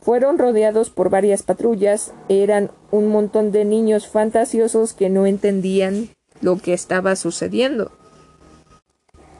Fueron 0.00 0.38
rodeados 0.38 0.90
por 0.90 1.10
varias 1.10 1.42
patrullas, 1.42 2.12
eran 2.28 2.70
un 2.90 3.08
montón 3.08 3.52
de 3.52 3.64
niños 3.64 4.08
fantasiosos 4.08 4.94
que 4.94 5.10
no 5.10 5.26
entendían 5.26 6.10
lo 6.40 6.58
que 6.58 6.72
estaba 6.72 7.14
sucediendo. 7.16 7.92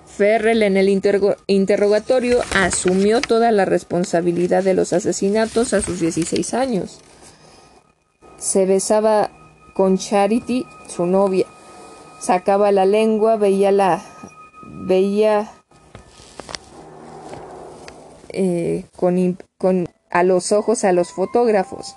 Ferrell 0.06 0.62
en 0.62 0.76
el 0.76 0.88
interrogatorio 0.88 2.40
asumió 2.54 3.20
toda 3.20 3.50
la 3.50 3.64
responsabilidad 3.64 4.62
de 4.62 4.74
los 4.74 4.92
asesinatos 4.92 5.72
a 5.72 5.80
sus 5.80 6.00
16 6.00 6.54
años. 6.54 7.00
Se 8.36 8.66
besaba 8.66 9.30
con 9.74 9.98
Charity, 9.98 10.66
su 10.88 11.06
novia. 11.06 11.46
Sacaba 12.20 12.72
la 12.72 12.86
lengua, 12.86 13.36
veía 13.36 13.72
la 13.72 14.02
veía 14.62 15.52
eh, 18.30 18.84
con, 18.96 19.38
con 19.58 19.88
a 20.10 20.22
los 20.22 20.52
ojos 20.52 20.84
a 20.84 20.92
los 20.92 21.12
fotógrafos. 21.12 21.96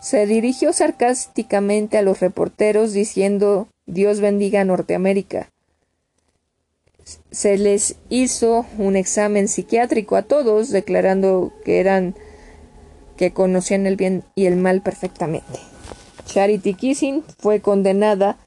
Se 0.00 0.26
dirigió 0.26 0.72
sarcásticamente 0.72 1.98
a 1.98 2.02
los 2.02 2.20
reporteros 2.20 2.92
diciendo 2.92 3.68
Dios 3.86 4.20
bendiga 4.20 4.60
a 4.60 4.64
Norteamérica. 4.64 5.50
Se 7.30 7.58
les 7.58 7.96
hizo 8.08 8.66
un 8.78 8.96
examen 8.96 9.48
psiquiátrico 9.48 10.16
a 10.16 10.22
todos, 10.22 10.70
declarando 10.70 11.52
que 11.64 11.80
eran 11.80 12.14
que 13.16 13.32
conocían 13.32 13.86
el 13.86 13.96
bien 13.96 14.24
y 14.34 14.46
el 14.46 14.56
mal 14.56 14.80
perfectamente. 14.80 15.69
Charity 16.30 16.74
Kissing 16.74 17.24
fue 17.38 17.60
condenada 17.60 18.38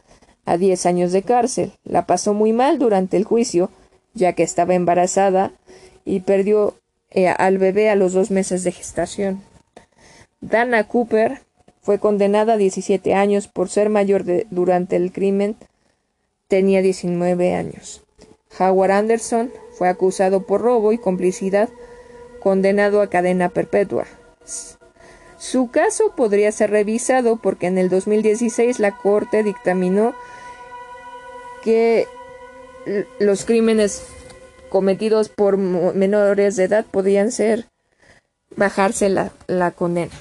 a 0.46 0.58
10 0.58 0.86
años 0.86 1.12
de 1.12 1.22
cárcel. 1.22 1.74
La 1.84 2.06
pasó 2.06 2.34
muy 2.34 2.54
mal 2.54 2.80
durante 2.80 3.18
el 3.18 3.26
juicio, 3.26 3.70
ya 4.14 4.34
que 4.34 4.44
estaba 4.44 4.74
embarazada 4.74 5.52
y 6.06 6.22
perdió 6.22 6.76
eh, 7.12 7.28
al 7.28 7.58
bebé 7.58 7.90
a 7.90 7.96
los 7.96 8.14
dos 8.14 8.32
meses 8.32 8.64
de 8.64 8.72
gestación. 8.72 9.42
Dana 10.40 10.88
Cooper 10.88 11.42
fue 11.82 12.00
condenada 12.00 12.54
a 12.54 12.58
17 12.58 13.14
años 13.16 13.50
por 13.50 13.68
ser 13.68 13.90
mayor 13.90 14.24
de, 14.24 14.48
durante 14.50 14.96
el 14.96 15.12
crimen. 15.12 15.58
Tenía 16.48 16.82
19 16.82 17.54
años. 17.54 18.02
Howard 18.58 18.92
Anderson 18.92 19.52
fue 19.78 19.90
acusado 19.90 20.44
por 20.44 20.62
robo 20.62 20.94
y 20.94 20.98
complicidad, 20.98 21.68
condenado 22.40 23.02
a 23.02 23.10
cadena 23.10 23.50
perpetua. 23.50 24.06
Su 25.44 25.70
caso 25.70 26.14
podría 26.16 26.54
ser 26.54 26.72
revisado 26.72 27.36
porque 27.36 27.68
en 27.68 27.78
el 27.78 27.90
2016 27.90 28.80
la 28.80 28.96
Corte 28.96 29.44
dictaminó 29.44 30.16
que 31.66 32.08
los 33.20 33.44
crímenes 33.44 34.04
cometidos 34.70 35.28
por 35.28 35.58
menores 35.58 36.56
de 36.56 36.64
edad 36.64 36.86
podían 36.90 37.34
ser 37.34 37.66
bajarse 38.56 39.10
la, 39.10 39.34
la 39.48 39.72
condena. 39.72 40.14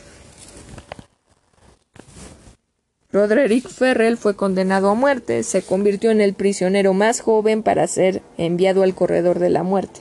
Roderick 3.12 3.68
Ferrell 3.68 4.16
fue 4.16 4.34
condenado 4.34 4.90
a 4.90 4.94
muerte, 4.94 5.44
se 5.44 5.62
convirtió 5.62 6.10
en 6.10 6.20
el 6.20 6.34
prisionero 6.34 6.94
más 6.94 7.20
joven 7.20 7.62
para 7.62 7.86
ser 7.86 8.22
enviado 8.38 8.82
al 8.82 8.96
corredor 8.96 9.38
de 9.38 9.50
la 9.50 9.62
muerte. 9.62 10.00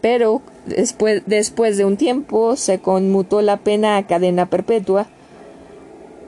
Pero 0.00 0.40
después, 0.68 1.22
después 1.26 1.76
de 1.76 1.84
un 1.84 1.96
tiempo 1.96 2.56
se 2.56 2.78
conmutó 2.78 3.42
la 3.42 3.58
pena 3.58 3.96
a 3.96 4.06
cadena 4.06 4.46
perpetua, 4.46 5.06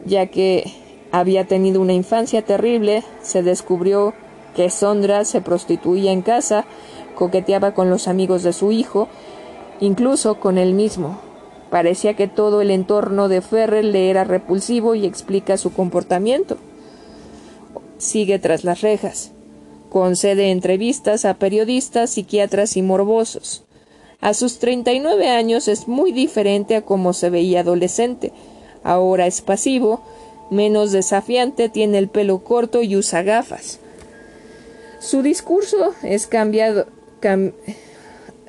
ya 0.05 0.27
que 0.27 0.73
había 1.12 1.47
tenido 1.47 1.81
una 1.81 1.93
infancia 1.93 2.43
terrible, 2.43 3.05
se 3.23 3.43
descubrió 3.43 4.15
que 4.55 4.71
Sondra 4.71 5.25
se 5.25 5.41
prostituía 5.41 6.12
en 6.12 6.23
casa, 6.23 6.65
coqueteaba 7.15 7.75
con 7.75 7.91
los 7.91 8.09
amigos 8.09 8.43
de 8.43 8.53
su 8.53 8.73
hijo, 8.73 9.09
incluso 9.81 10.41
con 10.41 10.59
él 10.59 10.75
mismo. 10.75 11.21
Parecía 11.71 12.15
que 12.15 12.27
todo 12.27 12.61
el 12.61 12.71
entorno 12.71 13.29
de 13.29 13.41
Ferrell 13.43 13.93
le 13.93 14.11
era 14.11 14.25
repulsivo 14.25 14.95
y 14.95 15.07
explica 15.07 15.57
su 15.57 15.73
comportamiento. 15.73 16.57
Sigue 17.99 18.39
tras 18.39 18.65
las 18.65 18.81
rejas. 18.81 19.33
Concede 19.89 20.51
entrevistas 20.51 21.25
a 21.25 21.35
periodistas, 21.35 22.11
psiquiatras 22.11 22.77
y 22.77 22.83
morbosos. 22.83 23.65
A 24.21 24.35
sus 24.35 24.59
39 24.59 25.29
años 25.29 25.69
es 25.69 25.89
muy 25.89 26.13
diferente 26.13 26.77
a 26.77 26.83
cómo 26.83 27.13
se 27.13 27.31
veía 27.31 27.61
adolescente. 27.61 28.33
Ahora 28.83 29.27
es 29.27 29.41
pasivo, 29.41 30.03
menos 30.51 30.93
desafiante, 30.93 31.69
tiene 31.69 31.99
el 31.99 32.09
pelo 32.09 32.41
corto 32.45 32.83
y 32.83 32.97
usa 32.97 33.23
gafas. 33.23 33.81
Su 35.01 35.23
discurso 35.23 35.95
es 36.03 36.27
cambiado, 36.27 36.87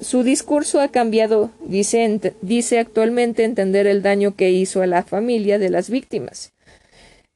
su 0.02 0.24
discurso 0.24 0.82
ha 0.82 0.90
cambiado, 0.90 1.52
dice, 1.62 2.34
dice 2.42 2.80
actualmente 2.80 3.44
entender 3.46 3.88
el 3.88 4.02
daño 4.02 4.36
que 4.36 4.52
hizo 4.52 4.82
a 4.82 4.88
la 4.88 5.04
familia 5.04 5.60
de 5.60 5.70
las 5.70 5.90
víctimas. 5.90 6.52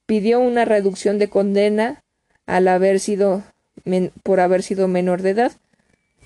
Pidió 0.05 0.39
una 0.39 0.65
reducción 0.65 1.19
de 1.19 1.29
condena 1.29 2.03
al 2.45 2.67
haber 2.67 2.99
sido 2.99 3.43
por 4.23 4.39
haber 4.39 4.63
sido 4.63 4.87
menor 4.87 5.21
de 5.21 5.31
edad. 5.31 5.51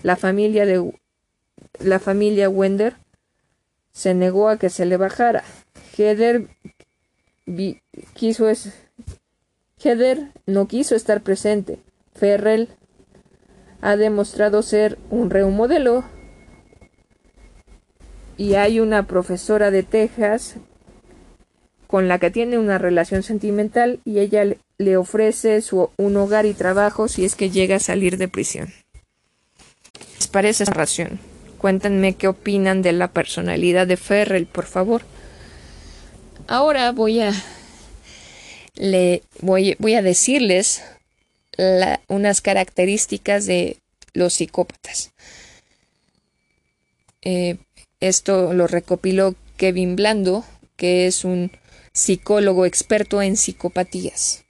La 0.01 0.15
familia 0.15 0.65
de 0.65 0.91
la 1.79 1.99
familia 1.99 2.49
Wender 2.49 2.95
se 3.91 4.13
negó 4.13 4.49
a 4.49 4.57
que 4.57 4.69
se 4.69 4.85
le 4.85 4.97
bajara. 4.97 5.43
Heather 5.97 6.47
quiso 8.13 8.49
es 8.49 8.71
no 10.45 10.67
quiso 10.67 10.95
estar 10.95 11.21
presente. 11.21 11.79
Ferrell 12.13 12.69
ha 13.81 13.95
demostrado 13.95 14.61
ser 14.61 14.97
un 15.09 15.29
reo 15.29 15.49
modelo 15.49 16.03
y 18.37 18.55
hay 18.55 18.79
una 18.79 19.07
profesora 19.07 19.71
de 19.71 19.83
Texas 19.83 20.55
con 21.87 22.07
la 22.07 22.19
que 22.19 22.29
tiene 22.29 22.57
una 22.57 22.77
relación 22.77 23.23
sentimental 23.23 23.99
y 24.05 24.19
ella 24.19 24.43
le 24.77 24.97
ofrece 24.97 25.61
su, 25.61 25.89
un 25.97 26.17
hogar 26.17 26.45
y 26.45 26.53
trabajo 26.53 27.07
si 27.07 27.25
es 27.25 27.35
que 27.35 27.49
llega 27.49 27.77
a 27.77 27.79
salir 27.79 28.17
de 28.17 28.27
prisión. 28.27 28.71
¿Les 30.17 30.27
parece 30.27 30.65
esa? 30.65 31.19
Cuéntenme 31.59 32.15
qué 32.15 32.27
opinan 32.27 32.81
de 32.81 32.93
la 32.93 33.09
personalidad 33.09 33.85
de 33.85 33.97
Ferrell, 33.97 34.47
por 34.47 34.65
favor. 34.65 35.03
Ahora 36.47 36.91
voy 36.91 37.19
a 37.19 37.31
le 38.75 39.23
voy, 39.41 39.75
voy 39.77 39.93
a 39.95 40.01
decirles 40.01 40.81
unas 42.07 42.39
características 42.39 43.45
de 43.45 43.77
los 44.13 44.35
psicópatas. 44.35 45.11
Eh, 47.21 47.57
esto 47.99 48.53
lo 48.53 48.65
recopiló 48.65 49.35
Kevin 49.57 49.97
Blando, 49.97 50.45
que 50.77 51.05
es 51.05 51.25
un 51.25 51.51
psicólogo 51.91 52.65
experto 52.65 53.21
en 53.21 53.35
psicopatías. 53.35 54.45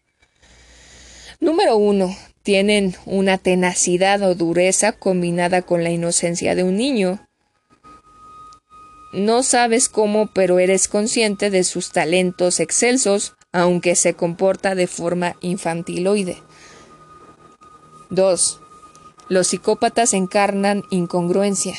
Número 1.39 1.77
uno, 1.77 2.15
tienen 2.49 2.95
una 3.05 3.37
tenacidad 3.37 4.23
o 4.23 4.33
dureza 4.33 4.93
combinada 4.93 5.61
con 5.61 5.83
la 5.83 5.91
inocencia 5.91 6.55
de 6.55 6.63
un 6.63 6.77
niño. 6.77 7.19
No 9.13 9.43
sabes 9.43 9.87
cómo, 9.87 10.31
pero 10.33 10.57
eres 10.57 10.87
consciente 10.87 11.51
de 11.51 11.63
sus 11.63 11.91
talentos 11.91 12.59
excelsos, 12.59 13.35
aunque 13.51 13.95
se 13.95 14.15
comporta 14.15 14.73
de 14.73 14.87
forma 14.87 15.35
infantiloide. 15.41 16.41
2. 18.09 18.59
Los 19.27 19.45
psicópatas 19.49 20.15
encarnan 20.15 20.81
incongruencia 20.89 21.75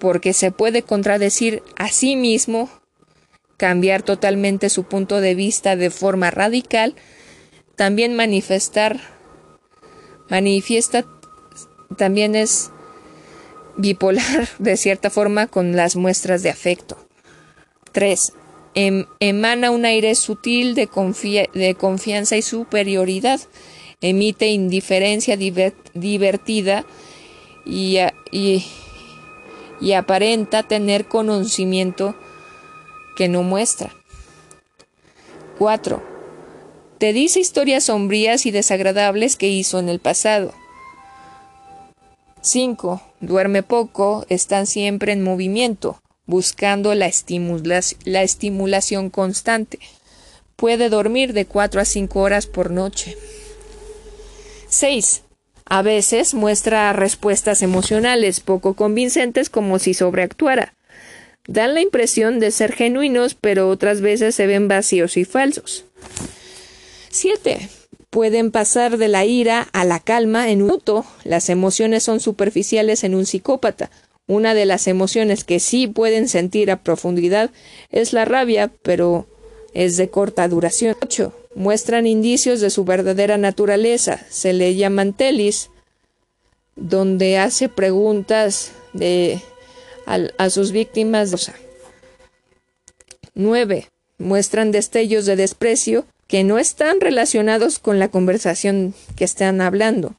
porque 0.00 0.32
se 0.32 0.50
puede 0.50 0.82
contradecir 0.82 1.62
a 1.76 1.90
sí 1.90 2.16
mismo, 2.16 2.68
cambiar 3.56 4.02
totalmente 4.02 4.68
su 4.68 4.82
punto 4.82 5.20
de 5.20 5.36
vista 5.36 5.76
de 5.76 5.90
forma 5.90 6.32
radical, 6.32 6.96
también 7.76 8.16
manifestar, 8.16 9.19
manifiesta, 10.30 11.04
también 11.96 12.34
es 12.34 12.70
bipolar 13.76 14.48
de 14.58 14.76
cierta 14.76 15.10
forma 15.10 15.46
con 15.46 15.76
las 15.76 15.96
muestras 15.96 16.42
de 16.42 16.50
afecto. 16.50 16.96
3. 17.92 18.32
Em, 18.74 19.04
emana 19.18 19.72
un 19.72 19.84
aire 19.84 20.14
sutil 20.14 20.74
de, 20.76 20.88
de, 21.52 21.74
confianza 21.74 22.36
y 22.36 22.42
superioridad, 22.42 23.40
emite 24.00 24.46
indiferencia 24.46 25.36
divertida 25.36 26.84
y, 27.66 27.98
y, 28.30 28.64
y 29.80 29.92
aparenta 29.92 30.62
tener 30.62 31.06
conocimiento 31.06 32.14
que 33.16 33.28
no 33.28 33.42
muestra. 33.42 33.92
4. 35.58 36.09
Te 37.00 37.14
dice 37.14 37.40
historias 37.40 37.84
sombrías 37.84 38.44
y 38.44 38.50
desagradables 38.50 39.36
que 39.36 39.48
hizo 39.48 39.78
en 39.78 39.88
el 39.88 40.00
pasado. 40.00 40.52
5. 42.42 43.00
Duerme 43.20 43.62
poco, 43.62 44.26
están 44.28 44.66
siempre 44.66 45.12
en 45.12 45.22
movimiento, 45.22 46.02
buscando 46.26 46.94
la, 46.94 47.10
la 48.04 48.22
estimulación 48.22 49.08
constante. 49.08 49.78
Puede 50.56 50.90
dormir 50.90 51.32
de 51.32 51.46
4 51.46 51.80
a 51.80 51.86
5 51.86 52.20
horas 52.20 52.46
por 52.46 52.70
noche. 52.70 53.16
6. 54.68 55.22
A 55.64 55.80
veces 55.80 56.34
muestra 56.34 56.92
respuestas 56.92 57.62
emocionales 57.62 58.40
poco 58.40 58.74
convincentes 58.74 59.48
como 59.48 59.78
si 59.78 59.94
sobreactuara. 59.94 60.74
Dan 61.46 61.72
la 61.72 61.80
impresión 61.80 62.40
de 62.40 62.50
ser 62.50 62.74
genuinos, 62.74 63.34
pero 63.34 63.70
otras 63.70 64.02
veces 64.02 64.34
se 64.34 64.46
ven 64.46 64.68
vacíos 64.68 65.16
y 65.16 65.24
falsos. 65.24 65.86
7. 67.10 67.68
Pueden 68.08 68.50
pasar 68.50 68.96
de 68.96 69.08
la 69.08 69.24
ira 69.24 69.68
a 69.72 69.84
la 69.84 70.00
calma 70.00 70.50
en 70.50 70.62
un 70.62 70.68
minuto. 70.68 71.04
Las 71.24 71.48
emociones 71.48 72.02
son 72.02 72.20
superficiales 72.20 73.04
en 73.04 73.14
un 73.14 73.26
psicópata. 73.26 73.90
Una 74.26 74.54
de 74.54 74.64
las 74.64 74.86
emociones 74.86 75.44
que 75.44 75.60
sí 75.60 75.86
pueden 75.86 76.28
sentir 76.28 76.70
a 76.70 76.82
profundidad 76.82 77.50
es 77.90 78.12
la 78.12 78.24
rabia, 78.24 78.72
pero 78.82 79.26
es 79.74 79.96
de 79.96 80.08
corta 80.08 80.48
duración. 80.48 80.96
8 81.02 81.34
muestran 81.54 82.06
indicios 82.06 82.60
de 82.60 82.70
su 82.70 82.84
verdadera 82.84 83.36
naturaleza. 83.38 84.20
Se 84.28 84.52
le 84.52 84.74
llaman 84.74 85.12
telis, 85.12 85.70
donde 86.76 87.38
hace 87.38 87.68
preguntas 87.68 88.72
de, 88.92 89.40
a, 90.06 90.50
sus 90.50 90.72
víctimas. 90.72 91.52
9. 93.34 93.88
Muestran 94.18 94.70
destellos 94.70 95.26
de 95.26 95.36
desprecio 95.36 96.04
que 96.30 96.44
no 96.44 96.60
están 96.60 97.00
relacionados 97.00 97.80
con 97.80 97.98
la 97.98 98.08
conversación 98.08 98.94
que 99.16 99.24
están 99.24 99.60
hablando. 99.60 100.14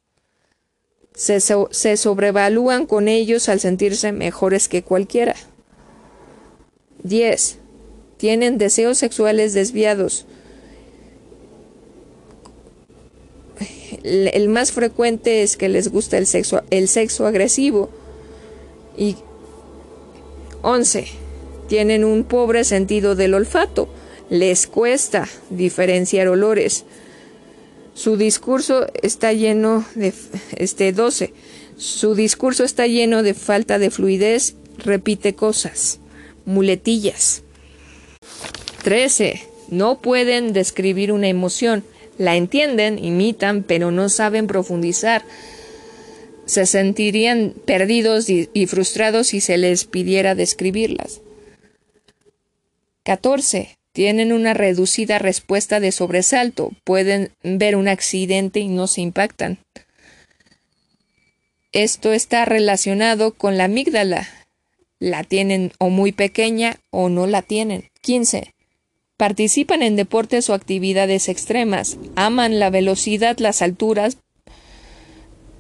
Se, 1.16 1.40
se 1.40 1.98
sobrevalúan 1.98 2.86
con 2.86 3.08
ellos 3.08 3.48
al 3.48 3.62
sentirse 3.62 4.12
mejores 4.12 4.68
que 4.68 4.84
cualquiera. 4.84 5.36
10. 7.04 7.60
Tienen 8.18 8.58
deseos 8.58 8.98
sexuales 8.98 9.54
desviados 9.54 10.26
el 14.04 14.50
más 14.50 14.72
frecuente 14.72 15.44
es 15.44 15.58
que 15.58 15.70
les 15.70 15.90
gusta 15.90 16.18
el 16.18 16.26
sexo, 16.28 16.64
el 16.70 16.88
sexo 16.88 17.26
agresivo. 17.28 17.90
Y 18.98 19.16
11. 20.62 21.08
Tienen 21.68 22.04
un 22.04 22.24
pobre 22.24 22.64
sentido 22.64 23.16
del 23.16 23.34
olfato. 23.34 23.88
Les 24.32 24.66
cuesta 24.66 25.28
diferenciar 25.52 26.30
olores. 26.30 26.86
Su 27.94 28.18
discurso 28.18 28.88
está 29.04 29.34
lleno 29.34 29.86
de 29.94 30.14
este 30.56 30.94
12. 30.94 31.34
Su 31.78 32.16
discurso 32.16 32.64
está 32.64 32.88
lleno 32.88 33.22
de 33.22 33.36
falta 33.36 33.78
de 33.78 33.92
fluidez, 33.92 34.56
repite 34.80 35.36
cosas, 35.36 36.00
muletillas. 36.46 37.44
13. 38.84 39.44
No 39.70 40.00
pueden 40.00 40.54
describir 40.54 41.12
una 41.12 41.28
emoción 41.28 41.84
la 42.22 42.36
entienden, 42.36 43.04
imitan, 43.04 43.64
pero 43.64 43.90
no 43.90 44.08
saben 44.08 44.46
profundizar. 44.46 45.26
Se 46.46 46.68
sentirían 46.68 47.56
perdidos 47.66 48.30
y, 48.30 48.48
frustrados 48.68 49.28
si 49.28 49.42
se 49.42 49.58
les 49.58 49.86
pidiera 49.86 50.36
describirlas. 50.36 51.22
14. 53.04 53.81
Tienen 53.94 54.32
una 54.32 54.54
reducida 54.54 55.20
respuesta 55.20 55.80
de 55.80 55.92
sobresalto. 55.92 56.72
Pueden 56.84 57.32
ver 57.44 57.76
un 57.76 57.88
accidente 57.88 58.60
y 58.60 58.68
no 58.68 58.88
se 58.88 59.02
impactan. 59.02 59.60
Esto 61.74 62.14
está 62.14 62.46
relacionado 62.46 63.34
con 63.34 63.58
la 63.58 63.66
amígdala. 63.66 64.28
La 65.00 65.24
tienen 65.24 65.72
o 65.80 65.90
muy 65.90 66.12
pequeña 66.12 66.78
o 66.90 67.10
no 67.10 67.28
la 67.28 67.42
tienen. 67.42 67.90
15. 68.02 68.54
Participan 69.18 69.84
en 69.84 69.96
deportes 69.96 70.50
o 70.50 70.54
actividades 70.54 71.30
extremas, 71.30 71.98
aman 72.16 72.60
la 72.60 72.72
velocidad, 72.72 73.38
las 73.38 73.62
alturas, 73.62 74.18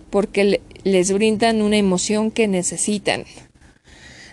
porque 0.09 0.61
les 0.83 1.11
brindan 1.11 1.61
una 1.61 1.77
emoción 1.77 2.31
que 2.31 2.47
necesitan. 2.47 3.25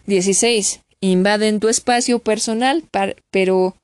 16. 0.06 0.80
Invaden 1.00 1.60
tu 1.60 1.68
espacio 1.68 2.18
personal, 2.18 2.84
pero 3.30 3.76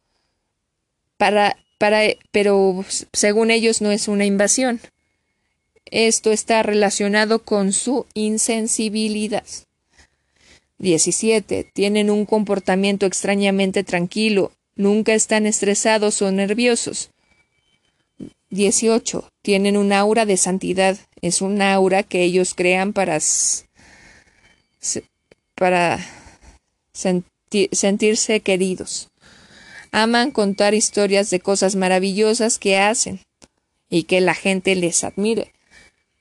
para, 1.25 1.57
para, 1.79 2.03
pero 2.33 2.85
según 3.15 3.51
ellos 3.51 3.81
no 3.81 3.91
es 3.91 4.09
una 4.09 4.27
invasión. 4.27 4.79
Esto 5.87 6.33
está 6.33 6.63
relacionado 6.63 7.45
con 7.45 7.73
su 7.73 8.05
insensibilidad. 8.13 9.45
17. 10.79 11.71
Tienen 11.73 12.11
un 12.11 12.27
comportamiento 12.27 13.07
extrañamente 13.07 13.85
tranquilo, 13.85 14.53
Nunca 14.77 15.15
están 15.15 15.47
estresados 15.47 16.21
o 16.21 16.33
nerviosos. 16.33 17.11
18. 18.51 19.29
Tienen 19.41 19.77
un 19.77 19.93
aura 19.93 20.27
de 20.27 20.37
santidad. 20.37 20.99
Es 21.23 21.41
un 21.43 21.63
aura 21.63 22.03
que 22.03 22.23
ellos 22.23 22.55
crean 22.55 22.93
para 22.93 23.19
para 25.55 26.05
sentirse 26.93 28.41
queridos. 28.41 29.09
Aman 29.97 30.33
contar 30.33 30.75
historias 30.75 31.31
de 31.31 31.39
cosas 31.39 31.77
maravillosas 31.77 32.59
que 32.59 32.79
hacen 32.79 33.21
y 33.89 34.03
que 34.03 34.21
la 34.21 34.35
gente 34.35 34.75
les 34.75 35.05
admire. 35.05 35.53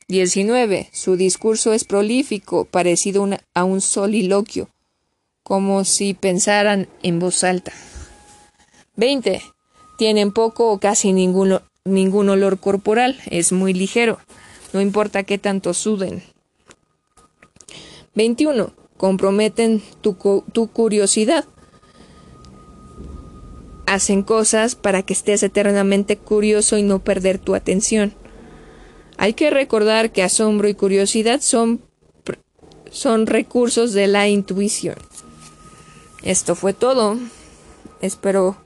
19. 0.10 0.90
Su 0.92 1.18
discurso 1.18 1.74
es 1.74 1.84
prolífico, 1.84 2.66
parecido 2.66 3.28
a 3.56 3.64
un 3.64 3.82
soliloquio, 3.82 4.70
como 5.42 5.86
si 5.86 6.14
pensaran 6.14 6.88
en 7.02 7.18
voz 7.18 7.44
alta. 7.44 7.74
20. 8.96 9.42
Tienen 9.98 10.34
poco 10.34 10.72
o 10.72 10.78
casi 10.78 11.12
ningún, 11.12 11.60
ningún 11.84 12.30
olor 12.30 12.60
corporal, 12.60 13.20
es 13.26 13.52
muy 13.54 13.74
ligero, 13.74 14.20
no 14.72 14.82
importa 14.82 15.24
qué 15.24 15.40
tanto 15.40 15.74
suden. 15.74 16.22
21. 18.14 18.72
Comprometen 18.98 19.82
tu, 20.02 20.16
tu 20.54 20.68
curiosidad. 20.68 21.46
Hacen 23.86 24.24
cosas 24.24 24.76
para 24.76 25.04
que 25.04 25.14
estés 25.14 25.44
eternamente 25.44 26.18
curioso 26.18 26.78
y 26.78 26.84
no 26.84 27.00
perder 27.00 27.40
tu 27.40 27.56
atención. 27.56 28.14
Hay 29.18 29.34
que 29.34 29.50
recordar 29.50 30.12
que 30.12 30.24
asombro 30.24 30.68
y 30.68 30.74
curiosidad 30.74 31.42
son, 31.42 31.82
son 32.90 33.28
recursos 33.28 33.94
de 33.94 34.08
la 34.08 34.28
intuición. 34.28 34.96
Esto 36.24 36.56
fue 36.56 36.74
todo. 36.74 37.18
Espero 38.02 38.58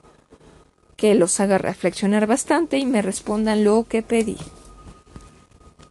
que 0.96 1.16
los 1.16 1.40
haga 1.40 1.58
reflexionar 1.58 2.28
bastante 2.28 2.78
y 2.78 2.86
me 2.86 3.02
respondan 3.02 3.64
lo 3.64 3.86
que 3.88 4.02
pedí. 4.02 4.38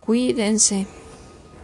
Cuídense. 0.01 0.87